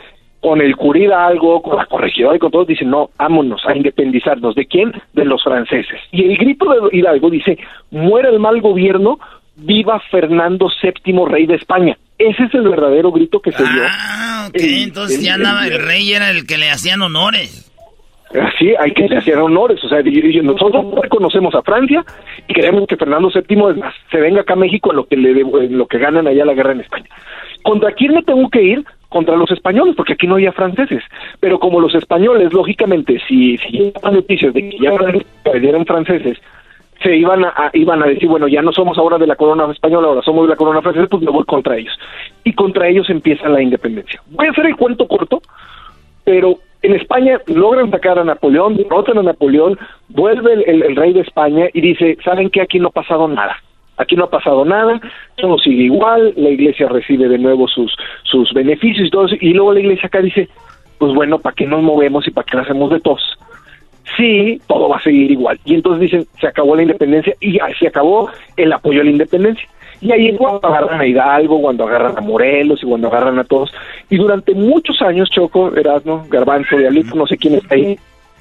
[0.44, 4.54] con el curida algo, con la corregidora y con todos, dicen, no, vámonos a independizarnos.
[4.54, 4.92] ¿De quién?
[5.14, 5.98] De los franceses.
[6.12, 7.56] Y el grito de Hidalgo dice,
[7.90, 9.18] muera el mal gobierno,
[9.56, 11.96] viva Fernando VII, rey de España.
[12.18, 13.82] Ese es el verdadero grito que se dio.
[13.88, 17.62] Ah, ok, El- entonces el- ya andaba, el rey era el que le hacían honores.
[18.58, 19.82] Sí, hay que hacer honores.
[19.82, 20.02] O sea,
[20.42, 22.04] nosotros reconocemos a Francia
[22.48, 25.16] y queremos que Fernando VII es más, se venga acá a México en lo que
[25.16, 27.06] le debo- en lo que ganan allá la guerra en España.
[27.62, 28.84] ¿Contra quién me tengo que ir?
[29.14, 31.04] Contra los españoles, porque aquí no había franceses.
[31.38, 34.90] Pero como los españoles, lógicamente, si, si noticias de que ya
[35.68, 36.36] eran franceses,
[37.00, 40.08] se iban a, iban a decir, bueno, ya no somos ahora de la corona española,
[40.08, 41.96] ahora somos de la corona francesa, pues me voy contra ellos.
[42.42, 44.20] Y contra ellos empieza la independencia.
[44.32, 45.40] Voy a hacer el cuento corto,
[46.24, 49.78] pero en España logran sacar a Napoleón, derrotan a Napoleón,
[50.08, 52.62] vuelve el, el- el rey de España y dice, ¿saben qué?
[52.62, 53.54] Aquí no ha pasado nada.
[53.96, 55.00] Aquí no ha pasado nada,
[55.36, 57.94] todo sigue igual, la iglesia recibe de nuevo sus,
[58.24, 60.48] sus beneficios y todo eso, y luego la iglesia acá dice,
[60.98, 63.20] pues bueno, ¿para qué nos movemos y para qué lo hacemos de tos?
[64.16, 65.58] Sí, todo va a seguir igual.
[65.64, 69.66] Y entonces dicen, se acabó la independencia y se acabó el apoyo a la independencia.
[70.00, 73.44] Y ahí es cuando agarran a Hidalgo, cuando agarran a Morelos y cuando agarran a
[73.44, 73.72] todos.
[74.10, 77.98] Y durante muchos años, Choco, Erasmo, Garbanzo, Diablito, no sé quién está ahí,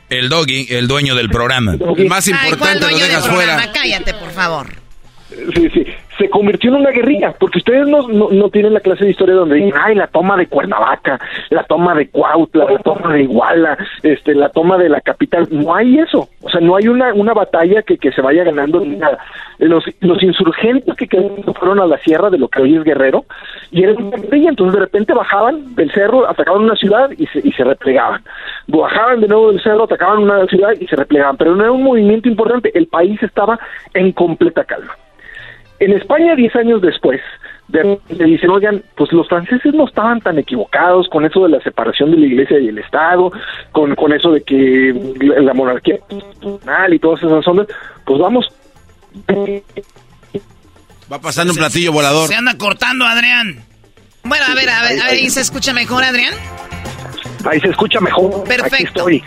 [0.10, 1.74] El doggy, el dueño del programa.
[1.74, 3.62] El más Ay, ¿cuál importante lo del dejas programa?
[3.62, 3.72] fuera.
[3.74, 4.83] Cállate, por favor.
[5.54, 5.86] Sí, sí.
[6.18, 9.36] se convirtió en una guerrilla, porque ustedes no, no, no tienen la clase de historia
[9.36, 11.20] donde dicen, ay, la toma de Cuernavaca,
[11.50, 15.74] la toma de Cuautla, la toma de Iguala, este, la toma de la capital, no
[15.76, 18.96] hay eso, o sea, no hay una, una batalla que, que se vaya ganando ni
[18.96, 19.18] nada.
[19.60, 21.08] Los, los insurgentes que
[21.60, 23.26] fueron a la sierra de lo que hoy es Guerrero,
[23.72, 27.40] y eran una guerrilla, entonces de repente bajaban del cerro, atacaban una ciudad y se,
[27.44, 28.22] y se replegaban,
[28.68, 31.84] bajaban de nuevo del cerro, atacaban una ciudad y se replegaban, pero no era un
[31.84, 33.60] movimiento importante, el país estaba
[33.94, 34.96] en completa calma.
[35.86, 37.20] En España, diez años después,
[37.68, 41.60] de- le dicen, oigan, pues los franceses no estaban tan equivocados con eso de la
[41.62, 43.32] separación de la iglesia y el Estado,
[43.72, 47.68] con, con eso de que la, la monarquía constitucional y todas esas ondas,
[48.06, 48.48] pues vamos.
[51.12, 52.28] Va pasando un platillo volador.
[52.28, 53.64] Se anda cortando, Adrián.
[54.24, 56.34] Bueno, a ver, a ver, a ver, ¿y se escucha mejor, Adrián?
[57.46, 58.44] Ahí se escucha mejor.
[58.46, 59.06] Perfecto.
[59.06, 59.24] Aquí estoy.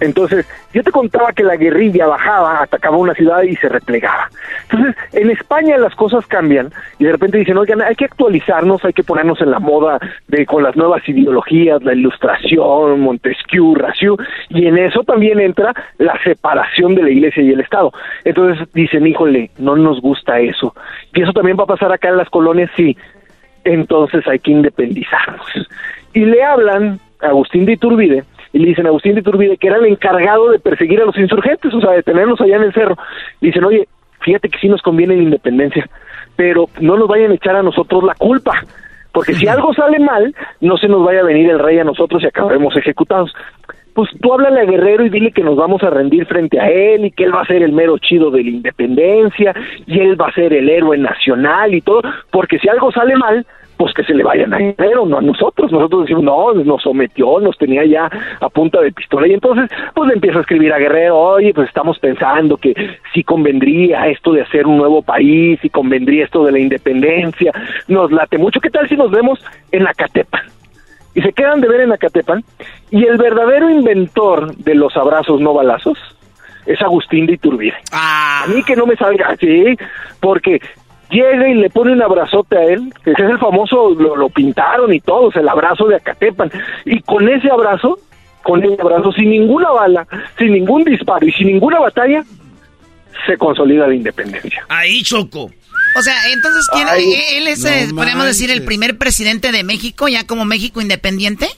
[0.00, 4.28] Entonces, yo te contaba que la guerrilla bajaba, atacaba una ciudad y se replegaba.
[4.68, 8.92] Entonces, en España las cosas cambian y de repente dicen, oigan, hay que actualizarnos, hay
[8.92, 9.98] que ponernos en la moda
[10.28, 14.16] de con las nuevas ideologías, la ilustración, Montesquieu, Raciu,
[14.48, 17.92] y en eso también entra la separación de la iglesia y el Estado.
[18.24, 20.74] Entonces dicen, híjole, no nos gusta eso.
[21.14, 22.96] Y eso también va a pasar acá en las colonias, sí.
[23.64, 25.46] Entonces hay que independizarnos.
[26.12, 28.24] Y le hablan a Agustín de Iturbide
[28.58, 31.92] dicen Agustín de Iturbide que era el encargado de perseguir a los insurgentes, o sea,
[31.92, 32.96] de tenerlos allá en el cerro.
[33.40, 33.88] Dicen, oye,
[34.20, 35.88] fíjate que sí nos conviene la independencia,
[36.36, 38.52] pero no nos vayan a echar a nosotros la culpa,
[39.12, 42.22] porque si algo sale mal, no se nos vaya a venir el rey a nosotros
[42.22, 43.32] y acabaremos ejecutados.
[43.94, 47.04] Pues tú háblale a Guerrero y dile que nos vamos a rendir frente a él
[47.04, 49.54] y que él va a ser el mero chido de la independencia
[49.86, 52.02] y él va a ser el héroe nacional y todo,
[52.32, 55.72] porque si algo sale mal, pues que se le vayan a Guerrero, no a nosotros.
[55.72, 58.10] Nosotros decimos, no, nos sometió, nos tenía ya
[58.40, 59.26] a punta de pistola.
[59.26, 62.74] Y entonces, pues le empieza a escribir a Guerrero, oye, pues estamos pensando que
[63.12, 67.52] sí convendría esto de hacer un nuevo país, y convendría esto de la independencia.
[67.88, 68.60] Nos late mucho.
[68.60, 70.42] ¿Qué tal si nos vemos en Acatepan?
[71.14, 72.44] Y se quedan de ver en Acatepan.
[72.90, 75.98] Y el verdadero inventor de los abrazos no balazos
[76.66, 77.76] es Agustín de Iturbide.
[77.92, 79.76] A mí que no me salga así,
[80.20, 80.60] porque
[81.14, 84.28] llega y le pone un abrazote a él, que ese es el famoso, lo, lo
[84.28, 86.50] pintaron y todos, el abrazo de Acatepan,
[86.84, 87.98] y con ese abrazo,
[88.42, 90.06] con ese abrazo, sin ninguna bala,
[90.38, 92.24] sin ningún disparo y sin ninguna batalla,
[93.26, 94.66] se consolida la independencia.
[94.68, 95.50] Ahí, Choco.
[95.96, 99.52] O sea, entonces, ¿quién, Ay, eh, él es, no eh, podríamos decir, el primer presidente
[99.52, 101.48] de México, ya como México independiente?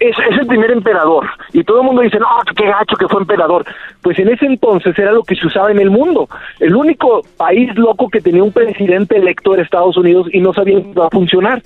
[0.00, 1.28] Es, es el primer emperador.
[1.52, 2.26] Y todo el mundo dice, no,
[2.56, 3.64] qué gacho que fue emperador.
[4.02, 6.28] Pues en ese entonces era lo que se usaba en el mundo.
[6.60, 10.82] El único país loco que tenía un presidente electo era Estados Unidos y no sabían
[10.82, 11.62] cómo iba a funcionar.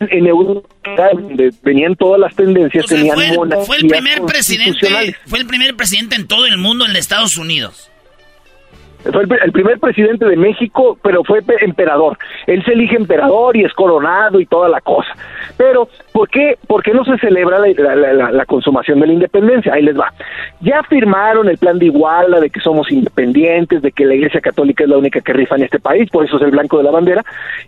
[0.00, 0.66] En Europa,
[1.12, 5.76] donde venían todas las tendencias, tenían Fue el, fue el primer presidente, fue el primer
[5.76, 7.90] presidente en todo el mundo, el de Estados Unidos.
[9.12, 12.18] Fue el, el primer presidente de México, pero fue pe- emperador.
[12.46, 15.10] Él se elige emperador y es coronado y toda la cosa.
[15.60, 19.74] Pero, ¿por qué, por qué no se celebra la, consumación de la independencia?
[19.74, 20.10] Ahí les va.
[20.62, 24.84] Ya firmaron el plan de Iguala, de que somos independientes, de que la Iglesia Católica
[24.84, 26.90] es la única que rifa en este país, por eso es el blanco de la
[26.90, 27.22] bandera,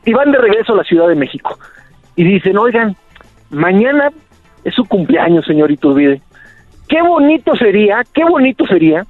[0.06, 1.59] y van de regreso a la Ciudad de México.
[2.16, 2.97] Y dicen, oigan,
[3.51, 4.10] mañana
[4.64, 6.23] es su cumpleaños, señor Iturbide.
[6.89, 9.05] Qué bonito sería, qué bonito sería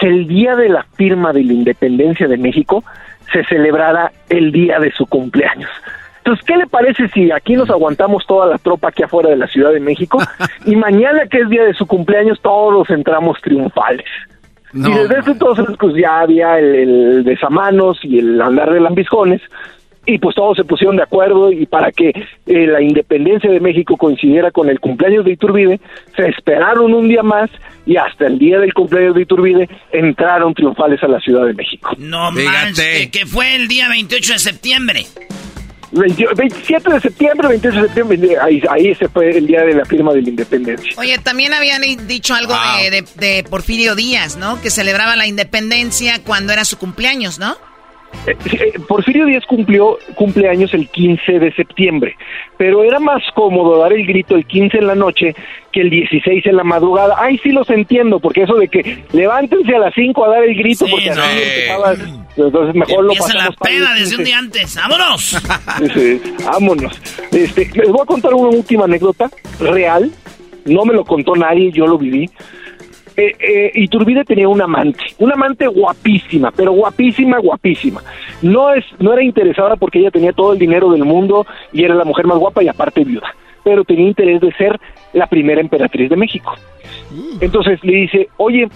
[0.00, 2.82] que el día de la firma de la independencia de México
[3.32, 5.70] se celebrara el día de su cumpleaños.
[6.26, 9.46] Entonces, ¿qué le parece si aquí nos aguantamos toda la tropa aquí afuera de la
[9.46, 10.18] Ciudad de México
[10.66, 14.06] y mañana que es día de su cumpleaños todos entramos triunfales?
[14.72, 18.80] No, y desde ese entonces pues ya había el, el besamanos y el andar de
[18.80, 19.40] lambiscones
[20.04, 23.96] y pues todos se pusieron de acuerdo y para que eh, la independencia de México
[23.96, 25.80] coincidiera con el cumpleaños de Iturbide,
[26.16, 27.50] se esperaron un día más
[27.86, 31.90] y hasta el día del cumpleaños de Iturbide entraron triunfales a la Ciudad de México.
[31.98, 35.06] No manches, que, que fue el día 28 de septiembre.
[35.92, 39.84] 20 27 de septiembre, 28 de septiembre, ahí, ahí ese fue el día de la
[39.84, 40.90] firma de la independencia.
[40.98, 44.60] Oye, también habían i- dicho algo de, de- de Porfirio Díaz, ¿no?
[44.60, 47.56] Que celebraba la independencia cuando era su cumpleaños, ¿no?
[48.26, 52.16] Eh, sí, eh, Porfirio Díaz cumplió cumpleaños el 15 de septiembre,
[52.56, 55.34] pero era más cómodo dar el grito el 15 en la noche
[55.72, 57.14] que el 16 en la madrugada.
[57.18, 60.56] Ay, sí los entiendo, porque eso de que levántense a las 5 a dar el
[60.56, 61.94] grito, porque así empezaba,
[62.36, 64.16] entonces mejor lo la pasamos para el peda desde 15.
[64.16, 64.76] un día antes.
[64.76, 65.36] ¡Vámonos!
[65.76, 67.00] Sí, sí, vámonos.
[67.32, 69.28] Este, les voy a contar una última anécdota
[69.60, 70.10] real.
[70.64, 72.28] No me lo contó nadie, yo lo viví.
[73.16, 78.02] Eh, eh, Iturbide tenía un amante, una amante guapísima, pero guapísima, guapísima.
[78.42, 81.94] No es, no era interesada porque ella tenía todo el dinero del mundo y era
[81.94, 83.34] la mujer más guapa y aparte viuda,
[83.64, 84.78] pero tenía interés de ser
[85.14, 86.54] la primera emperatriz de México.
[87.40, 88.68] Entonces le dice, oye,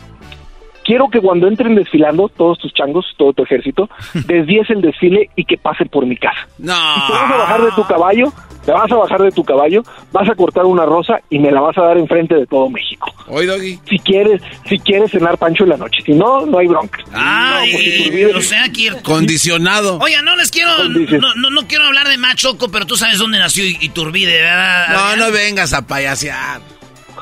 [0.85, 3.89] quiero que cuando entren desfilando, todos tus changos, todo tu ejército,
[4.27, 6.49] desvíes el desfile y que pasen por mi casa.
[6.59, 6.73] No.
[6.73, 8.33] Y te vas a bajar de tu caballo,
[8.65, 9.83] te vas a bajar de tu caballo,
[10.13, 13.13] vas a cortar una rosa y me la vas a dar enfrente de todo México.
[13.29, 13.79] Oye, Doggy.
[13.89, 16.99] Si quieres, si quieres cenar pancho en la noche, si no, no hay bronca.
[17.13, 18.91] Ay, No, o sea, que...
[19.03, 19.99] Condicionado.
[19.99, 23.39] Oye, no les quiero, no, no, no quiero hablar de Machoco, pero tú sabes dónde
[23.39, 24.89] nació Iturbide, ¿verdad?
[24.91, 25.19] No, Adrián?
[25.19, 26.61] no vengas a payasear.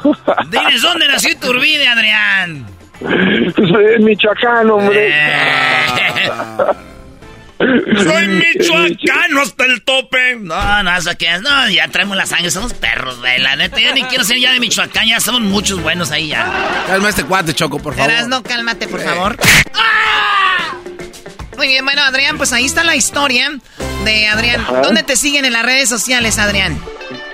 [0.51, 2.67] Diles dónde nació Iturbide, Adrián.
[3.01, 5.15] Soy michoacán, hombre.
[7.59, 10.37] Soy michoacano hasta el tope.
[10.37, 11.43] No, no, eso que es.
[11.43, 13.41] No, ya traemos la sangre, somos perros, güey.
[13.41, 16.47] La neta, yo ni quiero ser ya de Michoacán, ya somos muchos buenos ahí ya.
[16.87, 18.29] Calma este cuate, Choco, por favor.
[18.29, 19.37] No, cálmate, por favor.
[21.57, 23.51] Muy bien, bueno, Adrián, pues ahí está la historia
[24.05, 24.61] de Adrián.
[24.61, 24.81] Ajá.
[24.83, 26.79] ¿Dónde te siguen en las redes sociales, Adrián?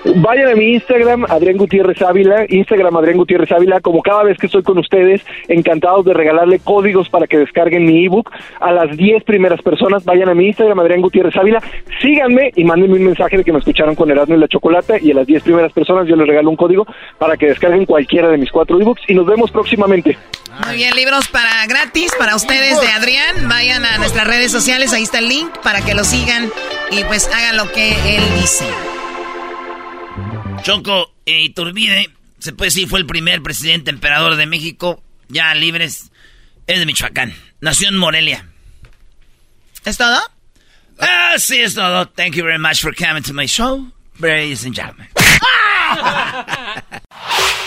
[0.04, 4.46] Vayan a mi Instagram, Adrián Gutiérrez Ávila, Instagram Adrián Gutiérrez Ávila, como cada vez que
[4.46, 8.30] estoy con ustedes, encantados de regalarle códigos para que descarguen mi ebook.
[8.60, 11.62] A las 10 primeras personas, vayan a mi Instagram, Adrián Gutiérrez Ávila,
[12.02, 15.10] síganme y mándenme un mensaje de que me escucharon con Erasmo y la Chocolata y
[15.10, 16.86] a las 10 primeras personas yo les regalo un código
[17.18, 20.18] para que descarguen cualquiera de mis cuatro ebooks y nos vemos próximamente.
[20.66, 23.48] Muy bien, libros para gratis para ustedes de Adrián.
[23.48, 26.50] Vayan a nuestras redes sociales, ahí está el link para que lo sigan
[26.92, 28.64] y pues hagan lo que él dice.
[30.64, 32.08] Choco eh, Iturbide,
[32.38, 36.10] se puede decir, fue el primer presidente emperador de México, ya libres.
[36.66, 37.34] Es de Michoacán.
[37.60, 38.48] Nació en Morelia.
[39.84, 40.18] ¿Es todo?
[40.98, 42.08] Ah, sí, es todo.
[42.08, 45.08] Thank you very much for coming to my show, ladies and gentlemen.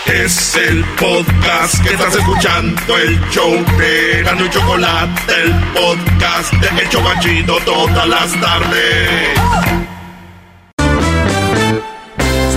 [0.07, 6.81] Es el podcast que estás escuchando, el show de Gano y Chocolate, el podcast de
[6.81, 9.86] El Chobachito todas las tardes.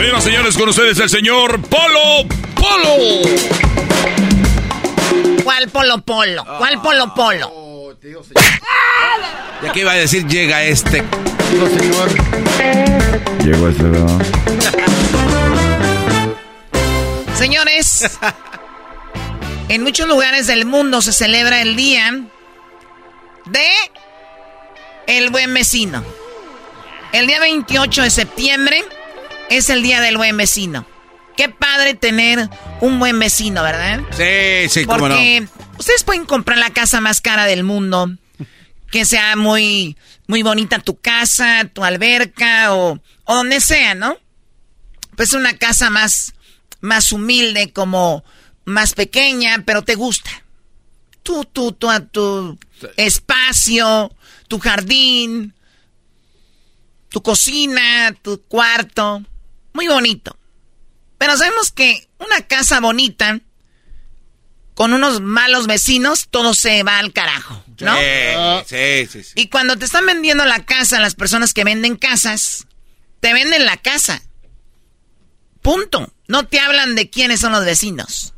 [0.01, 2.97] Señoras y señores, con ustedes el señor Polo Polo.
[5.44, 6.43] ¿Cuál polo polo?
[6.56, 7.98] ¿Cuál polo polo?
[9.62, 11.05] Ya que iba a decir, llega este.
[13.44, 14.27] Llegó este, ¿verdad?
[17.35, 18.10] Señores,
[19.68, 22.10] en muchos lugares del mundo se celebra el día
[23.44, 23.68] de
[25.06, 26.02] el buen vecino.
[27.12, 28.82] El día 28 de septiembre
[29.51, 30.86] es el día del buen vecino.
[31.36, 32.48] Qué padre tener
[32.81, 34.01] un buen vecino, ¿verdad?
[34.12, 35.14] Sí, sí, cómo no.
[35.14, 35.47] Porque
[35.78, 38.10] ustedes pueden comprar la casa más cara del mundo,
[38.90, 39.97] que sea muy,
[40.27, 44.16] muy bonita tu casa, tu alberca o, o donde sea, ¿no?
[45.16, 46.32] Pues una casa más,
[46.81, 48.24] más humilde, como
[48.64, 50.31] más pequeña, pero te gusta.
[51.22, 52.59] Tú, tú, tú, a tu
[52.97, 54.14] espacio,
[54.48, 55.55] tu jardín,
[57.09, 59.24] tu cocina, tu cuarto,
[59.72, 60.36] muy bonito.
[61.18, 63.40] Pero sabemos que una casa bonita,
[64.74, 67.97] con unos malos vecinos, todo se va al carajo, ¿no?
[68.64, 69.32] Sí, sí, sí.
[69.34, 72.66] Y cuando te están vendiendo la casa, las personas que venden casas,
[73.20, 74.22] te venden la casa.
[75.60, 76.12] Punto.
[76.26, 78.32] No te hablan de quiénes son los vecinos.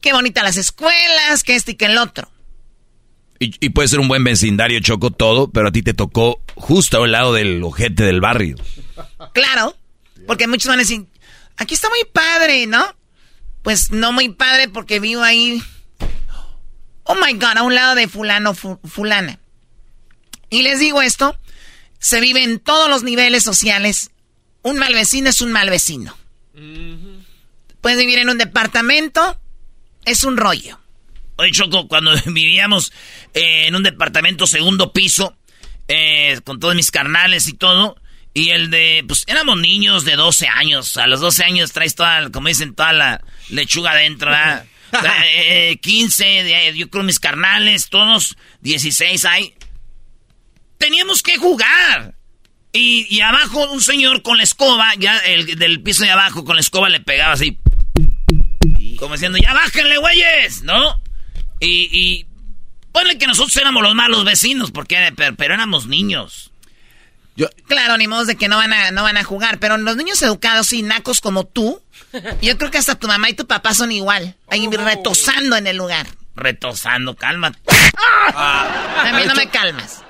[0.00, 2.30] Qué bonita las escuelas, que este y que el otro.
[3.38, 7.02] Y, y puede ser un buen vecindario, Choco, todo, pero a ti te tocó justo
[7.02, 8.56] al lado del ojete del barrio.
[9.34, 9.76] Claro,
[10.26, 11.04] porque muchos van a decir,
[11.56, 12.84] aquí está muy padre, ¿no?
[13.62, 15.62] Pues no muy padre porque vivo ahí,
[17.04, 19.38] oh my God, a un lado de fulano, fu- fulana.
[20.48, 21.36] Y les digo esto,
[21.98, 24.10] se vive en todos los niveles sociales.
[24.62, 26.16] Un mal vecino es un mal vecino.
[27.80, 29.38] Puedes vivir en un departamento,
[30.04, 30.78] es un rollo.
[31.36, 32.92] Oye, Choco, cuando vivíamos
[33.34, 35.36] eh, en un departamento segundo piso,
[35.88, 37.96] eh, con todos mis carnales y todo,
[38.34, 40.96] y el de, pues éramos niños de 12 años.
[40.98, 44.64] A los 12 años traes toda, como dicen, toda la lechuga adentro, ¿verdad?
[44.92, 49.52] Eh, eh, 15, de- yo creo mis carnales, todos 16 hay.
[50.78, 52.14] Teníamos que jugar.
[52.72, 56.54] Y, y abajo un señor con la escoba, ya el del piso de abajo con
[56.56, 57.58] la escoba le pegaba así.
[58.98, 61.00] Como diciendo, ya bájenle, güeyes, ¿no?
[61.60, 62.26] Y, y
[62.92, 66.50] ponle que nosotros éramos los malos vecinos, porque pero, pero éramos niños.
[67.66, 70.22] Claro, ni modo de que no van a, no van a jugar, pero los niños
[70.22, 71.82] educados y nacos como tú,
[72.40, 75.76] yo creo que hasta tu mamá y tu papá son igual, ahí retosando en el
[75.76, 76.06] lugar.
[76.34, 77.58] Retosando, cálmate.
[78.34, 80.02] A mí no me calmas.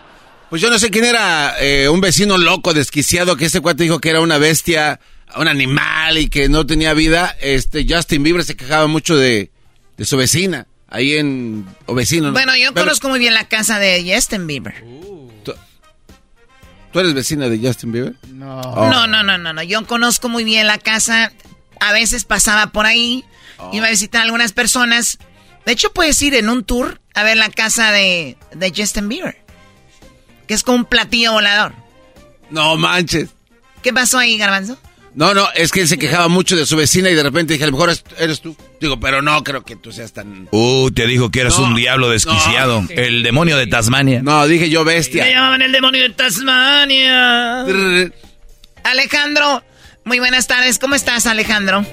[0.51, 4.01] Pues yo no sé quién era eh, un vecino loco, desquiciado, que ese cuate dijo
[4.01, 5.01] que era una bestia,
[5.36, 7.36] un animal y que no tenía vida.
[7.40, 9.51] Este Justin Bieber se quejaba mucho de,
[9.97, 11.66] de su vecina, ahí en...
[11.86, 12.28] o vecino.
[12.28, 12.32] ¿no?
[12.32, 14.82] Bueno, yo Pero- conozco muy bien la casa de Justin Bieber.
[16.93, 18.14] ¿Tú eres vecina de Justin Bieber?
[18.28, 18.60] No.
[18.60, 18.89] Oh.
[18.90, 19.62] No, no, no, no, no.
[19.62, 21.31] Yo conozco muy bien la casa.
[21.78, 23.24] A veces pasaba por ahí.
[23.73, 25.18] Iba a visitar a algunas personas.
[25.66, 29.36] De hecho, puedes ir en un tour a ver la casa de, de Justin Bieber.
[30.47, 31.74] Que es como un platillo volador.
[32.48, 33.28] No manches.
[33.82, 34.78] ¿Qué pasó ahí, Garbanzo?
[35.17, 37.65] No, no, es que él se quejaba mucho de su vecina y de repente dije,
[37.65, 38.55] a lo mejor es- eres tú.
[38.81, 40.47] Digo, pero no creo que tú seas tan...
[40.51, 42.83] Uh, te dijo que eras No, un diablo desquiciado.
[42.83, 42.89] no.
[42.91, 44.21] El demonio de Tasmania.
[44.23, 45.25] No, dije yo bestia.
[45.25, 47.65] Me llamaban el demonio de Tasmania.
[48.85, 49.63] Alejandro,
[50.05, 50.79] muy buenas tardes.
[50.79, 51.85] ¿Cómo estás, Alejandro?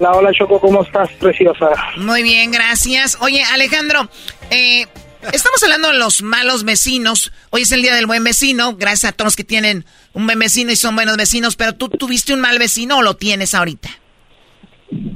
[0.00, 1.68] La hola Choco, ¿cómo estás, preciosa?
[1.98, 3.16] Muy bien, gracias.
[3.20, 4.08] Oye, Alejandro,
[4.50, 4.86] eh,
[5.32, 7.32] estamos hablando de los malos vecinos.
[7.50, 8.76] Hoy es el día del buen vecino.
[8.76, 11.56] Gracias a todos los que tienen un buen vecino y son buenos vecinos.
[11.56, 13.90] Pero tú tuviste un mal vecino o lo tienes ahorita?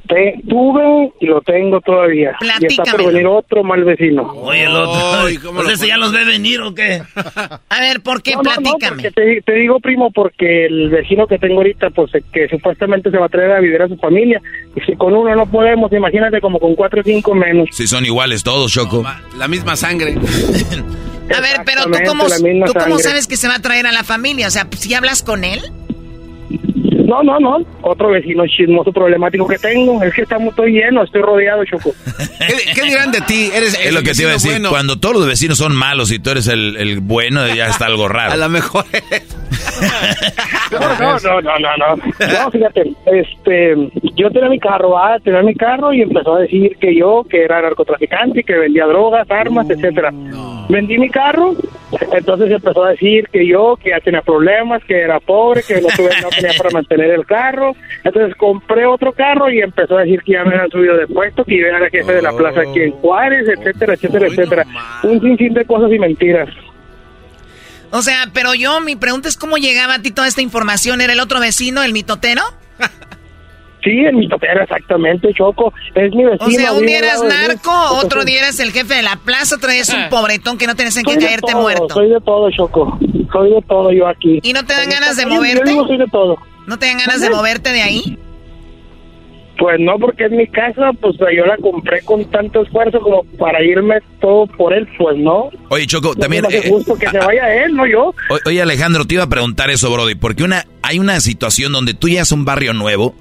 [0.08, 2.36] Te, tuve y lo tengo todavía.
[2.60, 4.22] Y está por venir otro mal vecino.
[4.32, 5.52] Oye, el otro.
[5.54, 7.02] ¿Pues ese ya los ve venir o qué?
[7.68, 8.32] A ver, ¿por qué?
[8.32, 9.02] No, no, no, Platícame.
[9.02, 13.10] porque te, te digo, primo, porque el vecino que tengo ahorita, pues eh, que supuestamente
[13.10, 14.40] se va a traer a vivir a su familia,
[14.74, 17.68] y si con uno no podemos, imagínate como con cuatro o cinco menos.
[17.72, 19.04] Si son iguales todos, Choco.
[19.36, 20.14] La misma sangre.
[21.36, 24.02] A ver, pero tú cómo, tú cómo sabes que se va a traer a la
[24.02, 24.46] familia?
[24.46, 25.60] O sea, si hablas con él.
[27.08, 31.22] No, no, no, otro vecino chismoso problemático que tengo, es que estamos todo lleno, estoy
[31.22, 31.94] rodeado, Choco.
[32.46, 33.50] ¿Qué, qué dirán de ti?
[33.54, 34.50] Eres Es lo que te iba a decir.
[34.50, 34.68] Bueno.
[34.68, 38.08] Cuando todos los vecinos son malos y tú eres el, el bueno, ya está algo
[38.10, 38.32] raro.
[38.32, 38.84] A lo mejor.
[40.70, 41.96] No, no, no, no, no, no.
[41.96, 43.74] No, fíjate, este,
[44.16, 47.44] yo tenía mi carro, ah, tenía mi carro y empezó a decir que yo, que
[47.44, 50.12] era narcotraficante, que vendía drogas, armas, etcétera.
[50.68, 51.54] Vendí mi carro,
[52.12, 55.88] entonces empezó a decir que yo, que ya tenía problemas, que era pobre, que no,
[55.88, 57.74] tuve, no tenía para mantener el carro.
[58.04, 61.44] Entonces compré otro carro y empezó a decir que ya me habían subido de puesto,
[61.44, 64.66] que yo era jefe de la plaza aquí en Juárez, etcétera, etcétera, etcétera.
[65.04, 66.48] Un sinfín de cosas y mentiras.
[67.90, 71.00] O sea, pero yo, mi pregunta es cómo llegaba a ti toda esta información.
[71.00, 72.42] ¿Era el otro vecino, el mitotero?
[73.84, 75.72] Sí, el mitotero, exactamente, Choco.
[75.94, 76.46] Es mi vecino.
[76.46, 79.70] O sea, un día eras narco, otro día eras el jefe de la plaza, otro
[79.70, 81.88] día eres un pobretón que no tienes en soy qué de caerte todo, muerto.
[81.88, 82.98] Soy de todo, Choco.
[83.32, 84.40] Soy de todo yo aquí.
[84.42, 85.60] ¿Y no te dan ganas de moverte?
[85.64, 86.36] Yo digo, soy de todo.
[86.66, 88.18] ¿No te dan ganas de moverte de ahí?
[89.58, 93.60] Pues no, porque es mi casa, pues yo la compré con tanto esfuerzo como para
[93.62, 95.50] irme todo por él, pues no.
[95.70, 96.46] Oye, Choco, No también...
[96.46, 98.14] hace eh, que se vaya él, no yo.
[98.30, 101.92] O- Oye, Alejandro, te iba a preguntar eso, Brody, porque una, hay una situación donde
[101.94, 103.16] tú ya es un barrio nuevo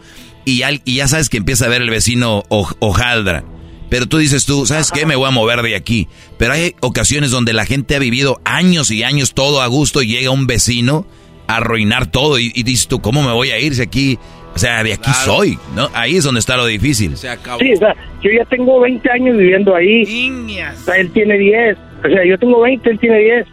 [0.46, 3.44] y, al- y ya sabes que empieza a ver el vecino Oj- hojaldra.
[3.90, 5.06] Pero tú dices tú, ¿sabes qué?
[5.08, 6.08] Me voy a mover de aquí.
[6.38, 10.08] Pero hay ocasiones donde la gente ha vivido años y años todo a gusto y
[10.08, 11.08] llega un vecino
[11.48, 14.20] a arruinar todo y, y dices tú, ¿cómo me voy a ir si aquí,
[14.58, 15.60] o sea, de aquí soy?
[15.76, 15.88] ¿no?
[15.94, 17.16] Ahí es donde está lo difícil.
[17.16, 17.60] Se acabó.
[17.60, 20.32] Sí, o sea, yo ya tengo 20 años viviendo ahí.
[20.74, 21.78] O sea, él tiene 10.
[22.04, 23.48] O sea, yo tengo 20, él tiene 10.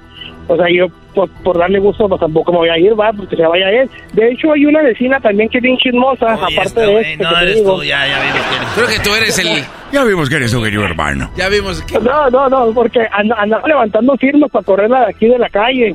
[0.49, 3.37] O sea, yo por, por darle gusto, pues tampoco me voy a ir, va, porque
[3.37, 3.91] se vaya él.
[4.15, 7.55] De hecho, hay una vecina también que es bien chismosa, aparte de este No, eres
[7.57, 7.77] digo.
[7.77, 9.65] tú, ya, ya vimos que eres Creo que tú eres el...
[9.93, 11.31] Ya vimos que eres un querido hermano.
[11.37, 11.99] Ya vimos que...
[12.01, 15.95] No, no, no, porque and- andaba levantando firmas para correrla de aquí de la calle.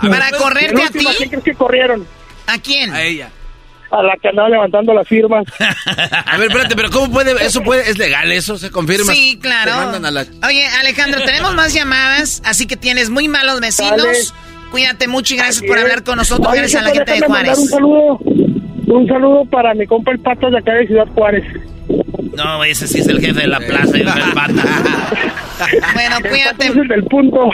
[0.00, 1.06] ¿Para correrte a ti?
[1.18, 2.06] ¿Quién crees que corrieron?
[2.46, 2.92] ¿A quién?
[2.92, 3.30] A ella.
[3.90, 5.44] A la que andaba levantando las firmas.
[6.26, 7.32] A ver, espérate, pero ¿cómo puede?
[7.44, 7.88] ¿Eso puede?
[7.88, 8.58] ¿Es legal eso?
[8.58, 9.12] ¿Se confirma?
[9.12, 9.72] Sí, claro.
[9.72, 10.26] Te mandan a la...
[10.46, 14.02] Oye, Alejandro, tenemos más llamadas, así que tienes muy malos vecinos.
[14.02, 14.18] Dale.
[14.70, 15.84] Cuídate mucho y gracias Así por es.
[15.84, 16.48] hablar con nosotros.
[16.50, 17.58] Oye, Gracias a la gente de Juárez.
[17.58, 21.44] Un saludo, un saludo para mi compa el Patas de acá de Ciudad Juárez.
[22.36, 24.52] No, ese sí es el jefe de la plaza y el pata.
[25.94, 26.66] Bueno, cuídate.
[26.66, 27.48] Ese es el punto.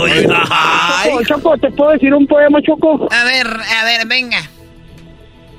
[0.00, 1.10] Oye, ay.
[1.10, 3.06] Choco, Choco, ¿te puedo decir un poema, Choco?
[3.12, 4.38] A ver, a ver, venga.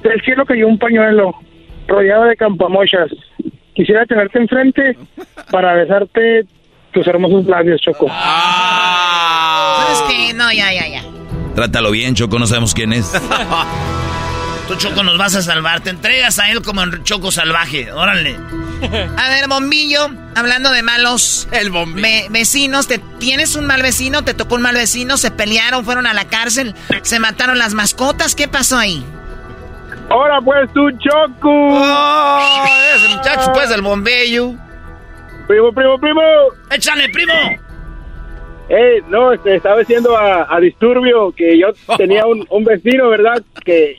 [0.09, 1.33] Del cielo cayó un pañuelo
[1.87, 3.09] rodeado de campamochas.
[3.75, 4.97] Quisiera tenerte enfrente
[5.51, 6.45] para besarte
[6.93, 8.07] tus hermosos labios, Choco.
[9.77, 10.33] ¿Sabes qué?
[10.33, 11.01] No, ya, ya, ya.
[11.55, 13.11] Trátalo bien, Choco, no sabemos quién es.
[14.67, 15.81] Tú, Choco, nos vas a salvar.
[15.81, 17.91] Te entregas a él como en Choco Salvaje.
[17.91, 18.35] Órale.
[19.17, 22.01] A ver, bombillo, hablando de malos El bombillo.
[22.01, 24.23] ve- vecinos, te, ¿tienes un mal vecino?
[24.23, 25.17] ¿Te tocó un mal vecino?
[25.17, 25.85] ¿Se pelearon?
[25.85, 26.73] ¿Fueron a la cárcel?
[27.03, 28.33] ¿Se mataron las mascotas?
[28.35, 29.05] ¿Qué pasó ahí?
[30.09, 31.49] Ahora pues tu Choco.
[31.49, 32.65] Oh,
[32.95, 34.53] ese muchacho, pues, el bombillo.
[35.47, 36.21] Primo, primo, primo.
[36.71, 37.33] Échale, primo.
[38.67, 41.67] Hey, no, este, estaba diciendo a, a Disturbio que yo
[41.97, 43.43] tenía un, un vecino, ¿verdad?
[43.63, 43.97] Que,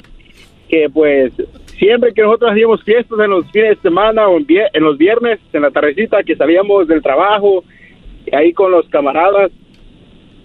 [0.69, 1.33] que pues
[1.79, 5.63] siempre que nosotros hacíamos fiestas en los fines de semana o en los viernes, en
[5.63, 7.63] la tardecita que salíamos del trabajo,
[8.27, 9.53] y ahí con los camaradas,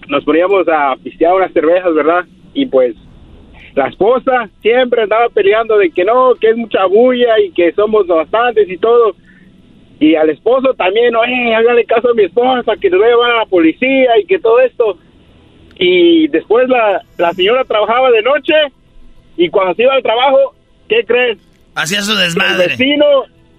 [0.08, 2.24] nos poníamos a pistear unas cervezas, ¿verdad?
[2.54, 2.94] Y pues
[3.74, 8.06] la esposa siempre andaba peleando de que no, que es mucha bulla y que somos
[8.06, 9.14] bastantes y todo.
[9.98, 13.30] Y al esposo también, oye, hágale caso a mi esposa, que nos va a llevar
[13.30, 14.98] a la policía y que todo esto.
[15.78, 18.54] Y después la, la señora trabajaba de noche
[19.36, 20.54] y cuando se iba al trabajo,
[20.88, 21.38] ¿qué crees?
[21.74, 22.66] Hacía su El desmadre.
[22.68, 23.06] vecino,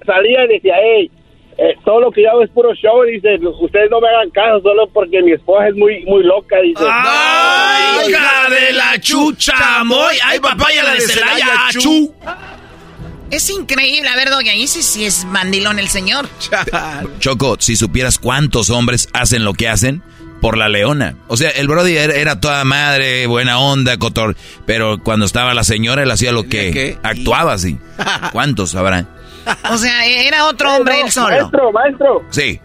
[0.06, 1.10] salía y decía, hey,
[1.58, 4.62] eh, todo lo que yo hago es puro show, dice, ustedes no me hagan caso
[4.62, 6.84] solo porque mi esposa es muy muy loca, dice.
[6.90, 10.16] ¡Ay, hija de la chucha, moy!
[10.24, 12.14] ¡Ay, papaya la de Celaya, chu!
[13.32, 16.28] Es increíble, a ver, Doggy, ahí sí, sí es mandilón el señor.
[17.20, 20.04] Choco, si supieras cuántos hombres hacen lo que hacen
[20.40, 21.16] por la leona.
[21.30, 24.36] O sea, el Brody era, era toda madre, buena onda, cotor.
[24.66, 26.98] Pero cuando estaba la señora, él hacía lo que ¿Qué?
[27.02, 27.80] actuaba así.
[28.34, 29.08] ¿Cuántos habrá?
[29.72, 31.36] O sea, era otro hombre él solo.
[31.36, 32.60] Maestro, maestro, Sí.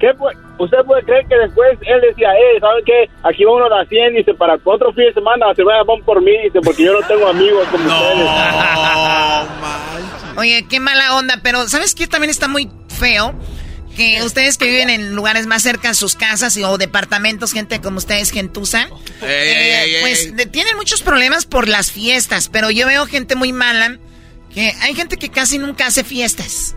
[0.00, 3.10] ¿qué pu- ¿usted puede creer que después él decía, eh, ¿saben qué?
[3.22, 6.02] Aquí va uno a las 100, dice, para otro fin de semana se vayan van
[6.04, 8.28] por mí, dice, porque yo no tengo amigos como ustedes.
[10.36, 12.06] Oye, qué mala onda, pero ¿sabes qué?
[12.06, 13.34] También está muy feo
[13.96, 17.80] que ustedes que viven en lugares más cerca de sus casas y, o departamentos, gente
[17.80, 18.88] como ustedes, gentuza,
[19.22, 20.30] eh, pues ey.
[20.32, 23.96] de- tienen muchos problemas por las fiestas, pero yo veo gente muy mala,
[24.56, 26.74] que hay gente que casi nunca hace fiestas.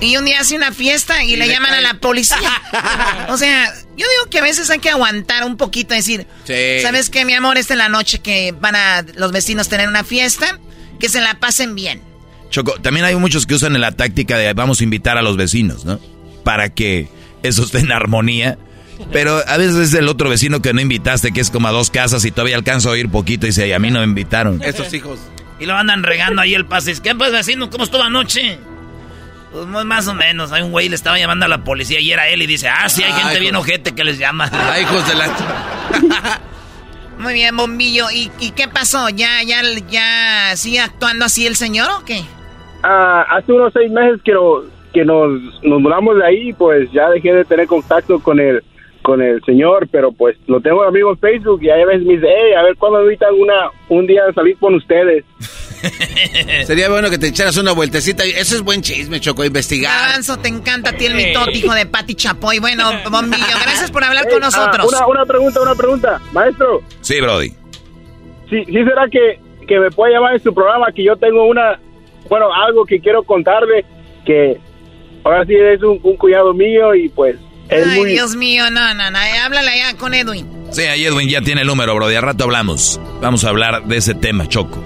[0.00, 1.78] Y un día hace una fiesta y, Y le, llaman cae.
[1.78, 2.38] a la policía.
[3.30, 6.54] o sea, yo digo que a veces hay que aguantar un poquito, decir, Sí.
[6.82, 7.56] ¿sabes qué, mi amor?
[7.56, 10.60] Esta es la noche que van a los vecinos tener una fiesta,
[11.00, 12.02] que se la pasen bien.
[12.50, 15.84] Choco, también hay muchos que usan la táctica de vamos a invitar a los vecinos,
[15.86, 15.98] ¿no?
[16.44, 17.08] Para que
[17.42, 18.58] eso esté en armonía.
[19.12, 21.90] Pero a veces es el otro vecino que no invitaste, que es como a dos
[21.90, 24.60] casas y todavía alcanzo a oír poquito y dice, "Y a mí no me invitaron.
[24.62, 25.18] Estos hijos.
[25.60, 26.94] Y lo andan regando ahí el pase.
[27.02, 27.68] ¿Qué pues vecino?
[27.70, 28.58] ¿Cómo estuvo anoche?
[29.52, 30.52] Pues más o menos.
[30.52, 32.88] Hay un güey le estaba llamando a la policía y era él y dice, ah,
[32.88, 34.48] sí, hay Ay, gente bien ojete que les llama.
[34.52, 35.26] Ay, hijos de la...
[37.18, 38.10] Muy bien, bombillo.
[38.12, 39.08] ¿Y, y qué pasó?
[39.08, 42.22] ¿Ya, ya, ya sigue actuando así el señor o qué?
[42.84, 44.62] Ah, hace unos seis meses que, no-
[44.94, 45.28] que nos,
[45.64, 48.62] nos mudamos de ahí, pues ya dejé de tener contacto con el
[49.08, 52.12] con el señor, pero pues lo tengo de amigo en Facebook y a veces me
[52.16, 55.24] dice, hey, a ver cuándo invitan una, un día a salir con ustedes.
[56.66, 58.22] Sería bueno que te echaras una vueltecita.
[58.24, 59.98] Eso es buen chisme, Choco, investigar.
[59.98, 62.58] Garbanzo, te encanta a ti el mitote, hijo de Pati Chapoy.
[62.58, 64.92] Bueno, bombillo, gracias por hablar Hey, con ah, nosotros.
[64.92, 66.20] una, una pregunta, una pregunta.
[66.34, 67.48] Maestro, Sí, Brody.
[68.50, 71.80] ¿sí, sí será que, que me puede llamar en su programa que yo tengo una,
[72.28, 73.86] bueno, algo que quiero contarle,
[74.26, 74.58] que
[75.24, 77.36] ahora sí es un, un cuñado mío y pues
[77.68, 78.10] es Ay, muy...
[78.12, 79.18] Dios mío, no, no, no.
[79.20, 80.46] eh, Háblale allá con Edwin.
[80.72, 82.14] Sí, ahí Edwin ya tiene el número, Brody.
[82.14, 83.00] Al rato hablamos.
[83.22, 84.82] Vamos a hablar de ese tema, Choco.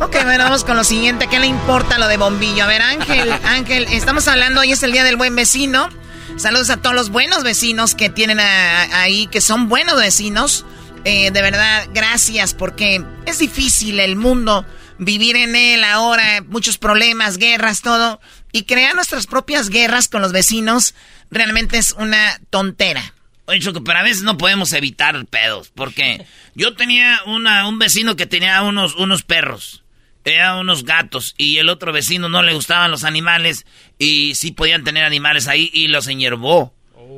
[0.00, 1.26] Ok, bueno, vamos con lo siguiente.
[1.26, 2.64] ¿Qué le importa lo de bombillo?
[2.64, 5.88] A ver, Ángel, Ángel, estamos hablando, hoy es el Día del Buen Vecino.
[6.36, 10.64] Saludos a todos los buenos vecinos que tienen a- ahí, que son buenos vecinos.
[11.04, 14.64] Eh, de verdad, gracias, porque es difícil el mundo,
[14.98, 18.20] vivir en él ahora, muchos problemas, guerras, todo.
[18.52, 20.94] Y crear nuestras propias guerras con los vecinos
[21.30, 23.14] realmente es una tontera.
[23.46, 25.70] Oye, Choco, pero a veces no podemos evitar pedos.
[25.74, 29.84] Porque yo tenía una, un vecino que tenía unos, unos perros.
[30.22, 31.34] Tenía unos gatos.
[31.38, 33.64] Y el otro vecino no le gustaban los animales.
[33.98, 35.70] Y sí podían tener animales ahí.
[35.72, 36.74] Y los enyerbó.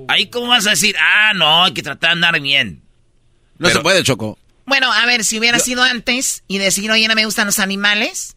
[0.08, 0.96] Ahí, ¿cómo vas a decir?
[1.00, 2.82] Ah, no, hay que tratar de andar bien.
[3.58, 4.38] No se puede, Choco.
[4.66, 8.36] Bueno, a ver, si hubiera sido antes y decir, oye, no me gustan los animales.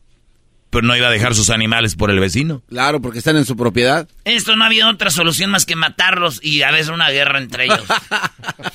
[0.74, 2.64] Pero no iba a dejar sus animales por el vecino.
[2.68, 4.10] Claro, porque están en su propiedad.
[4.26, 7.84] Esto no había otra solución más que matarlos y a veces una guerra entre ellos.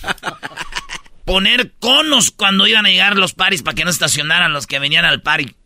[1.25, 5.05] Poner conos cuando iban a llegar los paris para que no estacionaran los que venían
[5.05, 5.57] al pari.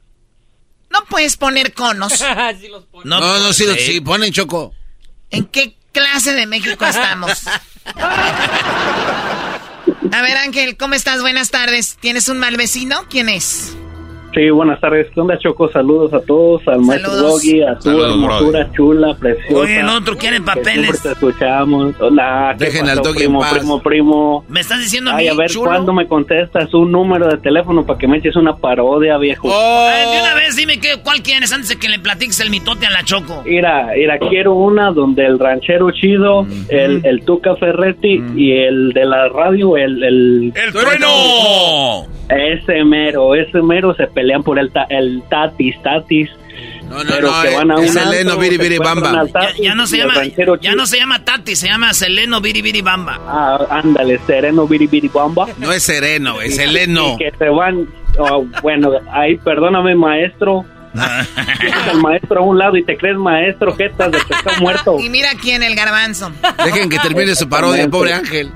[0.89, 2.25] No puedes poner conos.
[3.05, 4.75] No, no, sí, sí, ponen Choco.
[5.31, 7.43] ¿En qué clase de México estamos?
[10.13, 11.21] A ver, Ángel, ¿cómo estás?
[11.21, 11.99] Buenas tardes.
[12.01, 13.07] ¿Tienes un mal vecino?
[13.11, 13.77] ¿Quién es?
[14.35, 15.09] Sí, buenas tardes.
[15.13, 15.71] ¿Qué onda, Choco?
[15.71, 17.33] Saludos a todos, al maestro Saludos.
[17.43, 19.55] Doggy, a tu Saludos, hermosura chula, preciosa.
[19.61, 21.03] Oye, el otro quiere Que papeles.
[21.03, 21.95] Te escuchamos.
[22.01, 23.53] Hola, ¿qué Dejen al pasó, Doggy en primo, paz.
[23.59, 24.45] primo, primo.
[24.49, 25.67] ¿Me estás diciendo a mí, Ay, a ver chulo?
[25.67, 29.49] cuándo me contestas un número de teléfono para que me eches una parodia, viejo.
[29.49, 29.89] Oh.
[29.91, 32.87] Ay, de una vez dime qué, cuál quieres antes de que le platiques el mitote
[32.87, 33.43] a la Choco.
[33.45, 39.05] Mira, mira, quiero una donde el ranchero chido, el, el Tuca Ferretti y el de
[39.05, 40.53] la radio, el, el...
[40.55, 42.07] ¡El trueno!
[42.29, 46.31] Ese mero, ese mero se pelean por el, ta- el tatis, tatis.
[46.89, 48.43] No, no, pero no, que eh, van a es un Seleno,
[49.33, 50.15] Ya, ya no se llama,
[50.61, 53.19] ya no se llama Tati, se llama Seleno Biri Bamba.
[53.27, 55.49] Ah, ándale, sereno, biri, biri, bamba.
[55.59, 57.17] No es sereno, es Seleno.
[57.19, 57.89] Que se van,
[58.19, 60.65] oh, bueno, ahí, perdóname, maestro.
[61.61, 64.99] Tienes al maestro a un lado y te crees maestro, que estás de pescado muerto.
[65.01, 66.31] Y mira quién, el garbanzo.
[66.65, 68.53] Dejen que termine su parodia, pobre Ángel.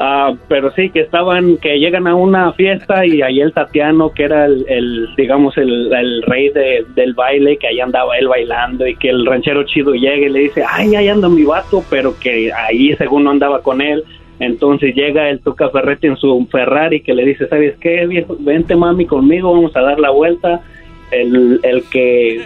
[0.00, 4.22] Ah, pero sí, que estaban, que llegan a una fiesta y ahí el Tatiano, que
[4.24, 9.08] era el, digamos, el, rey de- del baile, que ahí andaba él bailando y que
[9.10, 12.94] el ranchero chido llega y le dice, ay, ahí anda mi vato, pero que ahí
[12.96, 14.04] según no andaba con él.
[14.38, 18.36] Entonces llega el Tuca Ferretti en su Ferrari que le dice, ¿sabes qué, viejo?
[18.38, 20.60] Vente mami conmigo, vamos a dar la vuelta.
[21.10, 22.42] El, el que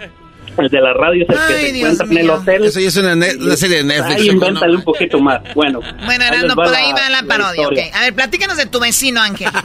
[0.57, 2.63] El de la radio es el que se encuentra en el hotel.
[2.65, 3.15] Eso ya es una,
[3.55, 4.21] serie de Netflix.
[4.21, 4.79] Ahí invéntale ¿no?
[4.79, 5.41] un poquito más.
[5.55, 5.79] Bueno.
[6.05, 7.71] Bueno, va por ahí va la parodia, ok.
[7.71, 7.97] historia.
[7.97, 9.49] A ver, platícanos de tu vecino, Ángel.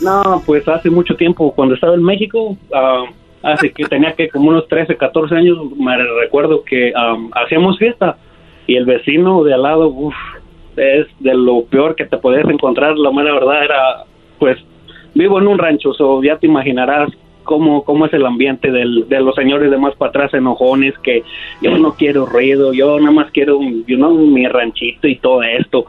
[0.00, 3.04] No, pues hace mucho tiempo, cuando estaba en México, ah,
[3.42, 8.16] hace que tenía que como unos 13, 14 años, me recuerdo que am, hacíamos fiesta
[8.66, 10.14] y el vecino de al lado, uff,
[10.76, 14.04] es de lo peor que te podías encontrar, la mera verdad era,
[14.38, 14.56] pues,
[15.14, 17.10] vivo en un rancho, so ya te imaginarás
[17.44, 21.22] cómo, cómo es el ambiente del, de los señores de más para atrás enojones, que
[21.60, 25.86] yo no quiero ruido, yo nada más quiero mi ranchito y todo esto.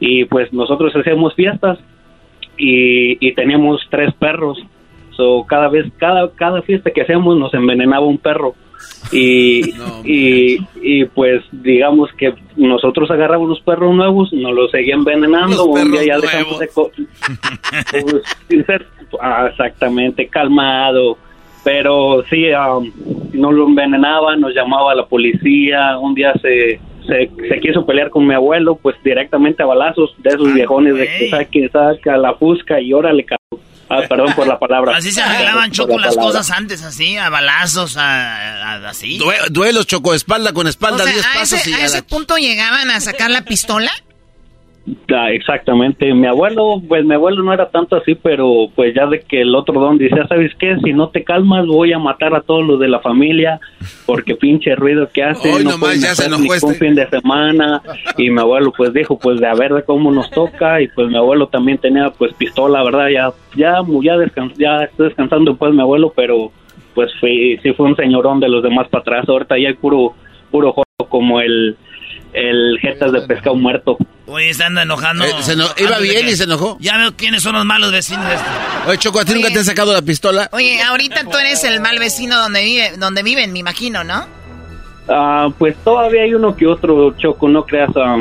[0.00, 1.78] Y pues nosotros hacíamos fiestas
[2.56, 4.58] y, y teníamos tres perros.
[5.10, 8.54] So, cada vez, cada, cada fiesta que hacíamos nos envenenaba un perro.
[9.10, 9.74] Y,
[10.04, 15.64] y, y pues digamos que nosotros agarramos los perros nuevos, nos los seguían envenenando.
[15.64, 18.86] un día ya dejamos de pues, ser
[19.20, 21.16] ah, exactamente calmado.
[21.64, 22.90] Pero sí, um,
[23.32, 25.98] nos lo envenenaba, nos llamaba la policía.
[25.98, 30.30] Un día se, se, se quiso pelear con mi abuelo, pues directamente a balazos de
[30.30, 33.66] esos viejones de que saque, saca la fusca y órale, cabrón.
[33.90, 34.96] Ah, perdón por la palabra.
[34.96, 39.18] Así se arreglaban, Choco, la las cosas antes, así, a balazos, a, a- así.
[39.18, 41.84] Due- duelos, Choco, espalda con O espalda, sea, 10 a pasos ese, y a a
[41.86, 43.90] ese la- punto llegaban a sacar la pistola.
[45.14, 46.12] Ah, exactamente.
[46.14, 49.54] Mi abuelo, pues mi abuelo no era tanto así, pero pues ya de que el
[49.54, 50.76] otro don decía, ¿sabes qué?
[50.84, 53.60] Si no te calmas voy a matar a todos los de la familia
[54.06, 55.52] porque pinche ruido que hace.
[55.52, 56.66] Hoy no nomás ya se ni este.
[56.66, 57.82] un fin de semana.
[58.16, 60.80] Y mi abuelo pues dijo, pues de a ver de cómo nos toca.
[60.80, 63.08] Y pues mi abuelo también tenía pues pistola, ¿verdad?
[63.08, 66.52] Ya, ya, ya, descan- ya está descansando pues mi abuelo, pero
[66.94, 69.28] pues fue, sí fue un señorón de los demás para atrás.
[69.28, 70.14] Ahorita ya hay puro,
[70.50, 71.76] puro jodo como el,
[72.38, 73.96] el jetas de pescado muerto.
[74.26, 75.24] Oye, se anda enojando.
[75.24, 76.76] Eh, se iba bien que- y se enojó.
[76.80, 78.26] Ya veo quiénes son los malos vecinos.
[78.28, 78.46] de este.
[78.86, 80.48] Oye, Choco, ¿a ti nunca te han sacado la pistola?
[80.52, 84.26] Oye, ahorita tú eres el mal vecino donde vive, donde viven, me imagino, ¿no?
[85.08, 87.90] Ah, pues todavía hay uno que otro choco, no creas.
[87.96, 88.18] ah,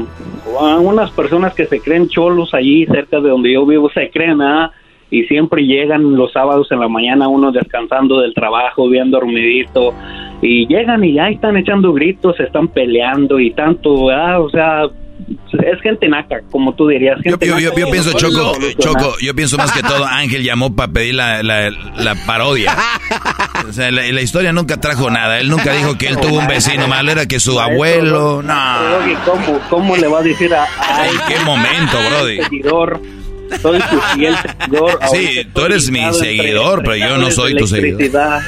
[0.62, 4.42] ah, unas personas que se creen cholos allí cerca de donde yo vivo se creen,
[4.42, 4.72] ah,
[5.10, 9.94] y siempre llegan los sábados en la mañana uno descansando del trabajo, bien dormidito,
[10.42, 14.84] y llegan y ya están echando gritos, están peleando y tanto, o sea,
[15.52, 17.18] es gente naca, como tú dirías.
[17.24, 18.54] Yo, Gente yo- yo- naca yo que pienso, Choco.
[18.78, 22.76] Choco, yo pienso más que todo, Ángel llamó para pedir la, la- la parodia.
[23.68, 25.40] O sea, la, la historia nunca trajo nada.
[25.40, 28.42] Él nunca dijo que él tuvo un vecino malo, era que su abuelo.
[28.44, 28.54] No.
[29.04, 32.38] Oye, ¿cómo, ¿cómo le va a decir a, a ¿En qué momento, Brody?
[33.62, 35.00] Soy tu fiel seguidor.
[35.12, 38.42] Sí, tú eres mi seguidor, pero yo no soy tu seguidor.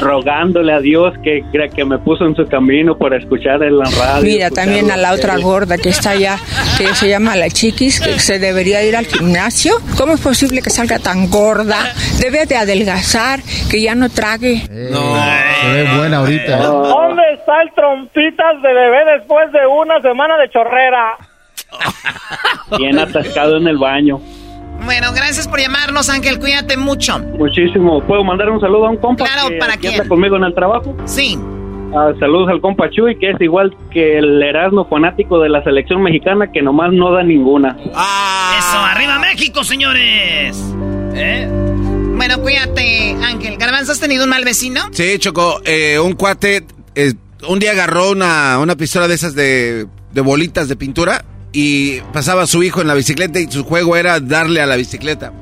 [0.00, 3.84] Rogándole a Dios que, crea que me puso en su camino por escuchar en la
[3.84, 4.24] radio.
[4.24, 6.36] Mira, también a la otra gorda que está allá,
[6.76, 9.74] que se llama la chiquis, que se debería ir al gimnasio.
[9.96, 11.78] ¿Cómo es posible que salga tan gorda?
[12.20, 13.40] Debe de adelgazar,
[13.70, 14.62] que ya no trague.
[14.66, 16.56] Se ve buena ahorita.
[16.58, 21.16] ¿Dónde está el trompitas de bebé después de una semana de chorrera?
[22.78, 24.20] Bien atascado en el baño.
[24.84, 26.38] Bueno, gracias por llamarnos, Ángel.
[26.38, 27.18] Cuídate mucho.
[27.38, 28.02] Muchísimo.
[28.02, 29.94] ¿Puedo mandar un saludo a un compa Claro, que ¿para aquí quién?
[29.94, 30.94] anda conmigo en el trabajo?
[31.04, 31.38] Sí.
[31.96, 36.02] Ah, saludos al compa Chuy, que es igual que el Erasmo fanático de la selección
[36.02, 37.76] mexicana, que nomás no da ninguna.
[37.78, 40.60] Eso, arriba México, señores.
[41.14, 41.48] ¿Eh?
[42.16, 43.56] Bueno, cuídate, Ángel.
[43.56, 44.80] Garbanzo, ¿has tenido un mal vecino?
[44.90, 47.12] Sí, Choco, eh, un cuate eh,
[47.48, 52.42] un día agarró una, una pistola de esas de, de bolitas de pintura y pasaba
[52.42, 55.32] a su hijo en la bicicleta y su juego era darle a la bicicleta.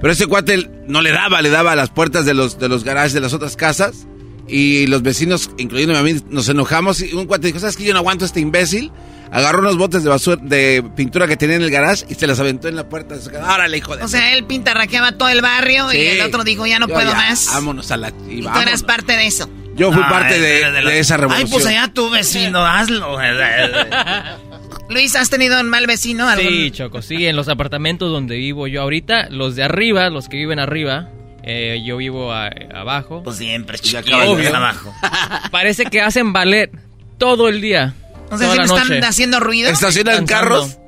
[0.00, 2.82] Pero ese cuate no le daba, le daba a las puertas de los, de los
[2.82, 4.08] garajes de las otras casas
[4.48, 7.84] y los vecinos, incluyéndome a mí, nos enojamos y un cuate dijo, ¿sabes qué?
[7.84, 8.90] Yo no aguanto a este imbécil.
[9.30, 12.40] Agarró unos botes de basura, de pintura que tenía en el garage y se las
[12.40, 13.54] aventó en la puerta de su casa.
[13.54, 14.02] Órale, hijo de...
[14.02, 17.10] O sea, él pintarraqueaba todo el barrio y el otro dijo, ya no Yo puedo
[17.12, 17.46] ya, más.
[17.46, 18.12] Vámonos a la...
[18.28, 19.48] Y, Y tú eras parte de eso.
[19.76, 21.46] Yo fui No, parte eh, de, de esa revolución.
[21.46, 23.18] Ay, pues allá tu vecino, hazlo.
[24.90, 26.28] Luis, ¿has tenido un mal vecino?
[26.28, 30.28] ¿Algún- Sí, Choco, sí, en los apartamentos donde vivo yo ahorita, los de arriba, los
[30.28, 31.08] que viven arriba,
[31.44, 33.22] eh, yo vivo a- abajo.
[33.22, 34.02] Pues siempre, Obvio.
[34.02, 34.92] chiquillos, abajo.
[35.50, 36.70] Parece que hacen ballet
[37.18, 37.94] todo el día.
[38.30, 39.70] O sea, siempre están haciendo ruido.
[39.70, 40.76] ¿Estacionan carros?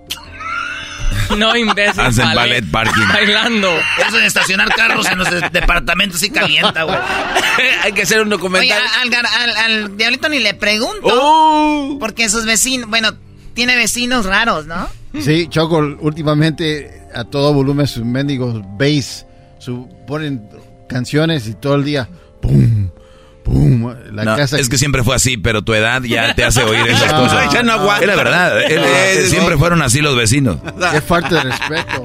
[1.37, 2.01] No, imbécil.
[2.01, 3.07] Hacen ballet parking.
[3.09, 3.71] Bailando.
[4.07, 6.97] Eso de estacionar carros en los de- departamentos sí calienta, güey.
[7.83, 8.83] Hay que hacer un Oye, documental.
[9.01, 11.01] al, gar- al- al diablito ni le pregunto.
[11.11, 11.97] Oh.
[11.99, 13.13] Porque sus vecinos, bueno,
[13.55, 14.89] tiene vecinos raros, ¿no?
[15.21, 19.27] Sí, Choco, últimamente a todo volumen sus mendigos bass,
[19.59, 20.49] su, ponen
[20.89, 22.09] canciones y todo el día,
[22.41, 22.89] ¡pum!
[23.45, 23.93] ¡pum!
[24.13, 24.59] La No, casa...
[24.59, 27.53] es que siempre fue así, pero tu edad ya te hace oír esas No, cosas.
[27.53, 28.03] ya no aguanta.
[28.03, 28.63] Es la verdad.
[28.63, 29.59] él- sí, siempre no.
[29.59, 30.59] fueron así los vecinos.
[30.93, 32.03] Qué falta de respeto.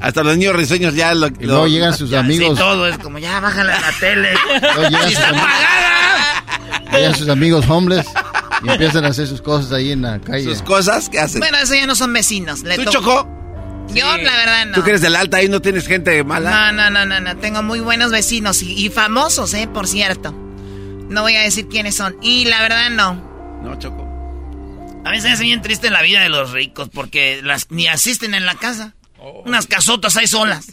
[0.00, 1.28] Hasta los niños risueños ya lo...
[1.28, 2.50] Y luego llegan sus Ya, amigos.
[2.50, 4.28] Sí, todo es como, ya, bájale a la tele.
[4.60, 6.98] Luego llegan ¡Sí sus está amigos- apagada!
[6.98, 8.06] Llegan sus amigos homeless
[8.62, 10.44] y empiezan a hacer sus cosas ahí en la calle.
[10.44, 11.40] Sus cosas, ¿qué hacen?
[11.40, 12.62] Bueno, eso ya no son vecinos.
[12.62, 13.28] Le ¿Tú, Choco?
[13.94, 14.74] Yo, la verdad, no.
[14.74, 16.72] ¿Tú que eres del alta ahí no tienes gente mala?
[16.72, 17.36] No, no, no, no, no.
[17.38, 19.68] Tengo muy buenos vecinos y, y famosos, ¿eh?
[19.72, 20.32] Por cierto.
[21.08, 22.16] No voy a decir quiénes son.
[22.20, 23.14] Y la verdad, no.
[23.62, 24.04] No, Choco.
[25.04, 28.44] A veces es bien triste la vida de los ricos porque las ni asisten en
[28.44, 28.94] la casa.
[29.44, 30.72] Unas casotas ahí solas.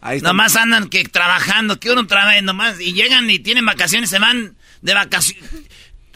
[0.00, 0.20] Ahí.
[0.20, 4.56] Nomás andan que trabajando, que uno trabaja nomás y llegan y tienen vacaciones, se van
[4.82, 5.50] de vacaciones.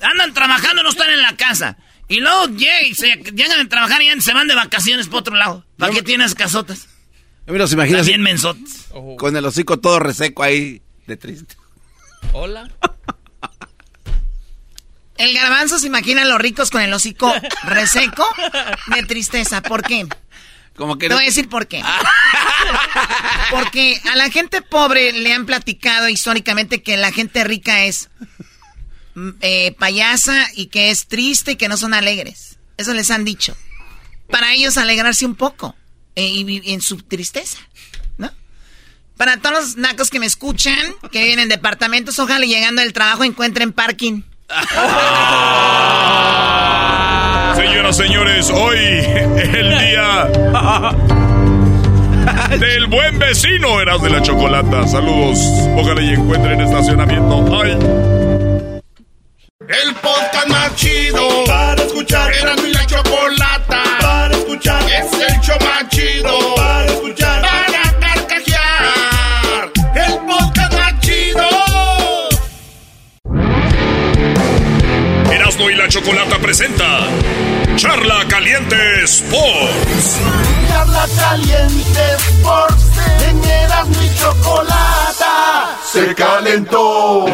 [0.03, 1.77] Andan trabajando, no están en la casa.
[2.09, 5.21] Y luego llegan, y se, llegan a trabajar y ya se van de vacaciones por
[5.21, 5.65] otro lado.
[5.77, 6.89] ¿Para qué tienes casotas?
[7.47, 8.89] Yo me los imagino También mensotes.
[9.19, 11.57] con el hocico todo reseco ahí de triste.
[12.33, 12.69] Hola.
[15.17, 17.31] El garbanzo se imagina a los ricos con el hocico
[17.65, 18.27] reseco
[18.87, 19.61] de tristeza.
[19.61, 20.07] ¿Por qué?
[20.75, 21.83] Como que Te voy a decir por qué.
[23.51, 28.09] Porque a la gente pobre le han platicado históricamente que la gente rica es
[29.41, 32.59] eh, payasa y que es triste y que no son alegres.
[32.77, 33.57] Eso les han dicho.
[34.31, 35.75] Para ellos alegrarse un poco
[36.15, 37.59] eh, y vi- en su tristeza.
[39.17, 40.79] Para todos los nacos que me escuchan,
[41.13, 44.23] que viven en departamentos, ojalá llegando del trabajo encuentren parking.
[47.57, 50.25] Señoras, señores, hoy el día
[52.59, 54.87] del buen vecino eras de la chocolata.
[54.89, 55.39] Saludos.
[55.77, 57.63] Ojalá y encuentren estacionamiento.
[57.63, 57.77] Ay.
[59.71, 62.33] El podcast más chido para escuchar.
[62.35, 64.83] Era mi la chocolata para escuchar.
[64.91, 67.41] Es el show más chido para escuchar.
[67.41, 69.71] Para carcajear.
[69.95, 71.49] El podcast más chido.
[75.33, 77.07] Erasmo y la chocolata presenta
[77.77, 80.19] Charla Caliente Sports.
[80.69, 82.85] Charla caliente Sports.
[83.29, 85.79] En Erasmo y chocolata.
[85.85, 87.27] Se calentó.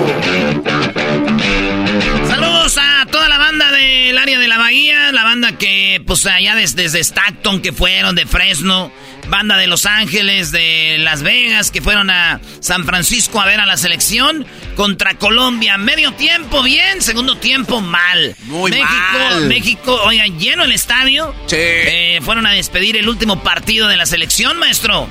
[3.59, 7.73] Banda del área de la Bahía, la banda que, pues allá desde, desde Stockton que
[7.73, 8.93] fueron, de Fresno,
[9.29, 13.65] banda de Los Ángeles, de Las Vegas, que fueron a San Francisco a ver a
[13.65, 15.79] la selección contra Colombia.
[15.79, 18.37] Medio tiempo bien, segundo tiempo mal.
[18.45, 19.47] Muy México, mal.
[19.47, 21.35] México, oigan, lleno el estadio.
[21.47, 21.57] Sí.
[21.59, 25.09] Eh, fueron a despedir el último partido de la selección, maestro.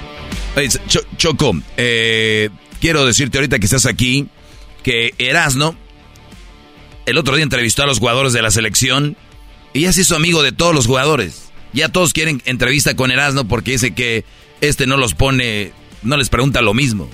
[1.18, 2.50] Choco, eh,
[2.80, 4.28] quiero decirte ahorita que estás aquí
[4.84, 5.76] que Erasno
[7.06, 9.16] el otro día entrevistó a los jugadores de la selección
[9.74, 11.52] y ya se hizo amigo de todos los jugadores.
[11.74, 14.24] Ya todos quieren entrevista con Erasno porque dice que
[14.62, 15.74] este no los pone,
[16.04, 17.10] no les pregunta lo mismo.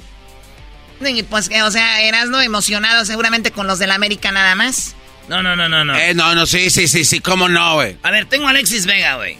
[1.03, 4.95] Y pues, que, o sea, Erasno emocionado seguramente con los del América nada más.
[5.27, 5.95] No, no, no, no, no.
[5.97, 7.97] Eh, no, no, sí, sí, sí, sí, cómo no, güey.
[8.03, 9.38] A ver, tengo a Alexis Vega, güey.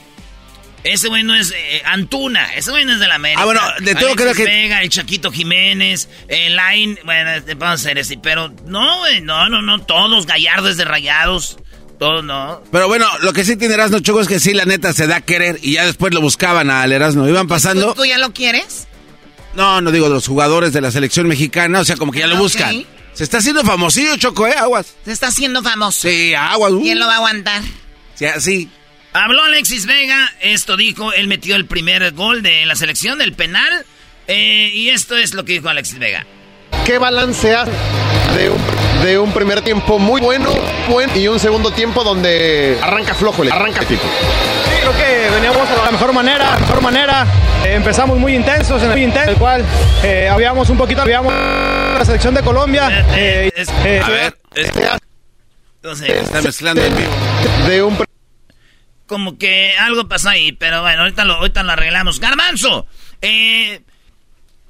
[0.84, 3.42] Ese güey no es eh, Antuna, ese güey no es de la América.
[3.42, 7.54] Ah, bueno, de todo Alexis creo que- Vega, el Chaquito Jiménez, el Line, bueno, este,
[7.54, 11.58] vamos a hacer así, pero no, güey, no, no, no, todos gallardos de rayados,
[12.00, 12.64] todos no.
[12.72, 15.18] Pero bueno, lo que sí tiene Erasmo Choco es que sí, la neta, se da
[15.18, 17.28] a querer y ya después lo buscaban al Erasmo.
[17.28, 17.94] Iban pasando.
[17.94, 18.88] ¿Tú ya lo quieres?
[19.54, 22.38] No, no digo los jugadores de la selección mexicana, o sea, como que ya lo
[22.38, 22.86] Ah, buscan.
[23.14, 24.54] Se está haciendo famosillo, Choco, ¿eh?
[24.58, 24.96] Aguas.
[25.06, 26.08] Se está haciendo famoso.
[26.08, 26.72] Sí, aguas.
[26.72, 26.82] uh.
[26.82, 27.62] ¿Quién lo va a aguantar?
[28.16, 28.70] Sí, así.
[29.14, 33.86] Habló Alexis Vega, esto dijo, él metió el primer gol de la selección, del penal,
[34.28, 36.26] eh, y esto es lo que dijo Alexis Vega.
[36.86, 37.72] ¿Qué balance hace
[38.38, 38.58] de un,
[39.04, 40.50] de un primer tiempo muy bueno
[40.88, 44.02] buen, y un segundo tiempo donde arranca flojo, el- arranca tipo?
[44.02, 47.26] Sí, creo que veníamos a la mejor manera, mejor manera.
[47.66, 49.66] Eh, empezamos muy intensos, en el, intenso, el cual
[50.04, 53.06] eh, habíamos un poquito, habíamos la selección de Colombia.
[53.14, 53.52] eh,
[53.84, 54.34] eh, A ver,
[55.76, 57.10] Entonces, está mezclando en vivo.
[57.68, 57.98] De un
[59.12, 62.22] como que algo pasó ahí, pero bueno, ahorita lo, ahorita lo arreglamos.
[62.22, 62.88] Garbanzo,
[63.22, 63.82] eh,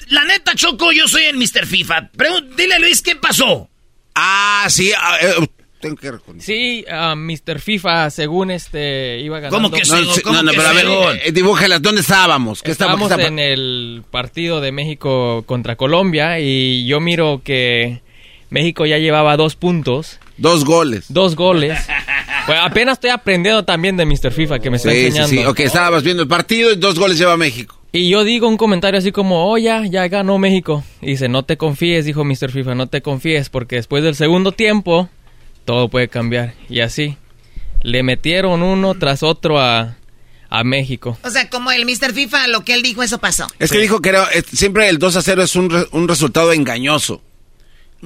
[0.08, 1.68] la neta, Choco, yo soy el Mr.
[1.68, 2.10] FIFA.
[2.18, 3.70] Pregun- dile, Luis, ¿qué pasó?
[4.16, 5.48] Ah, sí, ah, eh,
[5.80, 6.44] tengo que reconocer.
[6.44, 7.60] Sí, ah, Mr.
[7.60, 9.58] FIFA, según este, iba ganando.
[9.58, 10.10] ¿Cómo que No, sí?
[10.16, 12.64] sí, ¿Cómo no, no, que pero a ver, eh, dibújala, ¿dónde estábamos?
[12.64, 18.02] ¿Qué Estábamos estaba- en el partido de México contra Colombia y yo miro que
[18.50, 20.20] México ya llevaba dos puntos.
[20.38, 21.06] Dos goles.
[21.10, 21.80] Dos goles.
[22.46, 24.32] Pues apenas estoy aprendiendo también de Mr.
[24.32, 25.30] FIFA que me está Sí, sí, enseñando.
[25.42, 25.46] sí.
[25.46, 27.78] Ok, estábamos viendo el partido y dos goles lleva México.
[27.94, 30.84] Y yo digo un comentario así como, oh, ya, ya ganó México.
[31.02, 32.50] Y dice, no te confíes, dijo Mr.
[32.52, 35.10] FIFA, no te confíes, porque después del segundo tiempo,
[35.66, 36.54] todo puede cambiar.
[36.70, 37.18] Y así,
[37.84, 39.98] le metieron uno tras otro a,
[40.50, 41.18] a México.
[41.24, 42.14] O sea, como el Mr.
[42.14, 43.48] FIFA, lo que él dijo, eso pasó.
[43.60, 46.08] Es que dijo que era, es- siempre el 2 a 0 es un, re- un
[46.08, 47.22] resultado engañoso.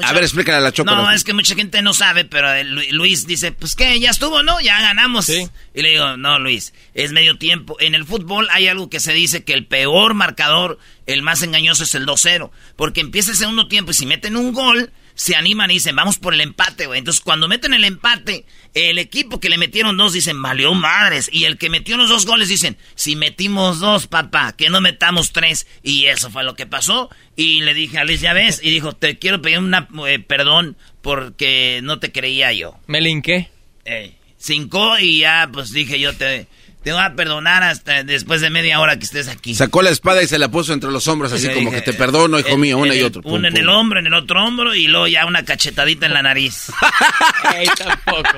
[0.04, 0.94] A ver, explícale a la Choco.
[0.94, 4.10] No, es que mucha gente no sabe, pero eh, Lu- Luis dice, pues qué, ya
[4.10, 4.60] estuvo, ¿no?
[4.60, 5.26] Ya ganamos.
[5.74, 7.78] Y le digo, no, Luis, es medio tiempo.
[7.80, 11.84] En el fútbol hay algo que se dice que el peor marcador, el más engañoso
[11.84, 12.52] es el 2-0.
[12.76, 16.18] Porque empieza el segundo tiempo y si meten un gol, se animan y dicen, vamos
[16.18, 17.00] por el empate, güey.
[17.00, 21.30] Entonces cuando meten el empate, el equipo que le metieron dos dicen, valió madres.
[21.32, 25.32] Y el que metió los dos goles dicen, si metimos dos, papá, que no metamos
[25.32, 25.66] tres.
[25.82, 27.10] Y eso fue lo que pasó.
[27.36, 30.78] Y le dije a Luis, ya ves, y dijo, te quiero pedir una eh, perdón
[31.02, 32.78] porque no te creía yo.
[32.88, 33.50] Me linqué.
[33.86, 36.48] Eh, cinco y ya, pues dije yo, te,
[36.86, 39.56] te voy a perdonar hasta después de media hora que estés aquí.
[39.56, 41.94] Sacó la espada y se la puso entre los hombros, así como dije, que te
[41.94, 43.24] perdono, hijo en- mío, una y otro.
[43.24, 43.62] Pum, Una en pum.
[43.64, 46.68] el hombro, en el otro hombro y luego ya una cachetadita en la nariz.
[47.58, 48.38] Ey, tampoco.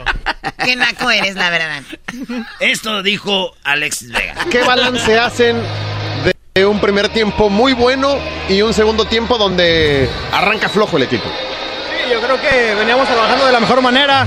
[0.63, 1.83] Qué naco eres, la verdad.
[2.61, 4.35] Esto dijo Alexis Vega.
[4.49, 5.61] ¿Qué balance hacen
[6.55, 8.17] de un primer tiempo muy bueno
[8.47, 11.25] y un segundo tiempo donde arranca flojo el equipo?
[11.25, 14.25] Sí, yo creo que veníamos trabajando de la mejor manera.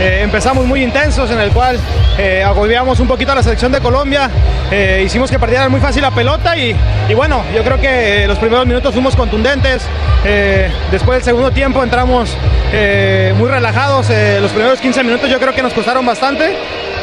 [0.00, 1.78] Eh, empezamos muy intensos, en el cual
[2.16, 4.30] eh, agobiamos un poquito a la selección de Colombia.
[4.70, 6.74] Eh, hicimos que perdieran muy fácil la pelota y,
[7.14, 9.82] bueno, yo creo que los primeros minutos fuimos contundentes.
[10.24, 12.34] Eh, después del segundo tiempo entramos
[12.72, 14.08] eh, muy relajados.
[14.08, 16.56] Eh, los primeros 15 minutos yo creo que nos costaron bastante.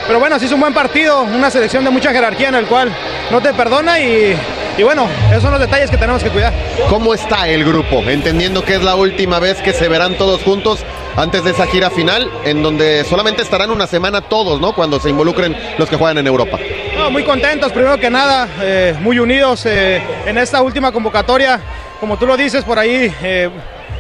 [0.07, 2.89] Pero bueno, sí es un buen partido, una selección de mucha jerarquía en el cual
[3.29, 4.37] no te perdona y,
[4.77, 6.53] y bueno, esos son los detalles que tenemos que cuidar.
[6.89, 8.01] ¿Cómo está el grupo?
[8.07, 10.79] Entendiendo que es la última vez que se verán todos juntos
[11.17, 14.73] antes de esa gira final, en donde solamente estarán una semana todos, ¿no?
[14.73, 16.57] Cuando se involucren los que juegan en Europa.
[16.95, 21.59] No, muy contentos, primero que nada, eh, muy unidos eh, en esta última convocatoria.
[21.99, 23.49] Como tú lo dices, por ahí, eh,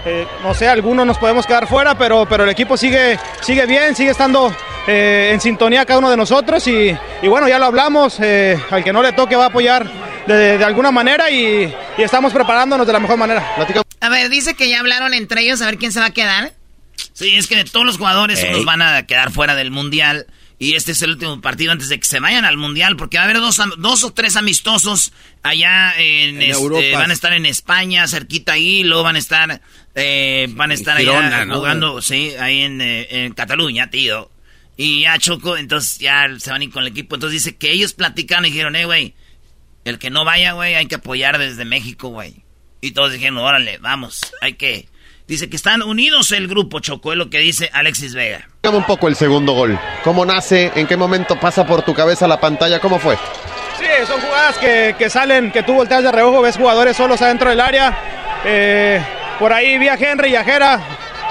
[0.05, 3.95] eh, no sé, algunos nos podemos quedar fuera, pero, pero el equipo sigue, sigue bien,
[3.95, 4.53] sigue estando
[4.87, 8.83] eh, en sintonía cada uno de nosotros y, y bueno, ya lo hablamos, eh, al
[8.83, 9.89] que no le toque va a apoyar
[10.25, 13.45] de, de alguna manera y, y estamos preparándonos de la mejor manera.
[13.99, 16.53] A ver, dice que ya hablaron entre ellos a ver quién se va a quedar.
[17.13, 18.49] Sí, es que de todos los jugadores Ey.
[18.53, 20.27] unos van a quedar fuera del mundial.
[20.59, 23.21] Y este es el último partido antes de que se vayan al mundial, porque va
[23.21, 26.97] a haber dos, dos o tres amistosos allá en, En este, Europa.
[26.97, 29.61] van a estar en España, cerquita ahí, luego van a estar,
[29.93, 31.57] eh, van a estar Girona, allá ¿no?
[31.57, 34.31] jugando, sí, ahí en, eh, en Cataluña, tío.
[34.77, 37.15] Y ya Choco, entonces ya se van a ir con el equipo.
[37.15, 39.15] Entonces dice que ellos platicaron y dijeron, eh, güey,
[39.83, 42.43] el que no vaya, güey, hay que apoyar desde México, güey.
[42.79, 44.87] Y todos dijeron, órale, vamos, hay que...
[45.27, 48.47] Dice que están unidos el grupo, Choco, es lo que dice Alexis Vega.
[48.63, 49.77] Dígame un poco el segundo gol.
[50.03, 50.71] ¿Cómo nace?
[50.75, 52.79] ¿En qué momento pasa por tu cabeza la pantalla?
[52.79, 53.17] ¿Cómo fue?
[53.77, 57.49] Sí, son jugadas que, que salen, que tú volteas de reojo, ves jugadores solos adentro
[57.49, 57.97] del área.
[58.45, 59.03] Eh,
[59.37, 60.81] por ahí vi a Henry y a Jera.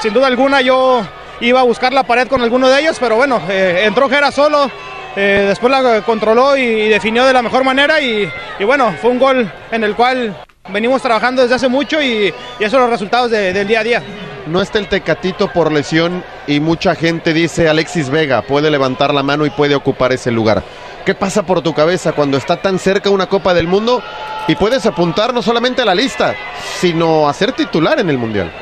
[0.02, 1.08] Sin duda alguna yo
[1.40, 4.70] iba a buscar la pared con alguno de ellos, pero bueno, eh, entró Jera solo.
[5.18, 8.30] eh, después la controló y, definió de la mejor manera y,
[8.66, 10.36] bueno, fue un gol en el cual
[10.68, 14.02] venimos trabajando desde hace mucho y, esos son los resultados de- del día a día.
[14.46, 19.22] No está el Tecatito por lesión y mucha gente dice Alexis Vega puede levantar la
[19.22, 20.62] mano y puede ocupar ese lugar.
[21.06, 24.02] ¿Qué pasa por tu cabeza cuando está tan cerca una Copa del Mundo
[24.48, 26.34] y puedes apuntar no solamente a la lista,
[26.78, 28.52] sino a ser titular en el Mundial?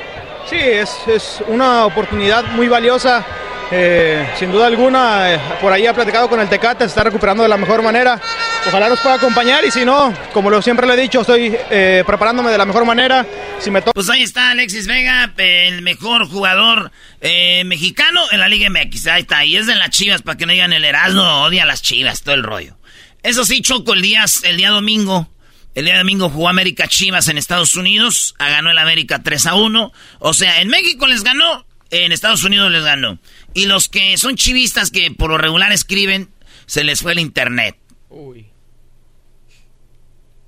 [0.49, 3.25] Sí, es, es una oportunidad muy valiosa.
[3.71, 7.43] eh, sin duda alguna, eh, por ahí ha platicado con el Tecate, se está recuperando
[7.43, 8.21] de la mejor manera.
[8.67, 12.05] Ojalá nos pueda acompañar y si no, como lo siempre le he dicho, estoy eh,
[12.07, 13.27] preparándome de la mejor manera.
[13.59, 13.81] Si me.
[13.83, 19.07] Pues ahí está Alexis Vega, el mejor jugador eh, mexicano en la Liga MX.
[19.09, 21.83] Ahí está, y es de las chivas, para que no digan el Erasmo odia las
[21.83, 22.77] chivas, todo el rollo.
[23.23, 25.29] Eso sí, Choco, el día, el día domingo,
[25.75, 29.55] el día domingo jugó América Chivas en Estados Unidos, ah, ganó el América 3 a
[29.55, 29.93] 1.
[30.21, 33.19] O sea, en México les ganó, en Estados Unidos les ganó.
[33.55, 36.31] Y los que son chivistas que por lo regular escriben,
[36.67, 37.77] se les fue el internet.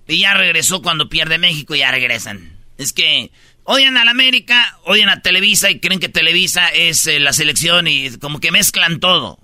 [0.08, 2.56] Y ya regresó cuando pierde México y ya regresan.
[2.78, 3.32] Es que
[3.64, 7.88] odian a la América, odian a Televisa y creen que Televisa es eh, la selección
[7.88, 9.40] y como que mezclan todo.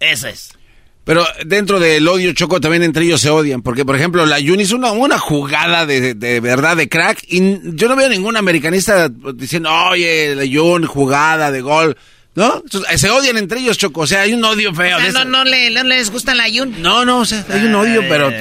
[0.00, 0.56] Eso es.
[1.04, 3.62] Pero dentro del odio, Choco, también entre ellos se odian.
[3.62, 7.22] Porque, por ejemplo, la Jun hizo una, una jugada de, de verdad de crack.
[7.28, 11.96] Y yo no veo ningún americanista diciendo, oye, la Jun, jugada de gol.
[12.36, 12.56] ¿No?
[12.64, 14.00] Entonces, se odian entre ellos, Choco.
[14.00, 14.96] O sea, hay un odio feo.
[14.96, 16.82] O sea, no, no, le, no les gusta la Yun.
[16.82, 18.32] No, no, o sea, hay un odio, pero.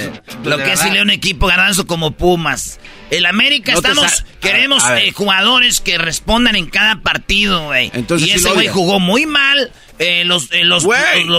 [0.44, 2.80] Lo que es si un equipo ganando como Pumas.
[3.18, 5.03] El América No estamos, queremos a- a ver.
[5.06, 7.91] eh, jugadores que respondan en cada partido, güey.
[7.94, 10.84] Entonces Y ese güey jugó muy mal eh, los, eh, los,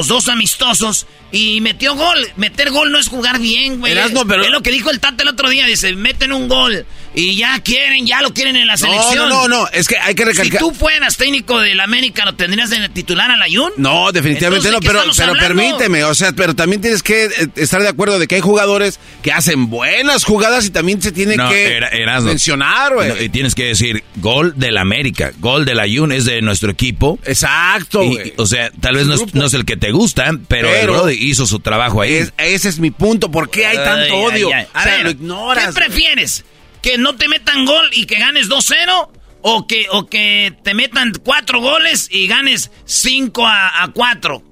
[0.06, 2.28] dos amistosos y metió gol.
[2.36, 3.92] Meter gol no es jugar bien, güey.
[3.94, 5.66] Pero- Es lo que dijo el Tata el otro día.
[5.66, 6.86] Dice, meten un gol
[7.16, 9.28] y ya quieren, ya lo quieren en la selección.
[9.28, 10.60] no, no, no, es que hay que recalcar.
[10.60, 13.72] Si tú fueras técnico del América, ¿lo tendrías de titular a la Jun?
[13.76, 15.62] No, definitivamente Entonces, no, ¿de qué pero, pero hablando?
[15.64, 19.00] permíteme, o sea, pero también tienes que eh, estar de acuerdo de que hay jugadores
[19.22, 22.28] que hacen buenas jugadas y también se tiene No, que que Era- Erasmo.
[22.28, 23.08] mencionar, güey.
[23.08, 27.18] No, Y tienes que decir gol del América, gol del Ayun es de nuestro equipo.
[27.24, 28.32] Exacto, Y-.
[28.36, 30.92] O sea, tal vez no es, no es el que te gusta, pero, el Pero-
[30.94, 32.14] Brody hizo su trabajo ahí.
[32.14, 33.30] Es- ese es mi punto.
[33.30, 34.48] ¿Por qué hay tanto Ay, odio?
[34.48, 34.66] ay, ay.
[34.72, 35.66] A O sea, ver, lo ignoras.
[35.66, 36.44] ¿Qué prefieres?
[36.82, 39.10] ¿Que no te metan gol y que ganes 2-0?
[39.46, 44.42] ¿O que, ¿O que te metan cuatro goles y ganes 5 a, a 4?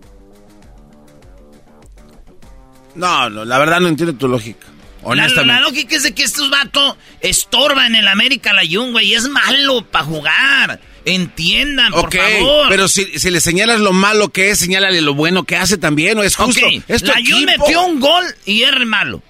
[2.95, 4.67] No, no, la verdad no entiendo tu lógica.
[5.03, 5.55] La, Honestamente.
[5.55, 9.09] la lógica es de que estos vatos estorban en el América la Jun, güey.
[9.11, 10.81] y Es malo para jugar.
[11.05, 12.67] Entiendan, por favor.
[12.69, 16.17] pero si, si le señalas lo malo que es, señálale lo bueno que hace también,
[16.17, 16.23] ¿no?
[16.23, 16.65] Es justo.
[16.65, 19.23] Ok, Es tu la Jun metió un gol y es malo.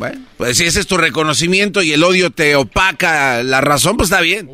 [0.00, 4.08] Bueno, pues si ese es tu reconocimiento y el odio te opaca la razón, pues
[4.10, 4.48] está bien.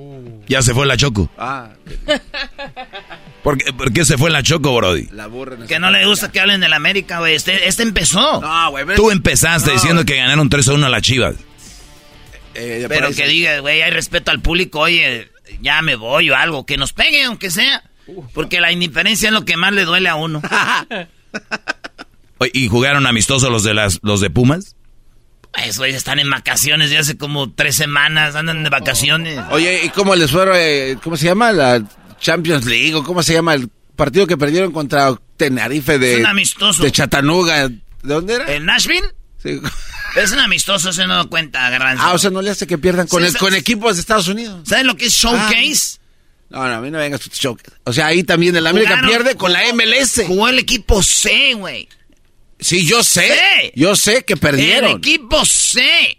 [0.48, 1.30] Ya se fue la Choco.
[1.38, 1.70] Ah,
[3.44, 5.06] ¿Por qué, por qué se fue la Choco, Brody?
[5.12, 5.64] la burra.
[5.68, 7.36] Que no le gusta que hablen del América, güey.
[7.36, 8.40] Este, este empezó.
[8.40, 8.86] No, güey.
[8.86, 11.36] pero- Tú empezaste No, diciendo que ganaron 3 a 1 a las Chivas.
[12.54, 15.30] eh, ya Pero que diga, güey, hay respeto al público, oye,
[15.62, 16.66] ya me voy o algo.
[16.66, 17.84] Que nos pegue, aunque sea.
[18.34, 20.42] Porque la indiferencia es lo que más le duele a uno.
[22.52, 24.75] ¿Y jugaron amistosos los de las los de Pumas?
[25.56, 29.38] Pues, güey, están en vacaciones de hace como tres semanas, andan de vacaciones.
[29.50, 30.44] Oye, ¿y cómo les fue,
[30.92, 31.82] eh, cómo se llama la
[32.20, 36.26] Champions League o cómo se llama el partido que perdieron contra Tenerife de Es un
[36.26, 36.82] amistoso.
[36.82, 37.68] de Chattanooga?
[37.68, 38.52] ¿De dónde era?
[38.54, 39.06] ¿En Nashville?
[39.42, 39.60] Sí.
[40.16, 42.02] Es un amistoso, se no da cuenta, Garbanzo.
[42.02, 44.28] Ah, o sea, no le hace que pierdan con, Sí, el- con equipos de Estados
[44.28, 44.66] Unidos.
[44.66, 45.98] ¿Sabes lo que es showcase?
[46.48, 47.58] No, no, a mí no vengas tu show.
[47.84, 50.22] O sea, ahí también el América Jugaron- pierde con la MLS.
[50.26, 51.86] Jugó el equipo C, güey.
[52.58, 53.28] Sí, yo sé.
[53.28, 53.72] Sí.
[53.74, 54.98] Yo sé que El perdieron.
[54.98, 56.18] equipo C.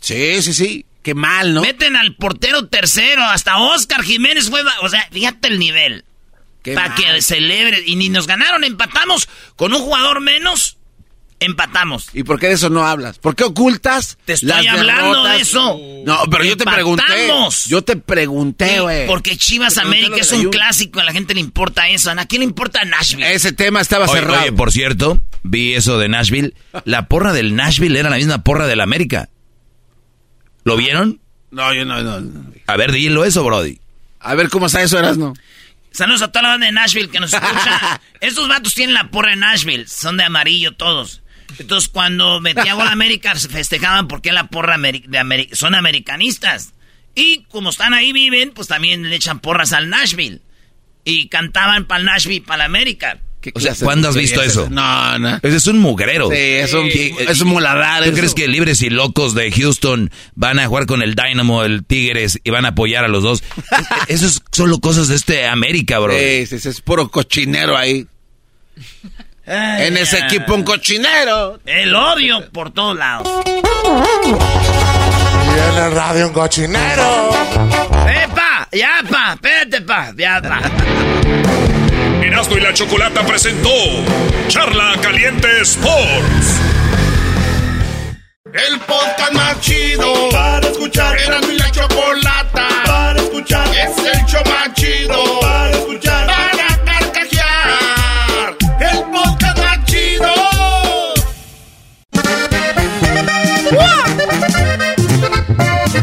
[0.00, 0.86] Sí, sí, sí.
[1.02, 1.60] Qué mal, ¿no?
[1.62, 4.62] Meten al portero tercero, hasta Oscar Jiménez fue...
[4.82, 6.04] O sea, fíjate el nivel.
[6.74, 7.82] Para que celebre.
[7.86, 10.75] Y ni nos ganaron, empatamos con un jugador menos.
[11.38, 12.08] Empatamos.
[12.14, 13.18] ¿Y por qué de eso no hablas?
[13.18, 14.16] ¿Por qué ocultas?
[14.24, 15.78] Te estoy hablando de eso.
[16.06, 17.02] No, pero yo te pregunté.
[17.66, 19.06] Yo te pregunté, güey.
[19.06, 20.50] porque Chivas Te América es un Ayun.
[20.52, 22.10] clásico, a la gente le importa eso.
[22.10, 23.34] ¿A quién le importa Nashville?
[23.34, 24.40] Ese tema estaba Oye, cerrado.
[24.42, 26.54] oye, por cierto, vi eso de Nashville.
[26.86, 29.28] La porra del Nashville era la misma porra del América.
[30.64, 31.20] ¿Lo vieron?
[31.50, 32.20] No, yo no, no.
[32.20, 32.52] no.
[32.66, 33.78] A ver, dilo eso, Brody.
[34.20, 35.34] A ver cómo está eso, Erasno.
[35.92, 38.00] Saludos a toda la banda de Nashville que nos escucha.
[38.20, 39.86] Estos vatos tienen la porra de Nashville.
[39.86, 41.22] Son de amarillo todos.
[41.58, 46.72] Entonces, cuando metía gol a América, se festejaban porque la porra de Ameri- son americanistas.
[47.14, 50.40] Y como están ahí, viven, pues también le echan porras al Nashville.
[51.04, 53.20] Y cantaban para el Nashville, para la América.
[53.54, 54.68] O sea, ¿cuándo has visto eso?
[54.70, 55.36] No, no.
[55.36, 56.28] Ese es un mugrero.
[56.28, 58.02] Sí, es un, ¿Qué- es un muladar.
[58.02, 58.18] ¿Tú eso.
[58.18, 62.40] crees que libres y locos de Houston van a jugar con el Dynamo, el Tigres
[62.42, 63.44] y van a apoyar a los dos?
[64.08, 66.18] Eso es solo cosas de este América, bro.
[66.18, 68.06] Sí, sí, sí, es puro cochinero ahí.
[69.46, 70.26] Ay, en ese ya.
[70.26, 71.60] equipo un cochinero.
[71.64, 73.28] El odio por todos lados.
[74.24, 74.28] Y
[75.78, 77.30] en el radio un cochinero.
[78.24, 78.68] ¡Epa!
[78.72, 79.34] ¡Ya, pa!
[79.34, 80.12] ¡Espérate, pa!
[80.16, 80.60] ¡Ya, pa!
[82.22, 83.70] Erasmo y la Chocolata presentó
[84.48, 86.60] Charla Caliente Sports.
[88.52, 91.16] El podcast más chido para escuchar.
[91.18, 93.68] Erasmo y la Chocolata para escuchar.
[93.68, 96.05] Es el show más chido para escuchar.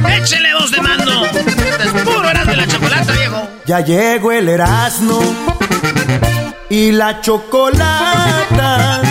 [0.10, 1.26] ¡Échele voz de mando!
[1.26, 3.48] Este es puro eras de la chocolata, viejo.
[3.66, 5.20] Ya llegó el Erasmo
[6.70, 9.02] y la chocolata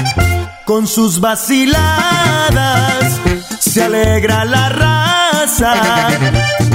[0.64, 3.20] con sus vaciladas.
[3.60, 6.08] Se alegra la raza,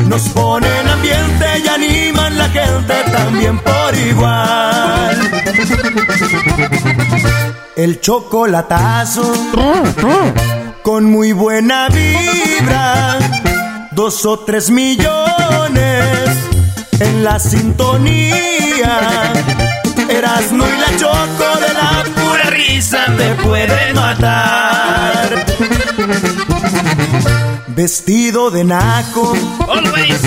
[0.07, 5.31] nos ponen ambiente y animan la gente también por igual.
[7.75, 9.31] El chocolatazo
[10.81, 13.17] con muy buena vibra,
[13.97, 15.09] dos o tres millones
[16.99, 19.33] en la sintonía.
[20.07, 25.43] Erasmo y la choco de la pura risa te pueden matar.
[27.69, 29.33] Vestido de naco,
[29.67, 30.21] Always.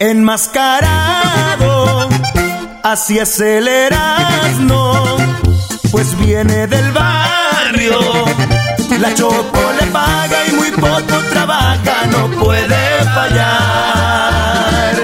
[0.00, 2.08] enmascarado,
[2.82, 5.04] así es el Erasmo,
[5.92, 8.00] pues viene del barrio.
[9.00, 14.94] La choco le paga y muy poco trabaja, no puede fallar.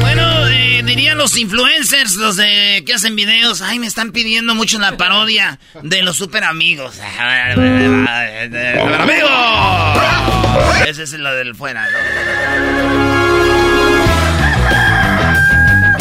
[0.00, 4.78] Bueno, eh, dirían los influencers, los de que hacen videos, ay, me están pidiendo mucho
[4.78, 6.94] la parodia de los super amigos.
[7.54, 9.30] ¡Super amigos!
[10.88, 13.69] Ese es lo del fuera, ¿no?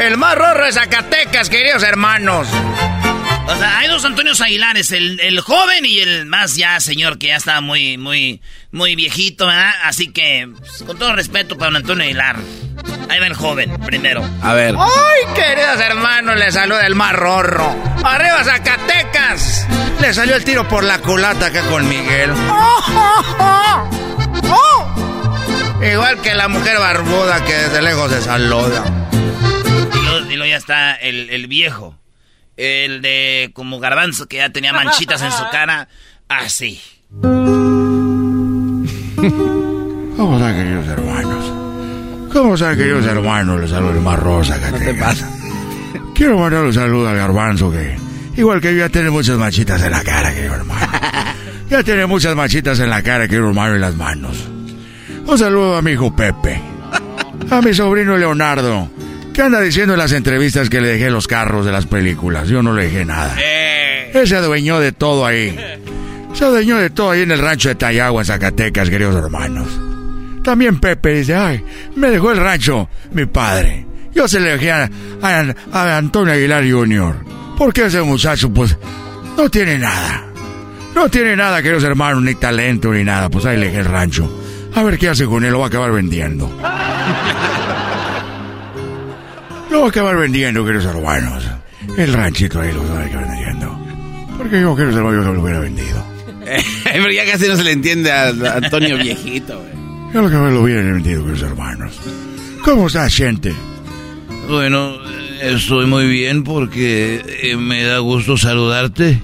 [0.00, 2.48] El más rorro de Zacatecas, queridos hermanos.
[3.46, 7.28] O sea, hay dos Antonios Aguilares, el, el joven y el más ya señor que
[7.28, 8.42] ya está muy, muy,
[8.72, 9.70] muy viejito, ¿verdad?
[9.84, 12.36] Así que, pues, con todo respeto para don Antonio Aguilar.
[13.08, 14.28] Ahí va el joven, primero.
[14.42, 14.74] A ver.
[14.78, 16.36] ¡Ay, queridos hermanos!
[16.36, 17.74] Les saluda el más rorro.
[18.04, 19.66] ¡Arriba, Zacatecas!
[20.00, 22.32] Le salió el tiro por la culata acá con Miguel.
[25.92, 28.82] Igual que la mujer barbuda que desde lejos se saluda.
[30.30, 31.98] Y luego, ya está el, el viejo.
[32.56, 35.88] El de como garbanzo que ya tenía manchitas en su cara.
[36.28, 36.80] Así.
[40.16, 41.52] ¿Cómo están, queridos hermanos?
[42.32, 43.60] ¿Cómo están, queridos hermanos?
[43.60, 45.28] Les saluda el más rosa que te pasa?
[46.14, 47.96] Quiero mandar un saludo al garbanzo que,
[48.36, 50.86] igual que yo, ya tiene muchas manchitas en la cara, querido hermano.
[51.68, 54.36] Ya tiene muchas manchitas en la cara, querido hermano, y las manos.
[55.26, 56.62] Un saludo a mi hijo Pepe.
[57.50, 58.88] A mi sobrino Leonardo.
[59.36, 62.48] Que anda diciendo en las entrevistas que le dejé los carros de las películas.
[62.48, 63.36] Yo no le dejé nada.
[63.38, 65.54] Él se adueñó de todo ahí.
[66.32, 69.68] Se adueñó de todo ahí en el rancho de Tayagua, en Zacatecas, queridos hermanos.
[70.42, 71.62] También Pepe dice, ay,
[71.96, 73.84] me dejó el rancho mi padre.
[74.14, 74.88] Yo se le dejé a,
[75.20, 77.16] a- a Antonio Aguilar Jr.
[77.58, 78.74] Porque ese muchacho, pues,
[79.36, 80.24] no tiene nada.
[80.94, 83.28] No tiene nada, queridos hermanos, ni talento, ni nada.
[83.28, 84.42] Pues ahí le dejé el rancho.
[84.74, 86.50] A ver qué hace con él, lo va a acabar vendiendo.
[89.76, 91.44] Lo va a acabar vendiendo, queridos hermanos.
[91.98, 93.78] El ranchito ahí lo va a acabar vendiendo.
[94.38, 96.02] Porque yo, queridos hermanos, yo no lo hubiera vendido.
[96.84, 100.14] Pero ya casi no se le entiende a a Antonio viejito, güey.
[100.14, 102.00] Yo lo que lo hubiera vendido, queridos hermanos.
[102.64, 103.54] ¿Cómo está, gente?
[104.48, 104.96] Bueno,
[105.42, 109.20] estoy muy bien porque eh, me da gusto saludarte.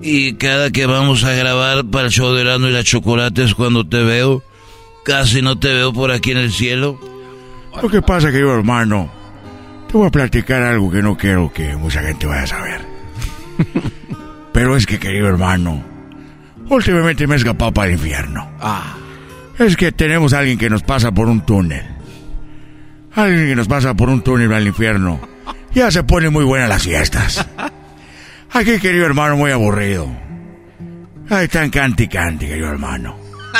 [0.00, 3.54] Y cada que vamos a grabar para el show de Erasmo y la Chocolate es
[3.54, 4.42] cuando te veo.
[5.04, 6.98] Casi no te veo por aquí en el cielo.
[7.82, 9.23] Lo que pasa, querido hermano,
[9.94, 12.80] te voy a platicar algo que no quiero que mucha gente vaya a saber.
[14.52, 15.84] Pero es que, querido hermano,
[16.68, 18.50] últimamente me he escapado para el infierno.
[19.56, 21.86] Es que tenemos a alguien que nos pasa por un túnel.
[23.14, 25.20] Alguien que nos pasa por un túnel al infierno.
[25.72, 27.46] Ya se pone muy buenas las fiestas.
[28.50, 30.08] Aquí, querido hermano, muy aburrido.
[31.30, 33.16] Ahí están canti canti, querido hermano.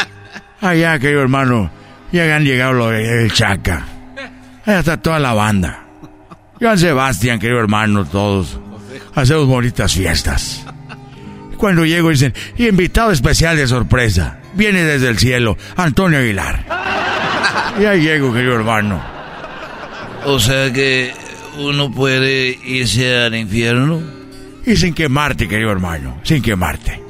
[0.61, 1.71] Allá, querido hermano,
[2.11, 3.85] ya han llegado los del Chaca.
[4.67, 5.84] Allá está toda la banda.
[6.61, 8.59] Joan Sebastián, querido hermano, todos.
[9.15, 10.65] Hacemos bonitas fiestas.
[11.57, 14.39] Cuando llego dicen, invitado especial de sorpresa.
[14.55, 16.65] Viene desde el cielo, Antonio Aguilar.
[17.81, 19.03] Y ahí llego, querido hermano.
[20.27, 21.13] O sea que
[21.59, 24.01] uno puede irse al infierno.
[24.67, 27.01] Y sin quemarte, querido hermano, sin quemarte.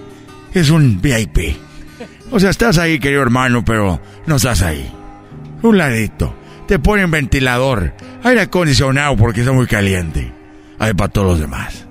[0.53, 1.57] Es un VIP.
[2.31, 4.91] O sea, estás ahí, querido hermano, pero no estás ahí.
[5.63, 6.35] Un ladito.
[6.67, 7.95] Te ponen ventilador,
[8.25, 10.33] aire acondicionado porque está muy caliente.
[10.79, 11.87] Ahí para todos los demás.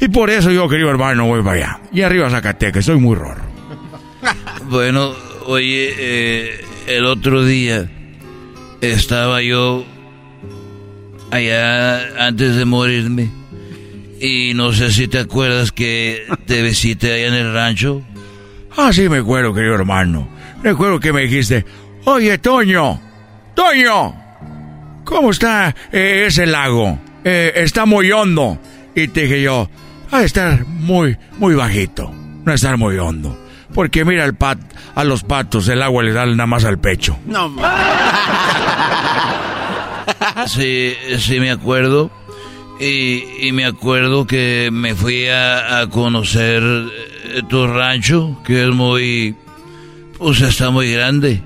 [0.00, 1.80] Y por eso yo, querido hermano, voy para allá.
[1.92, 3.42] Y arriba Zacatecas, soy muy rorro.
[4.70, 5.14] Bueno,
[5.46, 7.88] oye, eh, el otro día
[8.82, 9.82] estaba yo
[11.30, 13.30] allá antes de morirme
[14.20, 18.02] y no sé si te acuerdas que te visité allá en el rancho.
[18.76, 20.28] Ah, sí, me acuerdo, querido hermano.
[20.62, 21.64] Recuerdo que me dijiste,
[22.04, 23.00] oye, Toño,
[23.54, 24.14] Toño,
[25.08, 26.98] ¿cómo está eh, ese lago?
[27.24, 28.58] Eh, está muy hondo.
[28.94, 29.70] Y te dije yo,
[30.10, 32.12] ha de estar muy, muy bajito,
[32.44, 33.36] no estar muy hondo.
[33.74, 34.58] Porque mira el pat,
[34.94, 37.18] a los patos el agua les da nada más al pecho.
[37.26, 37.54] No,
[40.46, 42.10] Sí, sí me acuerdo.
[42.80, 48.74] Y, y me acuerdo que me fui a, a conocer eh, tu rancho, que es
[48.74, 49.34] muy...
[50.16, 51.42] Pues está muy grande.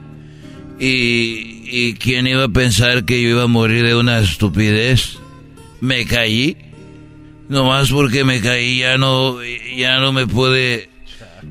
[0.85, 5.21] Y, y quién iba a pensar que yo iba a morir de una estupidez.
[5.81, 6.57] Me caí.
[7.49, 9.37] Nomás porque me caí ya no,
[9.77, 10.91] ya no me pude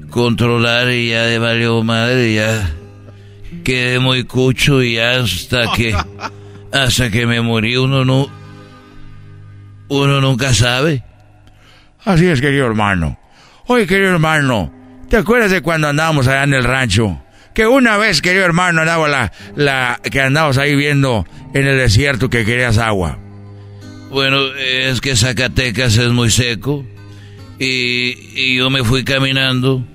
[0.09, 2.75] controlar y ya de valió madre, ya
[3.63, 5.95] quedé muy cucho y ya hasta que
[6.73, 8.29] hasta que me morí uno no
[9.87, 11.03] uno nunca sabe.
[12.03, 13.17] Así es, querido hermano.
[13.67, 14.73] Oye, querido hermano,
[15.09, 17.21] ¿te acuerdas de cuando andábamos allá en el rancho?
[17.53, 22.29] Que una vez, querido hermano, andaba la, la, que andábamos ahí viendo en el desierto
[22.29, 23.19] que querías agua.
[24.09, 26.85] Bueno, es que Zacatecas es muy seco
[27.59, 29.85] y, y yo me fui caminando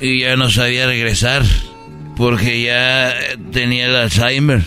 [0.00, 1.42] y ya no sabía regresar
[2.16, 3.14] porque ya
[3.52, 4.62] tenía el Alzheimer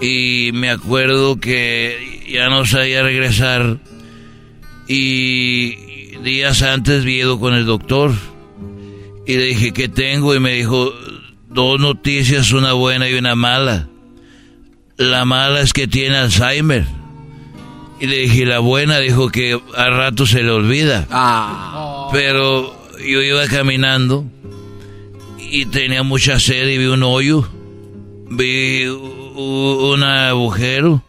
[0.00, 3.78] y me acuerdo que ya no sabía regresar
[4.88, 8.12] y días antes vi con el doctor
[9.26, 10.34] y le dije ¿qué tengo?
[10.34, 10.92] y me dijo
[11.48, 13.88] dos noticias, una buena y una mala.
[14.96, 16.86] La mala es que tiene Alzheimer.
[18.00, 21.06] Y le dije, la buena dijo que a rato se le olvida.
[22.12, 24.24] Pero yo iba caminando
[25.38, 27.48] y tenía mucha sed y vi un hoyo.
[28.28, 31.04] Vi un agujero,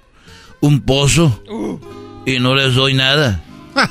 [0.59, 1.41] un pozo.
[2.25, 3.43] Y no les doy nada.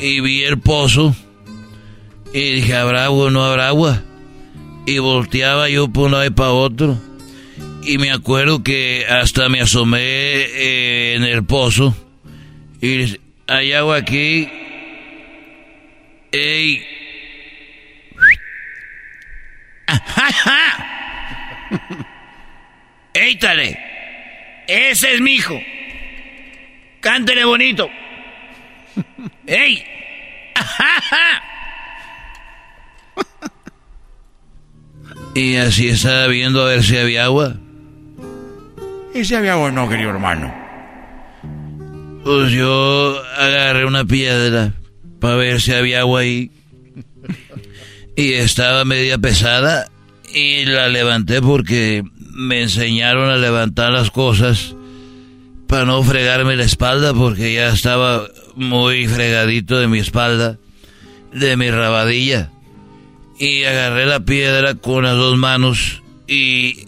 [0.00, 1.14] Y vi el pozo.
[2.36, 4.02] Y dije, ¿habrá agua o no habrá agua?
[4.84, 7.00] Y volteaba yo por un lado y para otro.
[7.82, 11.96] Y me acuerdo que hasta me asomé eh, en el pozo.
[12.82, 14.46] Y hay agua aquí.
[16.30, 16.84] ¡Ey!
[23.14, 23.78] ¡Éitale!
[24.68, 25.58] Ese es mi hijo.
[27.00, 27.88] Cántele bonito.
[29.46, 29.82] ¡Ey!
[35.36, 37.56] y así estaba viendo a ver si había agua.
[39.14, 40.52] ¿Y si había agua o no, querido hermano?
[42.24, 44.72] Pues yo agarré una piedra
[45.20, 46.50] para ver si había agua ahí.
[48.16, 49.90] Y estaba media pesada
[50.34, 54.74] y la levanté porque me enseñaron a levantar las cosas
[55.68, 60.56] para no fregarme la espalda porque ya estaba muy fregadito de mi espalda,
[61.34, 62.52] de mi rabadilla.
[63.38, 66.86] Y agarré la piedra con las dos manos y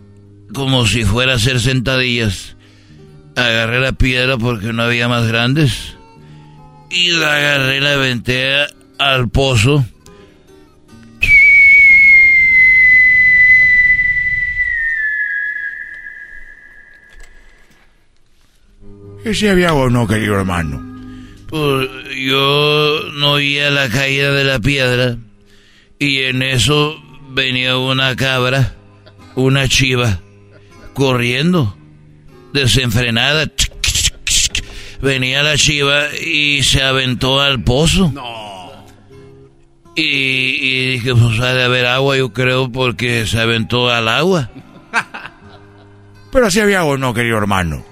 [0.54, 2.56] como si fuera a hacer sentadillas.
[3.36, 5.96] Agarré la piedra porque no había más grandes.
[6.90, 8.66] Y la agarré y la aventé
[8.98, 9.84] al pozo.
[19.24, 20.82] ¿Y si había o no, querido hermano?
[21.48, 25.16] Pues yo no oía la caída de la piedra.
[25.98, 26.96] Y en eso
[27.30, 28.74] venía una cabra,
[29.34, 30.20] una chiva,
[30.94, 31.76] corriendo,
[32.52, 33.50] desenfrenada.
[35.00, 38.12] Venía la chiva y se aventó al pozo.
[39.94, 44.50] Y, y dije, pues ha de haber agua, yo creo, porque se aventó al agua.
[46.30, 47.84] Pero si había agua o no, querido hermano.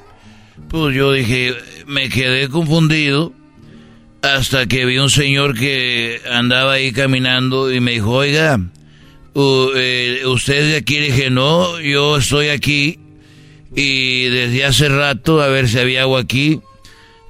[0.69, 1.55] Pues yo dije,
[1.87, 3.33] me quedé confundido
[4.35, 8.61] hasta que vi un señor que andaba ahí caminando y me dijo, oiga,
[9.35, 10.99] eh, ¿usted de aquí?
[10.99, 12.99] Le dije, no, yo estoy aquí
[13.75, 16.61] y desde hace rato a ver si había agua aquí.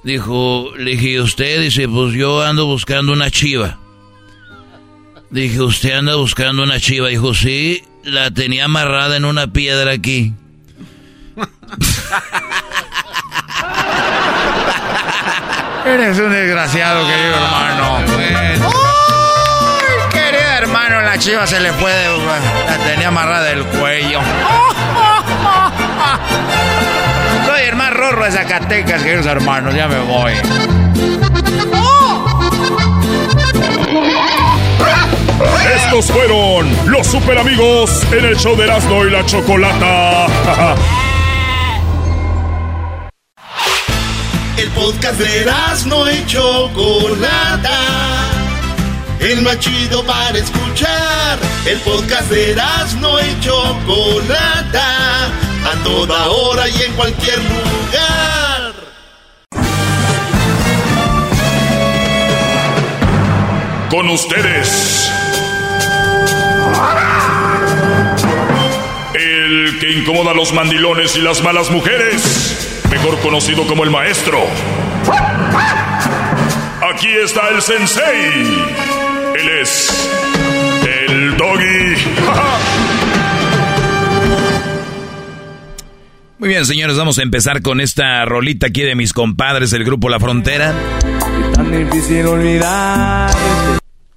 [0.03, 1.61] Dijo, le dije, ¿y usted?
[1.61, 3.79] Dice, pues yo ando buscando una chiva.
[5.29, 7.09] Dije, ¿usted anda buscando una chiva?
[7.09, 10.33] Dijo, sí, la tenía amarrada en una piedra aquí.
[15.87, 17.99] Eres un desgraciado, querido hermano.
[17.99, 18.59] Ay,
[20.11, 22.07] querido hermano, la chiva se le puede.
[22.17, 24.19] La tenía amarrada del cuello.
[27.45, 29.73] Soy el más rorro de Zacatecas, queridos hermanos.
[29.73, 30.33] Ya me voy.
[35.73, 40.25] Estos fueron los super amigos en el show de Erasmo y la Chocolata.
[44.57, 45.45] El podcast de
[45.85, 47.79] no y Chocolata.
[49.19, 51.37] El más chido para escuchar.
[51.67, 52.55] El podcast de
[52.99, 55.25] no y Chocolata.
[55.27, 58.73] A toda hora y en cualquier lugar.
[63.91, 65.11] Con ustedes.
[69.13, 72.76] El que incomoda a los mandilones y las malas mujeres.
[72.89, 74.39] Mejor conocido como el maestro.
[76.93, 78.31] Aquí está el sensei.
[79.35, 80.09] Él es
[80.85, 81.95] el doggy.
[86.39, 90.07] Muy bien, señores, vamos a empezar con esta rolita aquí de mis compadres del grupo
[90.07, 90.71] La Frontera.
[91.53, 93.35] Tan difícil olvidarte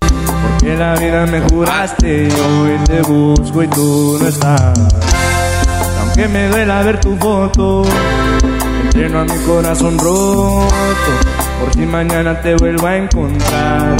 [0.01, 4.79] Porque la vida me juraste hoy te busco y tú no estás
[6.01, 7.85] Aunque me duela ver tu foto
[8.93, 10.69] Entreno a mi corazón roto.
[11.61, 13.97] Por si mañana te vuelvo a encontrar.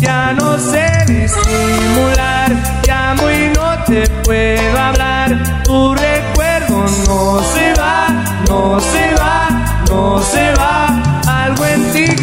[0.00, 2.50] Ya no sé disimular
[2.86, 5.62] Llamo y no te puedo hablar.
[5.62, 8.06] Tu recuerdo no se va,
[8.48, 10.68] no se va, no se va.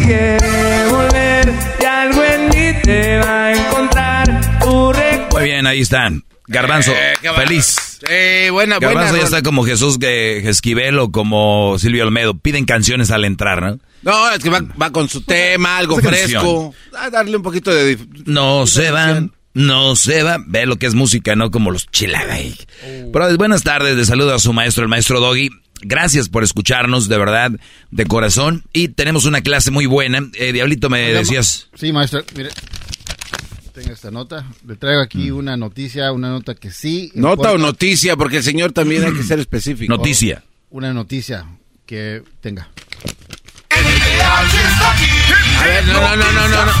[0.04, 4.40] Quiere volver y algo en mí te va a encontrar.
[4.60, 4.92] Tu
[5.32, 6.24] Muy bien, ahí están.
[6.48, 7.28] Garbanzo, Eh, qué
[8.08, 9.18] Eh, buena, Garbanzo buena.
[9.18, 12.38] ya está como Jesús que, Esquivel o como Silvio Olmedo.
[12.38, 13.78] Piden canciones al entrar, ¿no?
[14.02, 16.74] No, es que va, va con su tema, algo fresco.
[16.96, 17.98] A darle un poquito de...
[18.24, 20.38] No se van, no se va.
[20.46, 22.54] Ve lo que es música, no como los chilagay.
[23.12, 25.50] Pero buenas tardes, le saludo a su maestro, el maestro Doggy.
[25.82, 27.50] Gracias por escucharnos, de verdad,
[27.90, 28.64] de corazón.
[28.72, 30.20] Y tenemos una clase muy buena.
[30.34, 31.68] Eh, Diablito, me decías.
[31.74, 32.50] Sí, maestro, mire.
[33.76, 34.46] Tengo esta nota.
[34.66, 35.36] Le traigo aquí Mm.
[35.36, 37.12] una noticia, una nota que sí.
[37.14, 39.94] Nota o noticia, porque el señor también hay que ser específico.
[39.94, 40.42] Noticia.
[40.70, 41.44] Una noticia
[41.84, 42.70] que tenga.
[43.68, 46.72] A ver, no, no, no, no, no.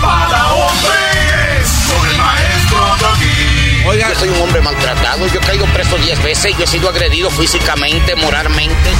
[3.86, 6.88] Oiga, Yo soy un hombre maltratado, yo he caído preso 10 veces, yo he sido
[6.88, 8.90] agredido físicamente, moralmente.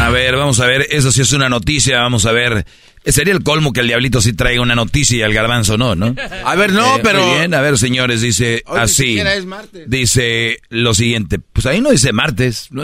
[0.00, 0.86] A ver, vamos a ver.
[0.90, 2.00] Eso sí es una noticia.
[2.00, 2.64] Vamos a ver.
[3.04, 6.14] Sería el colmo que el Diablito sí traiga una noticia y el Garbanzo no, ¿no?
[6.44, 8.94] A ver, no, Eh, pero- Muy bien, a ver, señores, dice Hoy ni así.
[9.06, 9.88] siquiera es martes.
[9.88, 11.38] Dice lo siguiente.
[11.38, 12.68] Pues ahí no dice martes.
[12.70, 12.82] No,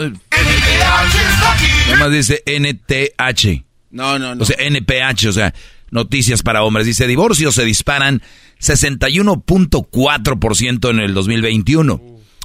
[1.89, 3.63] Nomás dice NTH.
[3.91, 4.43] No, no, no.
[4.43, 5.53] O sea, NPH, o sea,
[5.91, 6.85] noticias para hombres.
[6.85, 8.21] Dice, divorcios se disparan
[8.59, 12.01] 61.4% en el 2021.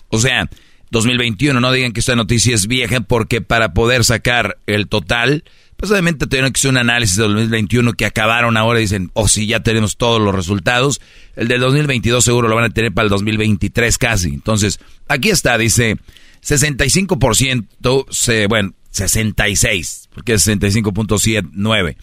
[0.08, 0.48] O sea,
[0.90, 5.44] 2021, no digan que esta noticia es vieja porque para poder sacar el total,
[5.76, 9.28] pues obviamente tuvieron que hacer un análisis del 2021 que acabaron ahora y dicen, oh
[9.28, 11.00] sí, ya tenemos todos los resultados.
[11.36, 14.28] El del 2022 seguro lo van a tener para el 2023 casi.
[14.30, 15.96] Entonces, aquí está, dice
[16.42, 21.96] 65%, se, bueno, 66, porque es 65.79.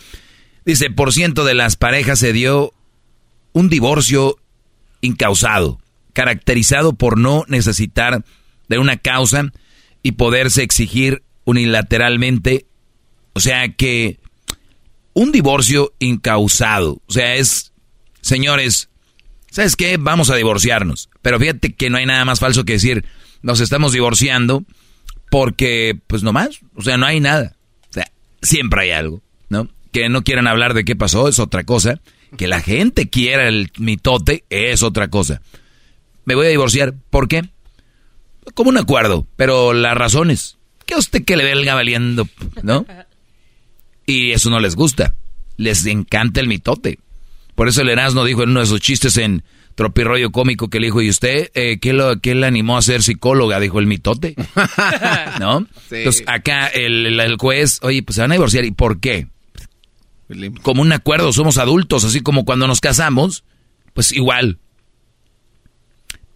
[0.65, 2.73] Dice, por ciento de las parejas se dio
[3.53, 4.37] un divorcio
[5.01, 5.79] incausado,
[6.13, 8.23] caracterizado por no necesitar
[8.67, 9.51] de una causa
[10.03, 12.65] y poderse exigir unilateralmente.
[13.33, 14.19] O sea que
[15.13, 17.73] un divorcio incausado, o sea, es,
[18.21, 18.89] señores,
[19.49, 19.97] ¿sabes qué?
[19.97, 21.09] Vamos a divorciarnos.
[21.21, 23.03] Pero fíjate que no hay nada más falso que decir,
[23.41, 24.63] nos estamos divorciando
[25.29, 27.55] porque, pues nomás, o sea, no hay nada.
[27.89, 28.11] O sea,
[28.41, 29.67] siempre hay algo, ¿no?
[29.91, 31.99] Que no quieran hablar de qué pasó es otra cosa.
[32.37, 35.41] Que la gente quiera el mitote es otra cosa.
[36.25, 36.93] Me voy a divorciar.
[37.09, 37.49] ¿Por qué?
[38.53, 40.57] Como un acuerdo, pero las razones.
[40.85, 42.27] Que a usted que le venga valiendo,
[42.63, 42.85] ¿no?
[44.05, 45.15] Y eso no les gusta.
[45.57, 46.99] Les encanta el mitote.
[47.55, 49.43] Por eso el Erasmo dijo en uno de sus chistes en
[49.75, 53.03] Tropirroyo Cómico que le dijo, ¿y usted eh, ¿qué, lo, qué le animó a ser
[53.03, 53.59] psicóloga?
[53.59, 54.35] Dijo el mitote.
[55.39, 55.61] ¿No?
[55.89, 55.95] Sí.
[55.97, 58.63] Entonces acá el, el- el juez, oye, pues se van a divorciar.
[58.65, 59.27] ¿Y por qué?
[60.61, 63.43] Como un acuerdo, somos adultos, así como cuando nos casamos,
[63.93, 64.59] pues igual.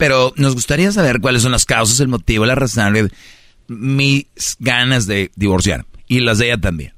[0.02, 3.12] Pero nos gustaría saber cuáles son las causas, el motivo, la razón, de
[3.68, 4.26] mis
[4.58, 5.86] ganas de divorciar.
[6.08, 6.94] Y las de ella también.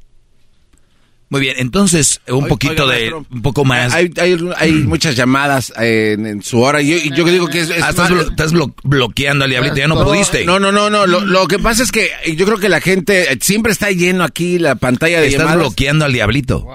[1.34, 3.92] Muy bien, entonces, un Oiga, poquito de, maestro, un poco más.
[3.92, 6.80] Hay, hay, hay muchas llamadas eh, en, en su hora.
[6.80, 7.72] Y yo, yo digo que es.
[7.72, 10.46] es Ah, estás, blo- estás blo- bloqueando al diablito, ya no, pudiste.
[10.46, 11.08] No, no, no, no.
[11.08, 14.24] Lo, lo que pasa es que yo creo que la gente eh, siempre está lleno
[14.24, 15.60] aquí la pantalla de Estás llamadas.
[15.62, 16.62] bloqueando al diablito.
[16.66, 16.72] Wow.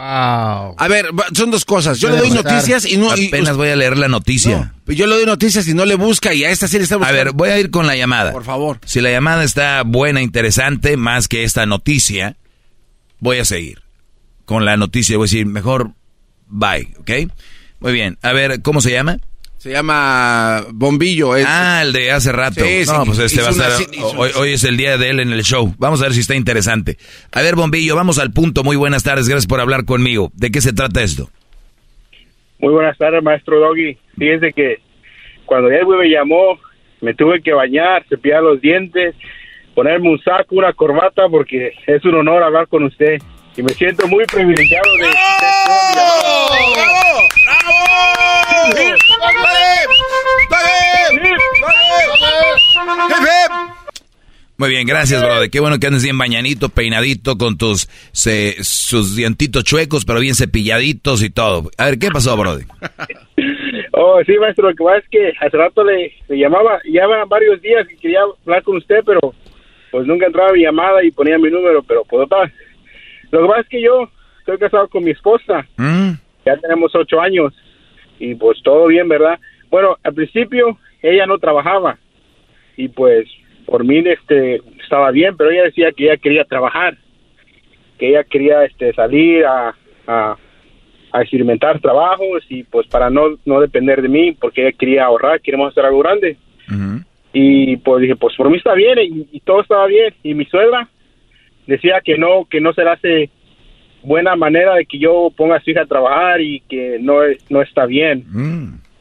[0.76, 2.01] A ver, son dos cosas.
[2.01, 3.16] Yo le doy noticias y no.
[3.16, 4.74] y Apenas voy a leer la noticia.
[4.86, 6.97] No, yo le doy noticias y no le busca y a esta sí le está
[6.97, 7.16] A buscando.
[7.24, 8.32] ver, voy a ir con la llamada.
[8.32, 8.80] Por favor.
[8.85, 12.36] Si la llamada está buena, interesante, más que esta noticia,
[13.20, 13.82] voy a seguir.
[14.49, 15.91] Con la noticia voy a decir, mejor
[16.47, 17.31] bye, ¿ok?
[17.81, 18.16] Muy bien.
[18.23, 19.19] A ver, ¿cómo se llama?
[19.59, 21.37] Se llama Bombillo.
[21.37, 22.65] es- Ah, el de hace rato.
[22.65, 23.70] Sí, sí, no, pues este va a estar.
[24.16, 25.75] Hoy, hoy es el día de él en el show.
[25.77, 26.97] Vamos a ver si está interesante.
[27.31, 28.65] A ver, Bombillo, vamos al punto.
[28.65, 29.29] Muy buenas tardes.
[29.29, 30.31] Gracias por hablar conmigo.
[30.35, 31.29] ¿De qué se trata esto?
[32.59, 33.99] Muy buenas tardes, maestro Doggy.
[34.16, 34.77] Fíjese que
[35.45, 36.59] cuando él me llamó,
[37.03, 39.15] me tuve que bañar, cepillar los dientes,
[39.75, 43.19] ponerme un saco, una corbata, porque es un honor hablar con usted.
[43.59, 46.59] Y me siento muy privilegiado de mi llamada.
[54.56, 55.51] Muy bien, gracias, brother.
[55.51, 60.35] Qué bueno que andes bien bañanito, peinadito, con tus se- sus dientitos chuecos, pero bien
[60.35, 61.70] cepilladitos y todo.
[61.78, 62.66] A ver, ¿qué pasó, brother?
[64.01, 67.60] Oh, sí, maestro, lo que pasa es que hace rato le, le llamaba, ya varios
[67.60, 69.18] días que quería hablar con usted, pero
[69.90, 72.52] pues nunca entraba mi llamada y ponía mi número, pero pues total.
[73.30, 74.09] Lo que pasa es que yo
[74.40, 75.66] estoy casado con mi esposa,
[76.44, 77.52] ya tenemos ocho años
[78.18, 79.38] y pues todo bien, ¿verdad?
[79.70, 81.98] Bueno, al principio ella no trabajaba
[82.76, 83.28] y pues
[83.66, 86.96] por mí este estaba bien, pero ella decía que ella quería trabajar,
[87.98, 89.74] que ella quería este salir a,
[90.06, 90.36] a,
[91.12, 95.40] a experimentar trabajos y pues para no, no depender de mí, porque ella quería ahorrar,
[95.40, 96.36] queremos hacer algo grande.
[97.32, 100.14] Y pues dije, pues por mí está bien y, y todo estaba bien.
[100.22, 100.88] Y mi suegra,
[101.69, 103.31] decía que no, que no se le hace
[104.03, 107.20] buena manera de que yo ponga a su hija a trabajar y que no,
[107.51, 108.24] no está bien.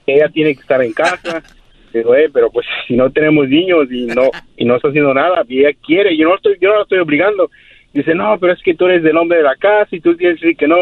[0.05, 1.41] Que ella tiene que estar en casa.
[1.93, 5.43] Digo, eh, pero pues si no tenemos niños y no y no está haciendo nada,
[5.47, 7.49] y ella quiere, yo no estoy, yo no la estoy obligando.
[7.93, 10.39] Dice, no, pero es que tú eres del hombre de la casa y tú tienes
[10.39, 10.75] que decir que no.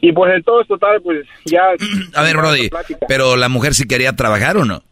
[0.00, 1.62] Y pues entonces, total, pues ya...
[2.14, 2.70] A ver, Brody,
[3.08, 4.82] pero la mujer sí quería trabajar o no?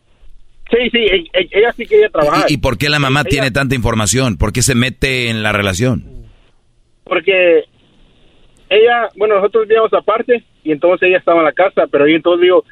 [0.70, 2.46] Sí, sí, e- e- ella sí quería trabajar.
[2.48, 4.36] ¿Y, y por qué la mamá tiene tanta información?
[4.36, 6.13] ¿Por qué se mete en la relación?
[7.14, 7.62] Porque
[8.68, 12.42] ella, bueno, nosotros vivíamos aparte y entonces ella estaba en la casa, pero yo entonces
[12.42, 12.64] digo,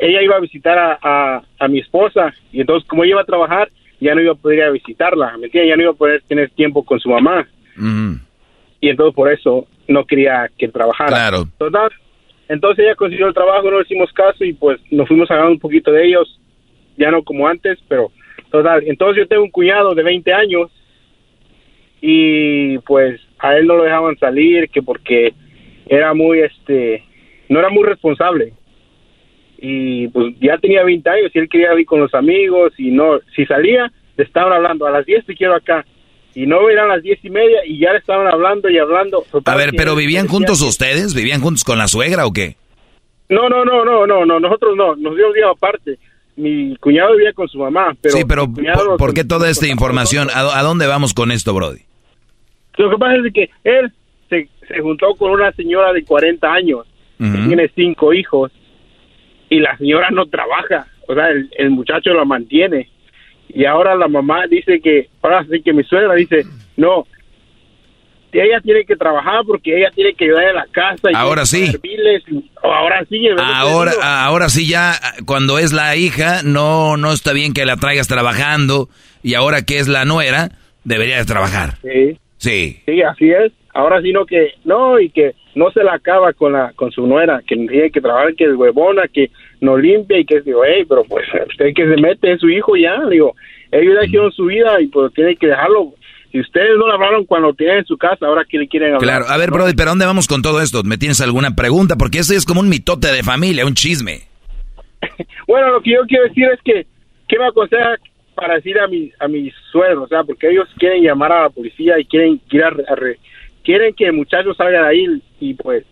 [0.00, 3.24] ella iba a visitar a, a, a mi esposa y entonces como ella iba a
[3.24, 5.70] trabajar, ya no iba a poder ir a visitarla, ¿me entiendes?
[5.70, 7.46] Ya no iba a poder tener tiempo con su mamá
[8.80, 11.10] y entonces por eso no quería que trabajara.
[11.10, 11.44] Claro.
[11.56, 11.92] Total,
[12.48, 15.60] entonces ella consiguió el trabajo, no le hicimos caso y pues nos fuimos agarrando un
[15.60, 16.40] poquito de ellos,
[16.96, 18.10] ya no como antes, pero
[18.50, 18.82] total.
[18.88, 20.72] Entonces yo tengo un cuñado de 20 años
[22.00, 25.34] y pues a él no lo dejaban salir que porque
[25.86, 27.04] era muy este
[27.50, 28.54] no era muy responsable
[29.58, 33.20] y pues ya tenía 20 años y él quería ir con los amigos y no
[33.36, 35.84] si salía le estaban hablando a las 10 te quiero acá
[36.34, 39.54] y no eran las diez y media y ya le estaban hablando y hablando A
[39.54, 41.14] ver, pero ¿vivían juntos ustedes?
[41.14, 42.56] ¿Vivían juntos con la suegra o qué?
[43.28, 45.98] no no no no no no nosotros no nos dio un día aparte
[46.36, 48.48] mi cuñado vivía con su mamá pero sí, pero
[48.98, 50.28] ¿por, qué toda esta información?
[50.34, 51.82] ¿A, a dónde vamos con esto, Brody?
[52.76, 53.92] Lo que pasa es que él
[54.28, 56.86] se, se juntó con una señora de 40 años,
[57.18, 58.50] que tiene cinco hijos,
[59.48, 62.88] y la señora no trabaja, o sea, el, el muchacho la mantiene.
[63.48, 66.44] Y ahora la mamá dice que, ahora sí que mi suegra dice,
[66.76, 67.06] no,
[68.32, 71.10] ella tiene que trabajar porque ella tiene que ayudar en la casa.
[71.10, 71.70] Y Ahora sí.
[72.28, 73.28] y- ahora sí.
[73.38, 74.94] Ahora, ahora sí ya,
[75.24, 78.88] cuando es la hija, no, no está bien que la traigas trabajando,
[79.22, 80.48] y ahora que es la nuera,
[80.82, 81.74] debería de trabajar.
[81.82, 82.18] Sí.
[82.44, 82.80] Sí.
[82.84, 83.52] Sí, así es.
[83.72, 87.06] Ahora sí no que no y que no se la acaba con la con su
[87.06, 89.30] nuera, que tiene que trabajar, que es huevona, que
[89.60, 92.76] no limpia y que digo, hey, pero pues usted que se mete es su hijo
[92.76, 93.34] ya, digo,
[93.72, 95.94] ellos ya hicieron su vida y pues tiene que dejarlo.
[96.30, 99.02] Si ustedes no le hablaron cuando tienen en su casa, ahora que le quieren hablar.
[99.02, 99.56] Claro, a ver, ¿no?
[99.56, 100.82] Brody, pero ¿dónde vamos con todo esto?
[100.82, 101.96] ¿Me tienes alguna pregunta?
[101.96, 104.20] Porque eso es como un mitote de familia, un chisme.
[105.46, 106.86] Bueno, lo que yo quiero decir es que,
[107.28, 107.96] ¿qué me aconseja
[108.34, 110.04] para decir a mi, a mis suegros?
[110.04, 113.18] O sea, porque ellos quieren llamar a la policía y quieren, quieren, a re-
[113.64, 115.84] quieren que el muchacho salga de ahí y pues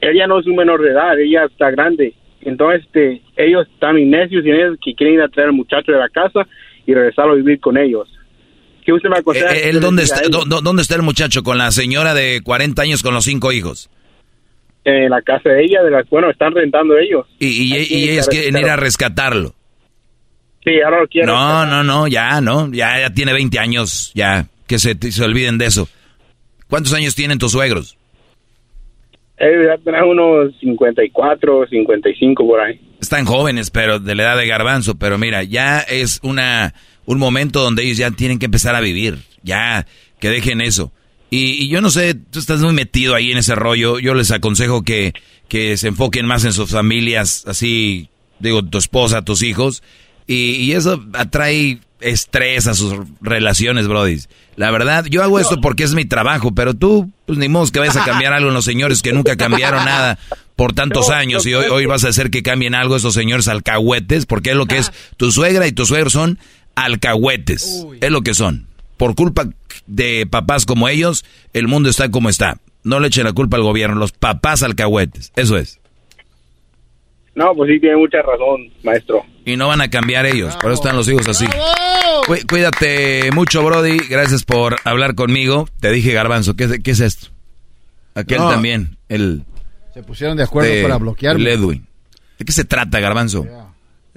[0.00, 2.14] ella no es un menor de edad, ella está grande.
[2.42, 5.98] Entonces, este, ellos están necios y ellos que quieren ir a traer al muchacho de
[5.98, 6.46] la casa
[6.86, 8.08] y regresarlo a vivir con ellos.
[8.84, 9.54] ¿Qué usted me aconseja?
[9.54, 10.20] Eh, que ¿Él dónde está,
[10.62, 13.90] dónde está el muchacho con la señora de 40 años con los cinco hijos?
[14.84, 17.26] En la casa de ella, de la, bueno, están rentando ellos.
[17.38, 19.52] Y, y- y ellas que quieren ir a rescatarlo.
[20.64, 21.28] Sí, ahora lo quieren.
[21.28, 25.58] No, no, no, ya, no, ya, ya tiene 20 años, ya, que se, se olviden
[25.58, 25.88] de eso.
[26.68, 27.96] ¿Cuántos años tienen tus suegros?
[29.38, 32.78] Ellos ya unos 54, 55 por ahí.
[33.00, 36.74] Están jóvenes, pero de la edad de garbanzo, pero mira, ya es una
[37.06, 39.86] un momento donde ellos ya tienen que empezar a vivir, ya
[40.20, 40.92] que dejen eso.
[41.30, 44.30] Y, y yo no sé, tú estás muy metido ahí en ese rollo, yo les
[44.30, 45.14] aconsejo que,
[45.48, 49.82] que se enfoquen más en sus familias, así, digo, tu esposa, tus hijos,
[50.30, 54.20] y, y eso atrae estrés a sus relaciones, brody.
[54.54, 57.80] La verdad, yo hago esto porque es mi trabajo, pero tú, pues ni modo que
[57.80, 60.18] vayas a cambiar algo en los señores que nunca cambiaron nada
[60.54, 63.48] por tantos No, años y hoy, hoy vas a hacer que cambien algo esos señores
[63.48, 66.38] alcahuetes, porque es lo que es tu suegra y tu suegro son
[66.76, 68.66] alcahuetes, es lo que son.
[68.96, 69.48] Por culpa
[69.86, 72.58] de papás como ellos, el mundo está como está.
[72.84, 75.79] No le echen la culpa al gobierno, los papás alcahuetes, eso es.
[77.34, 79.22] No, pues sí, tiene mucha razón, maestro.
[79.44, 81.46] Y no van a cambiar ellos, por eso están los hijos así.
[82.26, 83.98] Cu- Cuídate mucho, Brody.
[84.08, 85.68] Gracias por hablar conmigo.
[85.80, 87.28] Te dije, Garbanzo, ¿qué, es- qué es esto?
[88.14, 88.50] Aquel No.
[88.50, 89.44] también, el...
[89.94, 91.40] Se pusieron de acuerdo de- para bloquearme.
[91.42, 91.86] el Edwin.
[92.38, 93.46] ¿De qué se trata, Garbanzo?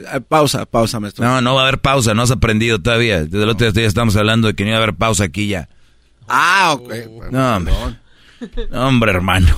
[0.07, 1.23] Ah, Pausa, pausa, maestro.
[1.23, 3.25] No, no va a haber pausa, no has aprendido todavía.
[3.25, 5.69] Desde el otro día estamos hablando de que no iba a haber pausa aquí ya.
[6.27, 6.93] Ah, ok.
[7.31, 7.73] No, hombre.
[8.71, 9.55] No, hombre, hermano.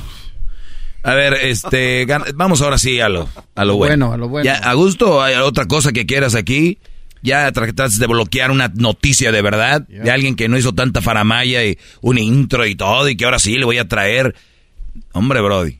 [1.05, 4.07] A ver, este, vamos ahora sí a lo, a lo bueno.
[4.07, 4.43] Bueno, a lo bueno.
[4.43, 6.79] Ya, a gusto, hay otra cosa que quieras aquí.
[7.21, 11.63] Ya trataste de bloquear una noticia de verdad de alguien que no hizo tanta faramaya
[11.63, 14.33] y un intro y todo y que ahora sí le voy a traer.
[15.11, 15.77] Hombre, Brody.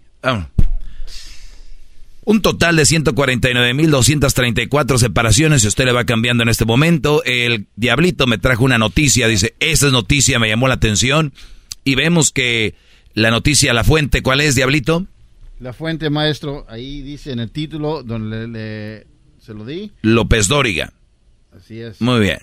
[2.23, 5.63] Un total de 149.234 separaciones.
[5.63, 9.27] Si usted le va cambiando en este momento, el diablito me trajo una noticia.
[9.27, 11.33] Dice, esa noticia me llamó la atención.
[11.83, 12.75] Y vemos que
[13.13, 15.07] la noticia, la fuente, ¿cuál es, diablito?
[15.59, 18.49] La fuente, maestro, ahí dice en el título donde le,
[18.99, 19.07] le-
[19.39, 19.91] se lo di.
[20.01, 20.91] López Dóriga.
[21.55, 22.01] Así es.
[22.01, 22.39] Muy bien.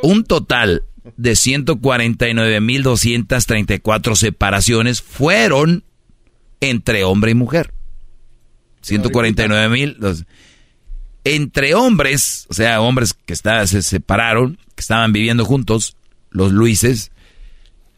[0.02, 0.82] Un total
[1.16, 5.84] de 149.234 separaciones fueron
[6.60, 7.72] entre hombre y mujer.
[8.82, 9.96] 149.000.
[9.98, 10.24] los-
[11.24, 15.96] Entre hombres, o sea, hombres que está- se separaron, que estaban viviendo juntos,
[16.30, 17.10] los Luises,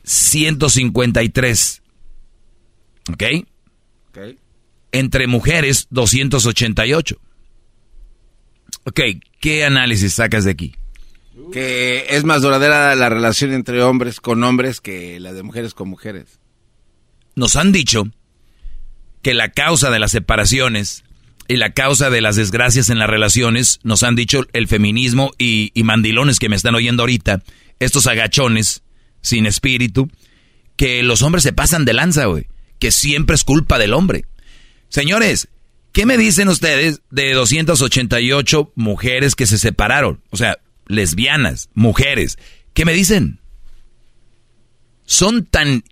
[0.04, 1.82] 153.
[3.12, 3.22] ¿Ok?
[4.92, 7.18] Entre mujeres, 288.
[8.84, 9.00] Ok,
[9.40, 10.74] ¿qué análisis sacas de aquí?
[11.52, 15.89] Que es más duradera la relación entre hombres con hombres que la de mujeres con
[15.89, 16.41] mujeres.
[17.34, 18.05] nos han dicho
[19.23, 21.05] que la causa de las separaciones
[21.49, 25.70] y la causa de las desgracias en las relaciones, nos han dicho el feminismo y,
[25.75, 27.42] y mandilones que me están oyendo ahorita,
[27.78, 28.83] estos agachones
[29.23, 30.10] sin espíritu,
[30.76, 32.47] que los hombres se pasan de lanza, güey,
[32.78, 34.26] que siempre es culpa del hombre.
[34.91, 35.49] Señores,
[35.92, 40.20] ¿qué me dicen ustedes de 288 mujeres que se separaron?
[40.31, 40.58] O sea,
[40.89, 42.39] lesbianas, mujeres.
[42.75, 43.41] ¿Qué me dicen?
[45.05, 45.84] Son tan...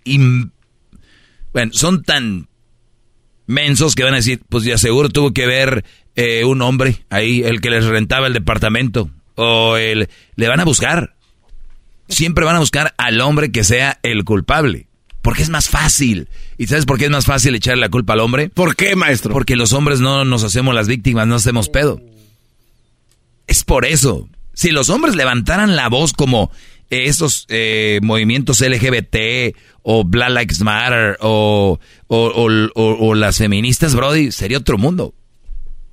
[1.53, 2.47] bueno, son tan
[3.45, 5.85] mensos que van a decir, pues ya seguro tuvo que ver
[6.15, 9.09] eh, un hombre ahí, el que les rentaba el departamento.
[9.35, 10.09] O el...
[10.35, 11.15] Le van a buscar.
[12.09, 14.87] Siempre van a buscar al hombre que sea el culpable.
[15.21, 16.29] Porque es más fácil.
[16.57, 18.49] ¿Y sabes por qué es más fácil echarle la culpa al hombre?
[18.49, 19.33] ¿Por qué, maestro?
[19.33, 22.01] Porque los hombres no nos hacemos las víctimas, no hacemos pedo.
[23.45, 24.29] Es por eso.
[24.57, 26.51] Si los hombres levantaran la voz como
[26.89, 34.57] eh, estos eh, movimientos LGBT o Black Lives Matter o, o, las feministas, Brody, sería
[34.57, 35.13] otro mundo.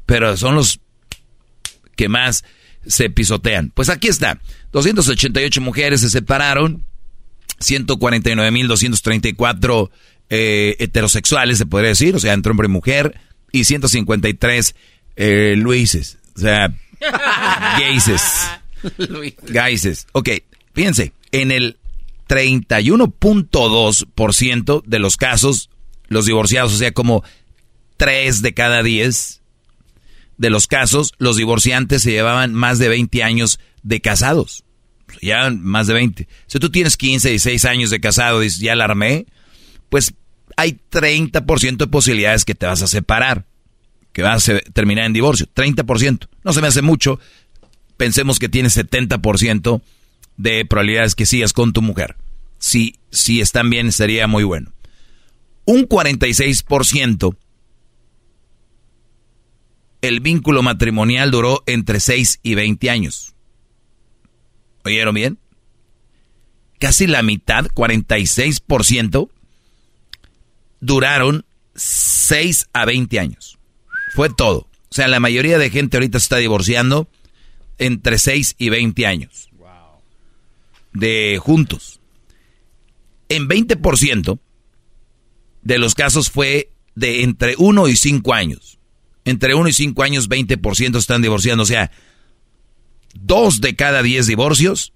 [0.07, 0.81] Pero son los
[1.95, 2.43] que más
[2.87, 3.71] se pisotean.
[3.75, 4.41] Pues aquí está.
[4.73, 6.87] 288 mujeres se separaron.
[7.61, 9.91] 149.234
[10.31, 13.21] eh, heterosexuales, se podría decir, o sea, entre hombre y mujer,
[13.53, 14.75] y 153
[15.17, 16.75] eh, Luises, o sea,
[17.79, 18.47] gayses.
[19.49, 20.07] Gayses.
[20.13, 20.29] Ok,
[20.75, 21.79] fíjense, en el
[22.29, 25.71] 31.2% de los casos,
[26.09, 27.25] los divorciados, o sea, como
[27.97, 29.43] 3 de cada 10
[30.37, 34.65] de los casos, los divorciantes se llevaban más de 20 años de casados.
[35.23, 36.29] Ya más de 20.
[36.47, 39.27] Si tú tienes 15, 16 años de casado y ya la armé,
[39.89, 40.15] pues
[40.57, 43.47] hay 30% de posibilidades que te vas a separar,
[44.15, 45.47] que vas a terminar en divorcio.
[45.55, 46.29] 30%.
[46.43, 47.21] No se me hace mucho.
[47.99, 49.83] Pensemos que tienes 70%
[50.39, 52.17] de probabilidades que sigas con tu mujer.
[52.59, 54.73] Si, si están bien, sería muy bueno.
[55.67, 57.37] Un 46%
[60.01, 63.35] el vínculo matrimonial duró entre 6 y 20 años.
[64.85, 65.39] ¿Oyeron bien?
[66.79, 69.31] Casi la mitad, 46%,
[70.81, 73.54] duraron 6 a 20 años.
[74.15, 74.59] Fue todo.
[74.59, 77.09] O sea, la mayoría de gente ahorita se está divorciando
[77.79, 79.51] entre 6 y 20 años.
[80.93, 82.01] De juntos.
[83.29, 84.39] En 20%
[85.63, 88.79] de los casos fue de entre 1 y 5 años.
[89.25, 91.65] Entre 1 y 5 años, 20% están divorciando.
[91.65, 91.91] O sea,
[93.15, 94.93] dos de cada 10 divorcios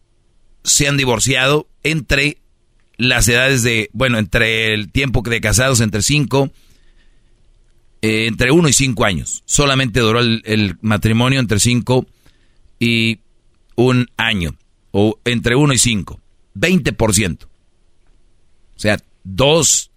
[0.62, 2.38] se han divorciado entre
[2.98, 6.52] las edades de, bueno, entre el tiempo de casados, entre 5,
[8.02, 9.42] entre 1 y 5 años.
[9.46, 12.06] Solamente duró el, el matrimonio entre 5
[12.78, 13.20] y
[13.76, 14.56] un año,
[14.90, 16.20] o entre 1 y 5.
[16.54, 17.44] 20%.
[17.44, 17.48] O
[18.76, 19.90] sea, dos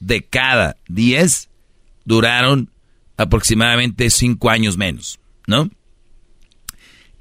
[0.00, 1.48] de cada 10
[2.04, 2.70] duraron
[3.16, 5.70] aproximadamente 5 años menos, ¿no?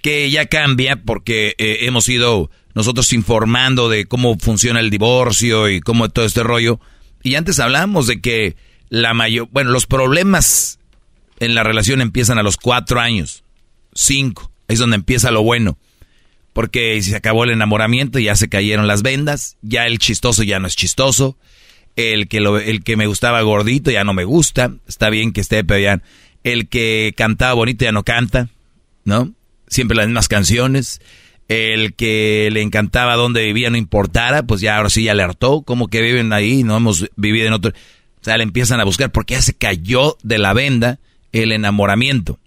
[0.02, 5.82] que ya cambia porque eh, hemos ido nosotros informando de cómo funciona el divorcio y
[5.82, 6.80] cómo todo este rollo.
[7.24, 8.56] Y antes hablamos de que
[8.90, 10.80] la mayor, bueno, los problemas
[11.40, 13.44] en la relación empiezan a los cuatro años,
[13.94, 15.78] cinco, es donde empieza lo bueno.
[16.54, 20.66] Porque se acabó el enamoramiento, ya se cayeron las vendas, ya el chistoso ya no
[20.66, 21.38] es chistoso,
[21.96, 25.42] el que, lo, el que me gustaba gordito ya no me gusta, está bien que
[25.42, 26.02] esté, pero ya,
[26.44, 28.50] el que cantaba bonito ya no canta,
[29.04, 29.34] ¿no?
[29.68, 31.00] Siempre las mismas canciones,
[31.48, 35.62] el que le encantaba donde vivía no importara, pues ya ahora sí ya le hartó,
[35.62, 37.74] como que viven ahí, no hemos vivido en otro...
[38.28, 41.00] Sea, le empiezan a buscar porque ya se cayó de la venda
[41.32, 42.40] el enamoramiento.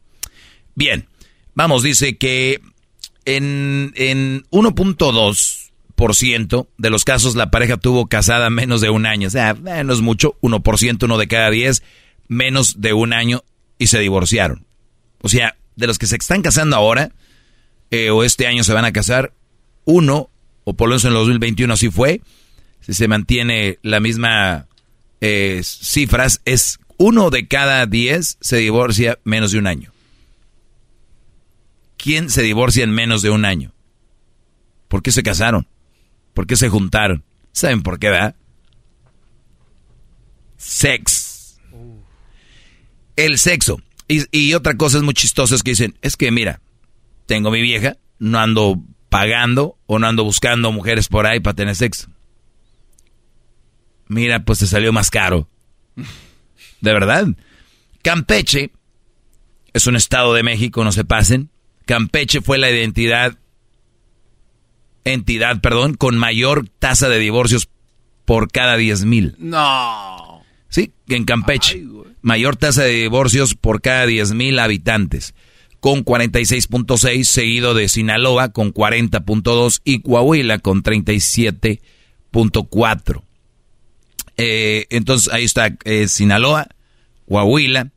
[0.74, 1.06] Bien,
[1.54, 2.60] vamos, dice que
[3.24, 9.28] en, en 1.2% de los casos la pareja tuvo casada menos de un año.
[9.28, 11.82] O sea, no es mucho, 1%, uno de cada 10,
[12.28, 13.42] menos de un año
[13.78, 14.66] y se divorciaron.
[15.22, 17.10] O sea, de los que se están casando ahora,
[17.90, 19.32] eh, o este año se van a casar,
[19.86, 20.28] uno,
[20.64, 22.20] o por lo menos en el 2021 así fue,
[22.80, 24.66] si se mantiene la misma
[25.20, 29.92] eh, cifras, es uno de cada diez se divorcia menos de un año.
[31.96, 33.72] ¿Quién se divorcia en menos de un año?
[34.88, 35.66] ¿Por qué se casaron?
[36.34, 37.24] ¿Por qué se juntaron?
[37.52, 38.34] ¿Saben por qué, va?
[40.56, 41.60] Sex.
[43.16, 43.80] El sexo.
[44.08, 46.60] Y, y, otra cosa es muy chistosa es que dicen, es que mira,
[47.26, 51.76] tengo mi vieja, no ando pagando o no ando buscando mujeres por ahí para tener
[51.76, 52.08] sexo.
[54.10, 55.48] Mira, pues te salió más caro.
[56.80, 57.28] De verdad.
[58.02, 58.72] Campeche
[59.72, 61.48] es un estado de México, no se pasen.
[61.86, 63.38] Campeche fue la identidad,
[65.04, 67.68] entidad, perdón, con mayor tasa de divorcios
[68.24, 69.36] por cada 10 mil.
[69.38, 70.42] No.
[70.68, 71.84] Sí, en Campeche.
[72.20, 75.36] mayor tasa de divorcios por cada 10 mil habitantes.
[75.78, 83.22] Con 46.6, seguido de Sinaloa con 40.2 y Coahuila con 37.4.
[84.42, 86.68] Eh, entonces ahí está eh, Sinaloa,
[87.28, 87.90] Coahuila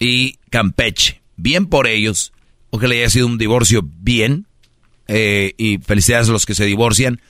[0.00, 1.22] y Campeche.
[1.36, 2.32] Bien por ellos.
[2.70, 4.46] Ojalá haya sido un divorcio bien.
[5.06, 7.20] Eh, y felicidades a los que se divorcian.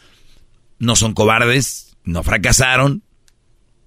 [0.78, 3.02] No son cobardes, no fracasaron.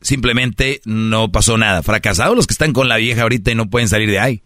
[0.02, 1.82] Simplemente no pasó nada.
[1.82, 4.44] Fracasados los que están con la vieja ahorita y no pueden salir de ahí.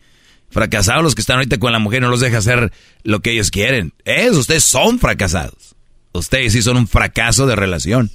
[0.49, 2.71] Fracasados los que están ahorita con la mujer y no los deja hacer
[3.03, 3.91] lo que ellos quieren.
[4.05, 5.75] Es, ustedes son fracasados.
[6.13, 8.09] Ustedes sí son un fracaso de relación.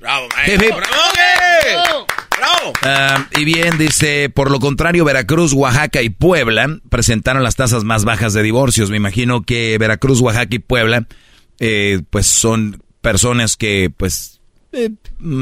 [0.00, 2.06] Bravo, Bravo.
[2.38, 2.72] Bravo.
[2.82, 8.04] Uh, y bien, dice, por lo contrario, Veracruz, Oaxaca y Puebla presentaron las tasas más
[8.04, 8.90] bajas de divorcios.
[8.90, 11.06] Me imagino que Veracruz, Oaxaca y Puebla,
[11.58, 14.40] eh, pues son personas que, pues,
[14.72, 14.90] eh,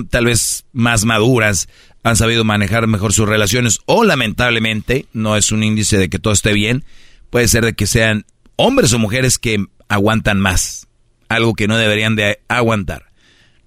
[0.09, 1.68] tal vez más maduras,
[2.02, 6.33] han sabido manejar mejor sus relaciones o lamentablemente, no es un índice de que todo
[6.33, 6.85] esté bien,
[7.31, 10.86] puede ser de que sean hombres o mujeres que aguantan más,
[11.28, 13.07] algo que no deberían de aguantar.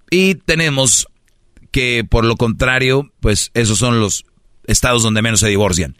[0.09, 1.07] Y tenemos
[1.71, 4.25] que por lo contrario, pues esos son los
[4.65, 5.95] estados donde menos se divorcian.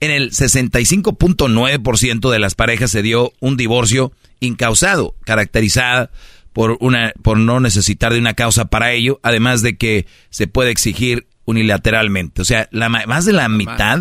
[0.00, 6.10] En el 65.9% de las parejas se dio un divorcio incausado, caracterizada
[6.52, 10.70] por, una, por no necesitar de una causa para ello, además de que se puede
[10.70, 12.42] exigir unilateralmente.
[12.42, 14.00] O sea, la, más de la mitad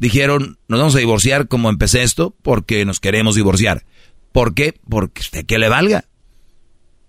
[0.00, 3.84] dijeron, nos vamos a divorciar como empecé esto, porque nos queremos divorciar.
[4.32, 4.74] ¿Por qué?
[4.88, 6.06] Porque usted que le valga.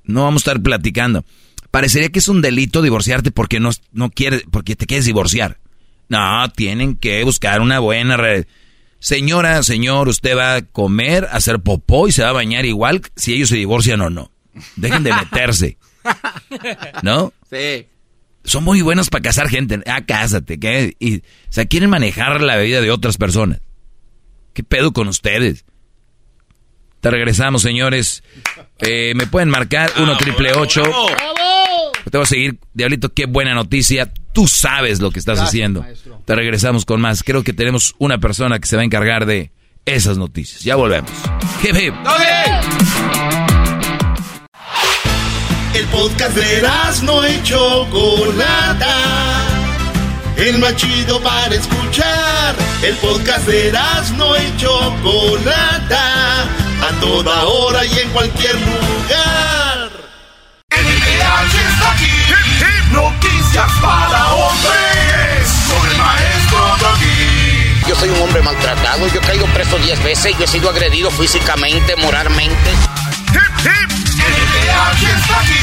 [0.04, 1.26] No vamos a estar platicando
[1.76, 5.58] parecería que es un delito divorciarte porque no, no quieres, porque te quieres divorciar.
[6.08, 8.46] No, tienen que buscar una buena red.
[9.00, 13.02] Señora, señor, usted va a comer, a hacer popó y se va a bañar igual
[13.18, 14.32] si ellos se divorcian o no.
[14.78, 15.78] Dejen de meterse.
[17.04, 17.34] ¿No?
[17.52, 17.88] Sí.
[18.46, 19.82] Son muy buenos para casar gente.
[19.86, 20.58] Ah, cásate.
[20.58, 20.96] ¿qué?
[20.98, 23.60] Y, o sea, quieren manejar la vida de otras personas.
[24.54, 25.66] ¿Qué pedo con ustedes?
[27.02, 28.24] Te regresamos, señores.
[28.80, 30.84] Eh, me pueden marcar 1 triple 8
[32.16, 34.10] te voy a seguir, Diablito, qué buena noticia.
[34.32, 35.86] Tú sabes lo que estás haciendo.
[36.24, 37.24] Te regresamos con más.
[37.24, 39.52] Creo que tenemos una persona que se va a encargar de
[39.84, 40.64] esas noticias.
[40.64, 41.12] Ya volvemos.
[41.62, 41.94] Hip, hip.
[45.74, 46.62] El podcast de
[47.04, 48.96] no y Chocolata.
[50.38, 52.56] El más chido para escuchar.
[52.82, 53.74] El podcast de
[54.16, 56.44] no y Chocolata.
[56.44, 59.25] A toda hora y en cualquier lugar.
[62.92, 67.90] Noticias para hombres con el maestro Doggy.
[67.90, 71.12] Yo soy un hombre maltratado, yo he caído preso 10 veces, yo he sido agredido
[71.12, 72.72] físicamente, moralmente.
[73.34, 73.92] Hip, hip,
[75.02, 75.54] está aquí.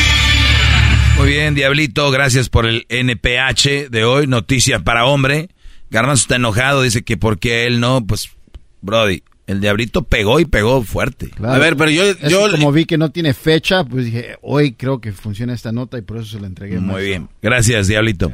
[1.16, 5.48] Muy bien, Diablito, gracias por el NPH de hoy, noticias para hombre.
[5.90, 8.30] Garbanzo está enojado, dice que porque él no, pues,
[8.80, 9.22] Brody,
[9.52, 11.28] El diablito pegó y pegó fuerte.
[11.30, 11.54] Claro.
[12.10, 15.70] Es que como vi que no tiene fecha, pues dije, hoy creo que funciona esta
[15.72, 16.78] nota y por eso se la entregué.
[16.80, 17.28] Muy bien.
[17.40, 18.32] Gracias, diablito.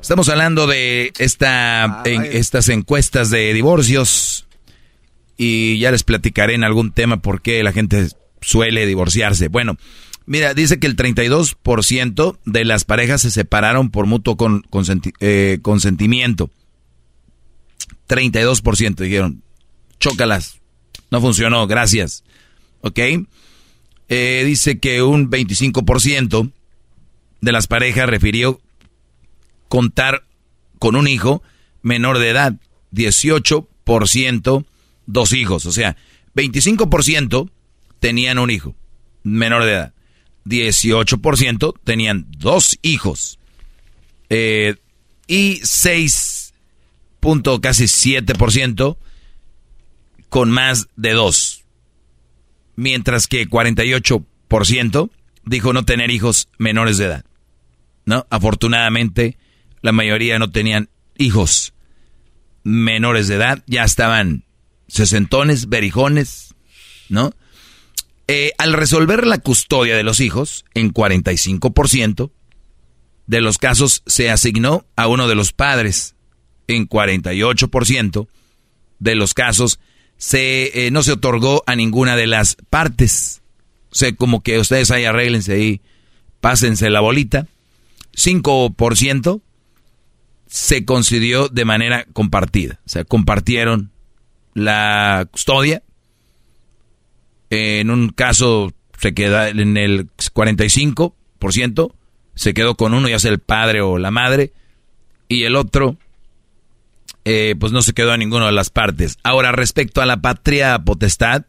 [0.00, 4.46] Estamos hablando de esta, en- estas encuestas de divorcios
[5.36, 8.08] y ya les platicaré en algún tema por qué la gente
[8.40, 9.48] suele divorciarse.
[9.48, 9.78] Bueno,
[10.26, 15.58] mira, dice que el 32% de las parejas se separaron por mutuo con, consenti- eh,
[15.62, 16.50] consentimiento.
[18.08, 19.42] 32% dijeron,
[19.98, 20.60] chócalas,
[21.10, 22.24] no funcionó, gracias.
[22.80, 22.98] ¿Ok?
[24.08, 26.52] Eh, dice que un 25%
[27.40, 28.60] de las parejas refirió
[29.68, 30.24] contar
[30.78, 31.42] con un hijo
[31.82, 32.54] menor de edad,
[32.92, 34.64] 18%
[35.06, 35.96] dos hijos, o sea,
[36.34, 37.50] 25%
[37.98, 38.74] tenían un hijo
[39.22, 39.94] menor de edad,
[40.44, 43.38] 18% tenían dos hijos.
[44.30, 44.76] Eh,
[45.26, 46.52] y 6
[47.20, 48.96] punto casi 7%
[50.34, 51.64] con más de dos,
[52.74, 55.10] mientras que 48%
[55.44, 57.24] dijo no tener hijos menores de edad.
[58.04, 58.26] ¿No?
[58.30, 59.38] Afortunadamente,
[59.80, 61.72] la mayoría no tenían hijos
[62.64, 64.42] menores de edad, ya estaban
[64.88, 66.56] sesentones, berijones,
[67.08, 67.32] ¿no?
[68.26, 72.32] Eh, al resolver la custodia de los hijos, en 45%
[73.28, 76.16] de los casos se asignó a uno de los padres,
[76.66, 78.26] en 48%
[78.98, 79.78] de los casos
[80.16, 83.42] se, eh, no se otorgó a ninguna de las partes.
[83.90, 85.80] O sea, como que ustedes ahí arréglense ahí,
[86.40, 87.46] pásense la bolita.
[88.16, 89.40] 5%
[90.46, 92.80] se concedió de manera compartida.
[92.86, 93.90] O sea, compartieron
[94.54, 95.82] la custodia.
[97.50, 101.94] En un caso se queda en el 45%,
[102.34, 104.52] se quedó con uno, ya sea el padre o la madre,
[105.28, 105.98] y el otro,
[107.24, 109.18] eh, pues no se quedó a ninguna de las partes.
[109.22, 111.44] Ahora, respecto a la patria potestad,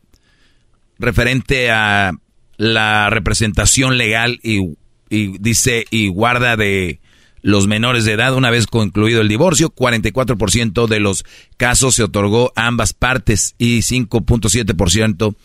[0.97, 2.13] referente a
[2.57, 4.75] la representación legal y,
[5.09, 6.99] dice y guarda de
[7.41, 11.25] los menores de edad una vez concluido el divorcio, 44% de los
[11.57, 15.35] casos se otorgó a ambas partes y 5.7%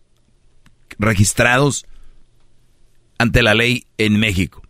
[0.98, 1.86] registrados
[3.18, 4.62] ante la ley en México.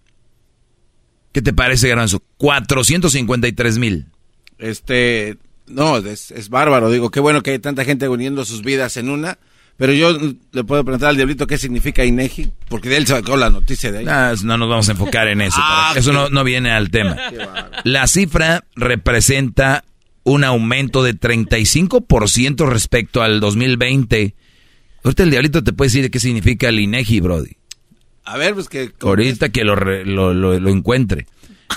[1.33, 2.23] ¿Qué te parece, Garanzo?
[2.39, 4.07] 453 mil.
[4.59, 6.91] Este, no, es, es bárbaro.
[6.91, 9.39] Digo, qué bueno que hay tanta gente uniendo sus vidas en una.
[9.81, 10.13] Pero yo
[10.53, 14.01] le puedo preguntar al diablito qué significa INEGI, porque de él sacó la noticia de
[14.01, 14.05] ahí.
[14.07, 15.57] Ah, no nos vamos a enfocar en eso.
[15.63, 17.17] Ah, eso no, no viene al tema.
[17.85, 19.85] La cifra representa
[20.23, 24.35] un aumento de 35% respecto al 2020.
[25.03, 27.57] Ahorita el diablito te puede decir qué significa el INEGI, Brody.
[28.25, 28.93] A ver, pues que...
[29.01, 31.27] Ahorita que lo, lo- lo encuentre.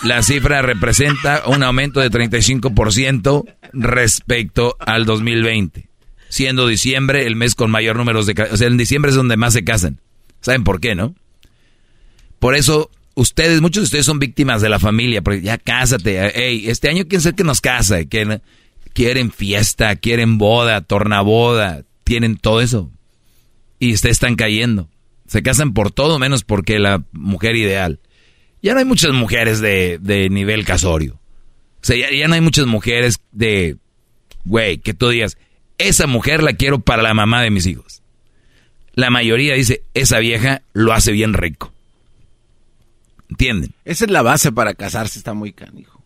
[0.03, 5.87] La cifra representa un aumento de 35% respecto al 2020.
[6.33, 8.33] Siendo diciembre el mes con mayor número de...
[8.51, 9.99] O sea, en diciembre es donde más se casan.
[10.41, 11.13] ¿Saben por qué, no?
[12.39, 15.21] Por eso, ustedes, muchos de ustedes son víctimas de la familia.
[15.21, 16.43] Porque ya cásate.
[16.43, 18.05] Ey, este año quién sabe que nos casa.
[18.05, 18.41] Que
[18.93, 21.83] quieren fiesta, quieren boda, tornaboda.
[22.03, 22.91] Tienen todo eso.
[23.77, 24.89] Y ustedes están cayendo.
[25.27, 27.99] Se casan por todo menos porque la mujer ideal.
[28.63, 31.13] Ya no hay muchas mujeres de, de nivel casorio.
[31.13, 33.77] O sea, ya, ya no hay muchas mujeres de,
[34.45, 35.37] güey, que tú digas,
[35.77, 38.01] esa mujer la quiero para la mamá de mis hijos.
[38.93, 41.73] La mayoría dice, esa vieja lo hace bien rico.
[43.29, 43.73] ¿Entienden?
[43.85, 46.03] Esa es la base para casarse, está muy canijo.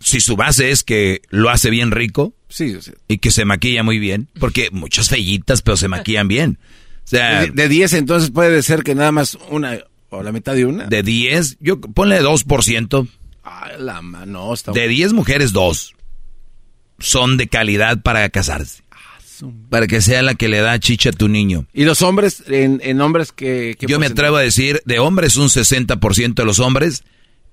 [0.00, 3.46] Si su base es que lo hace bien rico Sí, o sea, y que se
[3.46, 6.58] maquilla muy bien, porque muchas fellitas, pero se maquillan bien.
[7.04, 9.78] O sea, de, de 10 entonces puede ser que nada más una
[10.10, 10.84] o la mitad de una.
[10.84, 13.08] de 10, yo ponle 2%.
[13.44, 15.94] Ay, la mano, está De 10 mujeres, dos
[17.02, 18.81] son de calidad para casarse.
[19.70, 21.66] Para que sea la que le da chicha a tu niño.
[21.72, 23.76] ¿Y los hombres, en, en hombres que...
[23.80, 27.02] Yo me atrevo a decir, de hombres un 60% de los hombres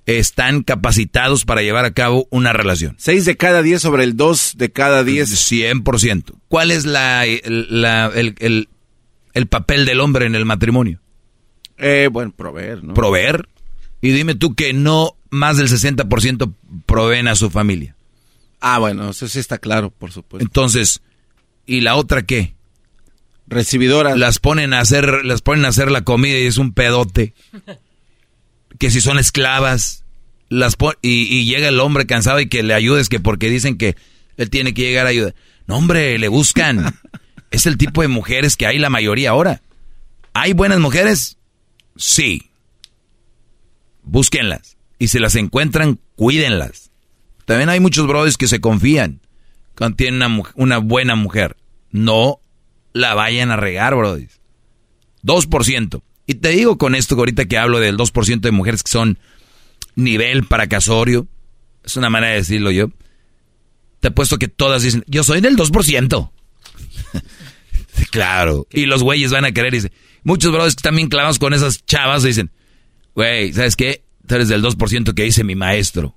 [0.06, 2.96] están capacitados para llevar a cabo una relación.
[2.98, 5.30] 6 de cada 10 sobre el 2 de cada 10.
[5.52, 6.34] 100%.
[6.48, 8.70] ¿Cuál es la, la- el, el-
[9.34, 11.00] el papel del hombre en el matrimonio?
[11.78, 12.94] Eh, bueno, proveer, ¿no?
[12.94, 13.48] Proveer.
[14.02, 16.54] Y dime tú que no más del 60%
[16.86, 17.96] proveen a su familia.
[18.60, 20.44] Ah, bueno, eso sí está claro, por supuesto.
[20.44, 21.02] Entonces,
[21.76, 22.54] ¿y la otra qué?
[23.48, 24.18] Recibidoras.
[24.18, 27.34] Las ponen a hacer, las ponen a hacer la comida y es un pedote.
[28.78, 30.04] Que si son esclavas,
[30.50, 33.78] las pon- y, y llega el hombre cansado y que le ayudes, que porque dicen
[33.78, 33.96] que
[34.38, 35.36] él tiene que llegar a ayudar.
[35.68, 36.96] No, hombre, le buscan.
[37.52, 39.62] es el tipo de mujeres que hay la mayoría ahora.
[40.34, 41.38] ¿Hay buenas mujeres?
[41.96, 42.50] Sí.
[44.04, 44.78] Búsquenlas.
[44.98, 46.92] Y si las encuentran, cuídenlas.
[47.46, 49.22] También hay muchos brothers que se confían
[49.76, 51.56] cuando tienen una, una buena mujer.
[51.92, 52.42] No
[52.94, 54.40] la vayan a regar, brothers.
[55.24, 56.02] 2%.
[56.28, 59.18] Y te digo con esto que ahorita que hablo del 2% de mujeres que son
[59.96, 61.28] nivel para casorio.
[61.84, 62.90] Es una manera de decirlo yo.
[64.00, 66.32] Te apuesto que todas dicen, yo soy del 2%.
[68.12, 68.68] claro.
[68.72, 69.92] Y los güeyes van a querer, dice.
[70.24, 72.52] Muchos brothers que bien clavados con esas chavas dicen,
[73.16, 74.04] güey, ¿sabes qué?
[74.28, 76.16] Tú eres del 2% que dice mi maestro.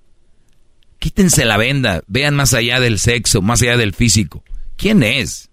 [0.99, 4.45] Quítense la venda, vean más allá del sexo, más allá del físico.
[4.77, 5.51] ¿Quién es?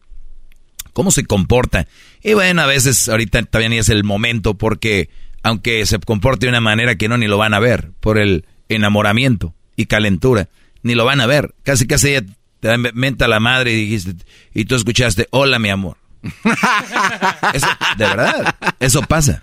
[0.93, 1.87] ¿Cómo se comporta?
[2.23, 5.09] Y bueno, a veces ahorita también es el momento porque
[5.43, 8.45] aunque se comporte de una manera que no ni lo van a ver por el
[8.67, 10.49] enamoramiento y calentura,
[10.83, 11.53] ni lo van a ver.
[11.63, 12.25] Casi casi ella
[12.59, 15.97] te da menta la madre y dijiste y tú escuchaste, "Hola, mi amor."
[17.53, 19.41] Eso, de verdad, eso pasa.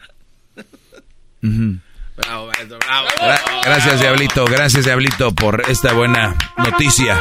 [1.42, 1.76] Ujú.
[2.18, 3.08] Bravo, maestro, bravo.
[3.18, 4.44] Gra- gracias, Diablito.
[4.46, 7.18] Gracias, Diablito, por esta buena noticia.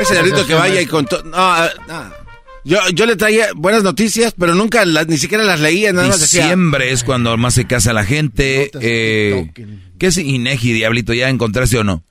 [0.00, 1.22] Ese diablito que vaya y con todo.
[1.24, 2.21] No, ah, no.
[2.64, 6.20] Yo, yo le traía buenas noticias, pero nunca las, ni siquiera las leía, nada más
[6.20, 6.42] decía.
[6.42, 8.70] Diciembre es cuando más se casa la gente.
[8.80, 9.50] Eh,
[9.98, 11.12] ¿Qué es Inegi, Diablito?
[11.12, 12.04] ¿Ya encontraste o no?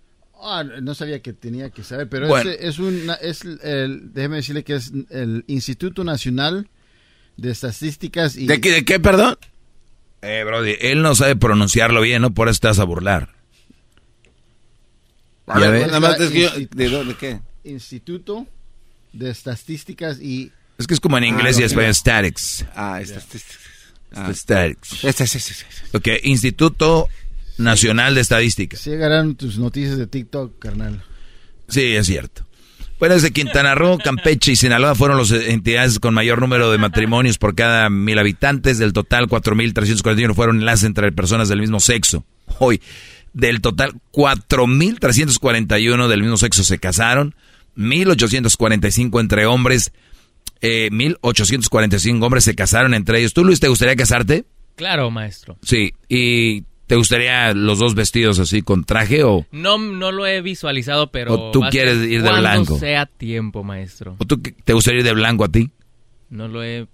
[0.44, 2.50] Ah, no sabía que tenía que saber, pero Bueno.
[2.50, 6.68] es un, es el, déjeme decirle que es el Instituto Nacional
[7.38, 8.48] de Estadísticas y...
[8.48, 9.38] ¿De qué, de qué, perdón?
[10.24, 12.34] Eh, Brody, él no sabe pronunciarlo bien, ¿no?
[12.34, 13.30] Por eso estás a burlar.
[15.48, 15.88] A ¿Ya ver, ves?
[15.88, 17.40] nada más es que yo- Instituto- ¿de dónde qué?
[17.64, 18.48] Instituto
[19.14, 20.52] de Estadísticas y...
[20.78, 21.96] Es que es como en inglés y Ah, español, ok.
[21.96, 22.66] statics.
[22.76, 23.58] Ah, estadísticas.
[24.14, 24.34] Ah.
[24.34, 24.88] Statics.
[25.44, 25.66] Sí.
[25.94, 27.08] Ok, Instituto
[27.58, 28.76] Nacional de Estadística.
[28.78, 31.04] Sí llegarán tus noticias de TikTok, carnal.
[31.68, 32.46] Sí, es cierto.
[33.00, 37.38] Bueno, desde Quintana Roo, Campeche y Sinaloa fueron las entidades con mayor número de matrimonios
[37.38, 38.78] por cada mil habitantes.
[38.78, 42.26] Del total, 4.341 fueron enlaces entre personas del mismo sexo.
[42.60, 42.82] Hoy,
[43.34, 47.36] del total, 4.341 del mismo sexo se casaron.
[47.78, 49.92] 1.845 entre hombres.
[50.62, 53.34] Eh, 1.845 hombres se casaron entre ellos.
[53.34, 54.46] ¿Tú, Luis, te gustaría casarte?
[54.76, 55.58] Claro, maestro.
[55.64, 55.94] Sí.
[56.08, 59.46] ¿Y te gustaría los dos vestidos así con traje o...?
[59.52, 61.34] No, no lo he visualizado, pero...
[61.34, 62.78] ¿O tú quieres ir de blanco?
[62.78, 64.16] sea tiempo, maestro.
[64.20, 65.72] ¿O tú te gustaría ir de blanco a ti?
[66.30, 66.88] No lo he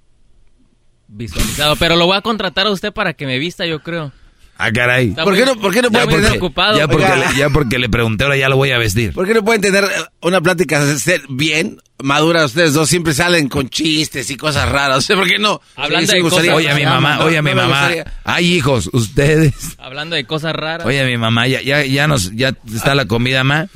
[1.07, 4.11] visualizado, pero lo voy a contratar a usted para que me vista, yo creo.
[4.59, 5.09] Ah, caray.
[5.09, 6.77] Está ¿Por qué no- por qué no está puede muy tener- ocupado.
[6.77, 9.13] Ya porque, le, ya porque le pregunté, ahora ya lo voy a vestir.
[9.13, 9.85] ¿Por qué no pueden tener
[10.21, 12.89] una plática ser bien madura ustedes dos?
[12.89, 14.97] Siempre salen con chistes y cosas raras.
[14.97, 15.61] O sea, ¿por qué no?
[15.75, 17.89] Hablando Sí, de cosas- Oye, a mi mamá, No, oye, a mi mamá.
[18.23, 19.53] Ay, hijos, ustedes.
[19.77, 20.87] Hablando de cosas raras.
[20.87, 23.67] Oye, mi mamá, ya, ya, ya nos, ya está la comida, ma.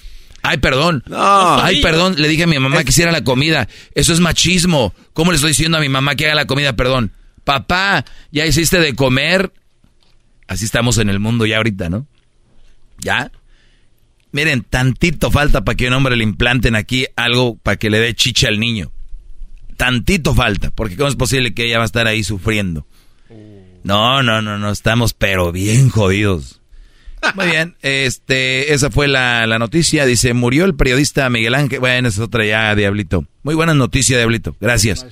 [0.44, 1.04] Ay, perdón.
[1.06, 1.62] No.
[1.62, 2.16] Ay, perdón.
[2.18, 3.68] Le dije a mi mamá que hiciera la comida.
[3.94, 4.96] Eso es machismo.
[5.14, 6.74] ¿Cómo le estoy diciendo a mi mamá que haga la comida?
[6.76, 7.12] Perdón.
[7.44, 9.52] Papá, ya hiciste de comer.
[10.52, 12.06] Así estamos en el mundo ya ahorita, ¿no?
[13.00, 13.32] ¿Ya?
[14.34, 18.14] Miren, tantito falta para que un hombre le implanten aquí algo para que le dé
[18.14, 18.92] chicha al niño.
[19.78, 22.86] Tantito falta, porque ¿cómo es posible que ella va a estar ahí sufriendo?
[23.86, 26.60] No, no, no, no, estamos pero bien jodidos.
[27.34, 30.06] Muy bien, este, esa fue la, la noticia.
[30.06, 31.80] Dice, murió el periodista Miguel Ángel.
[31.80, 33.26] Bueno, esa es otra ya, Diablito.
[33.44, 34.58] Muy buena noticia, Diablito.
[34.60, 35.08] Gracias.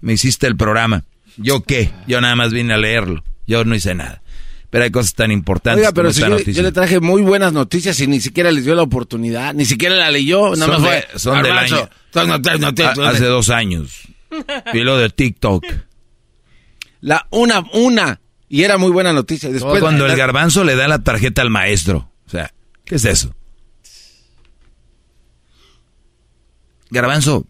[0.00, 1.04] Me hiciste el programa.
[1.36, 1.92] ¿Yo qué?
[2.08, 3.22] Yo nada más vine a leerlo.
[3.46, 4.20] Yo no hice nada.
[4.70, 7.22] Pero hay cosas tan importantes Oiga, pero como si esta yo, yo le traje muy
[7.22, 10.82] buenas noticias y ni siquiera les dio la oportunidad, ni siquiera la leyó, nada Son
[10.82, 11.18] más de- fue.
[11.18, 11.88] son del año.
[13.04, 14.02] hace dos años.
[14.72, 15.64] Y lo de TikTok.
[17.00, 18.20] La una, una.
[18.48, 19.50] Y era muy buena noticia.
[19.50, 22.12] Después, cuando el garbanzo le da la tarjeta al maestro.
[22.26, 22.52] O sea,
[22.84, 23.34] ¿qué es eso?
[26.90, 27.46] Garbanzo,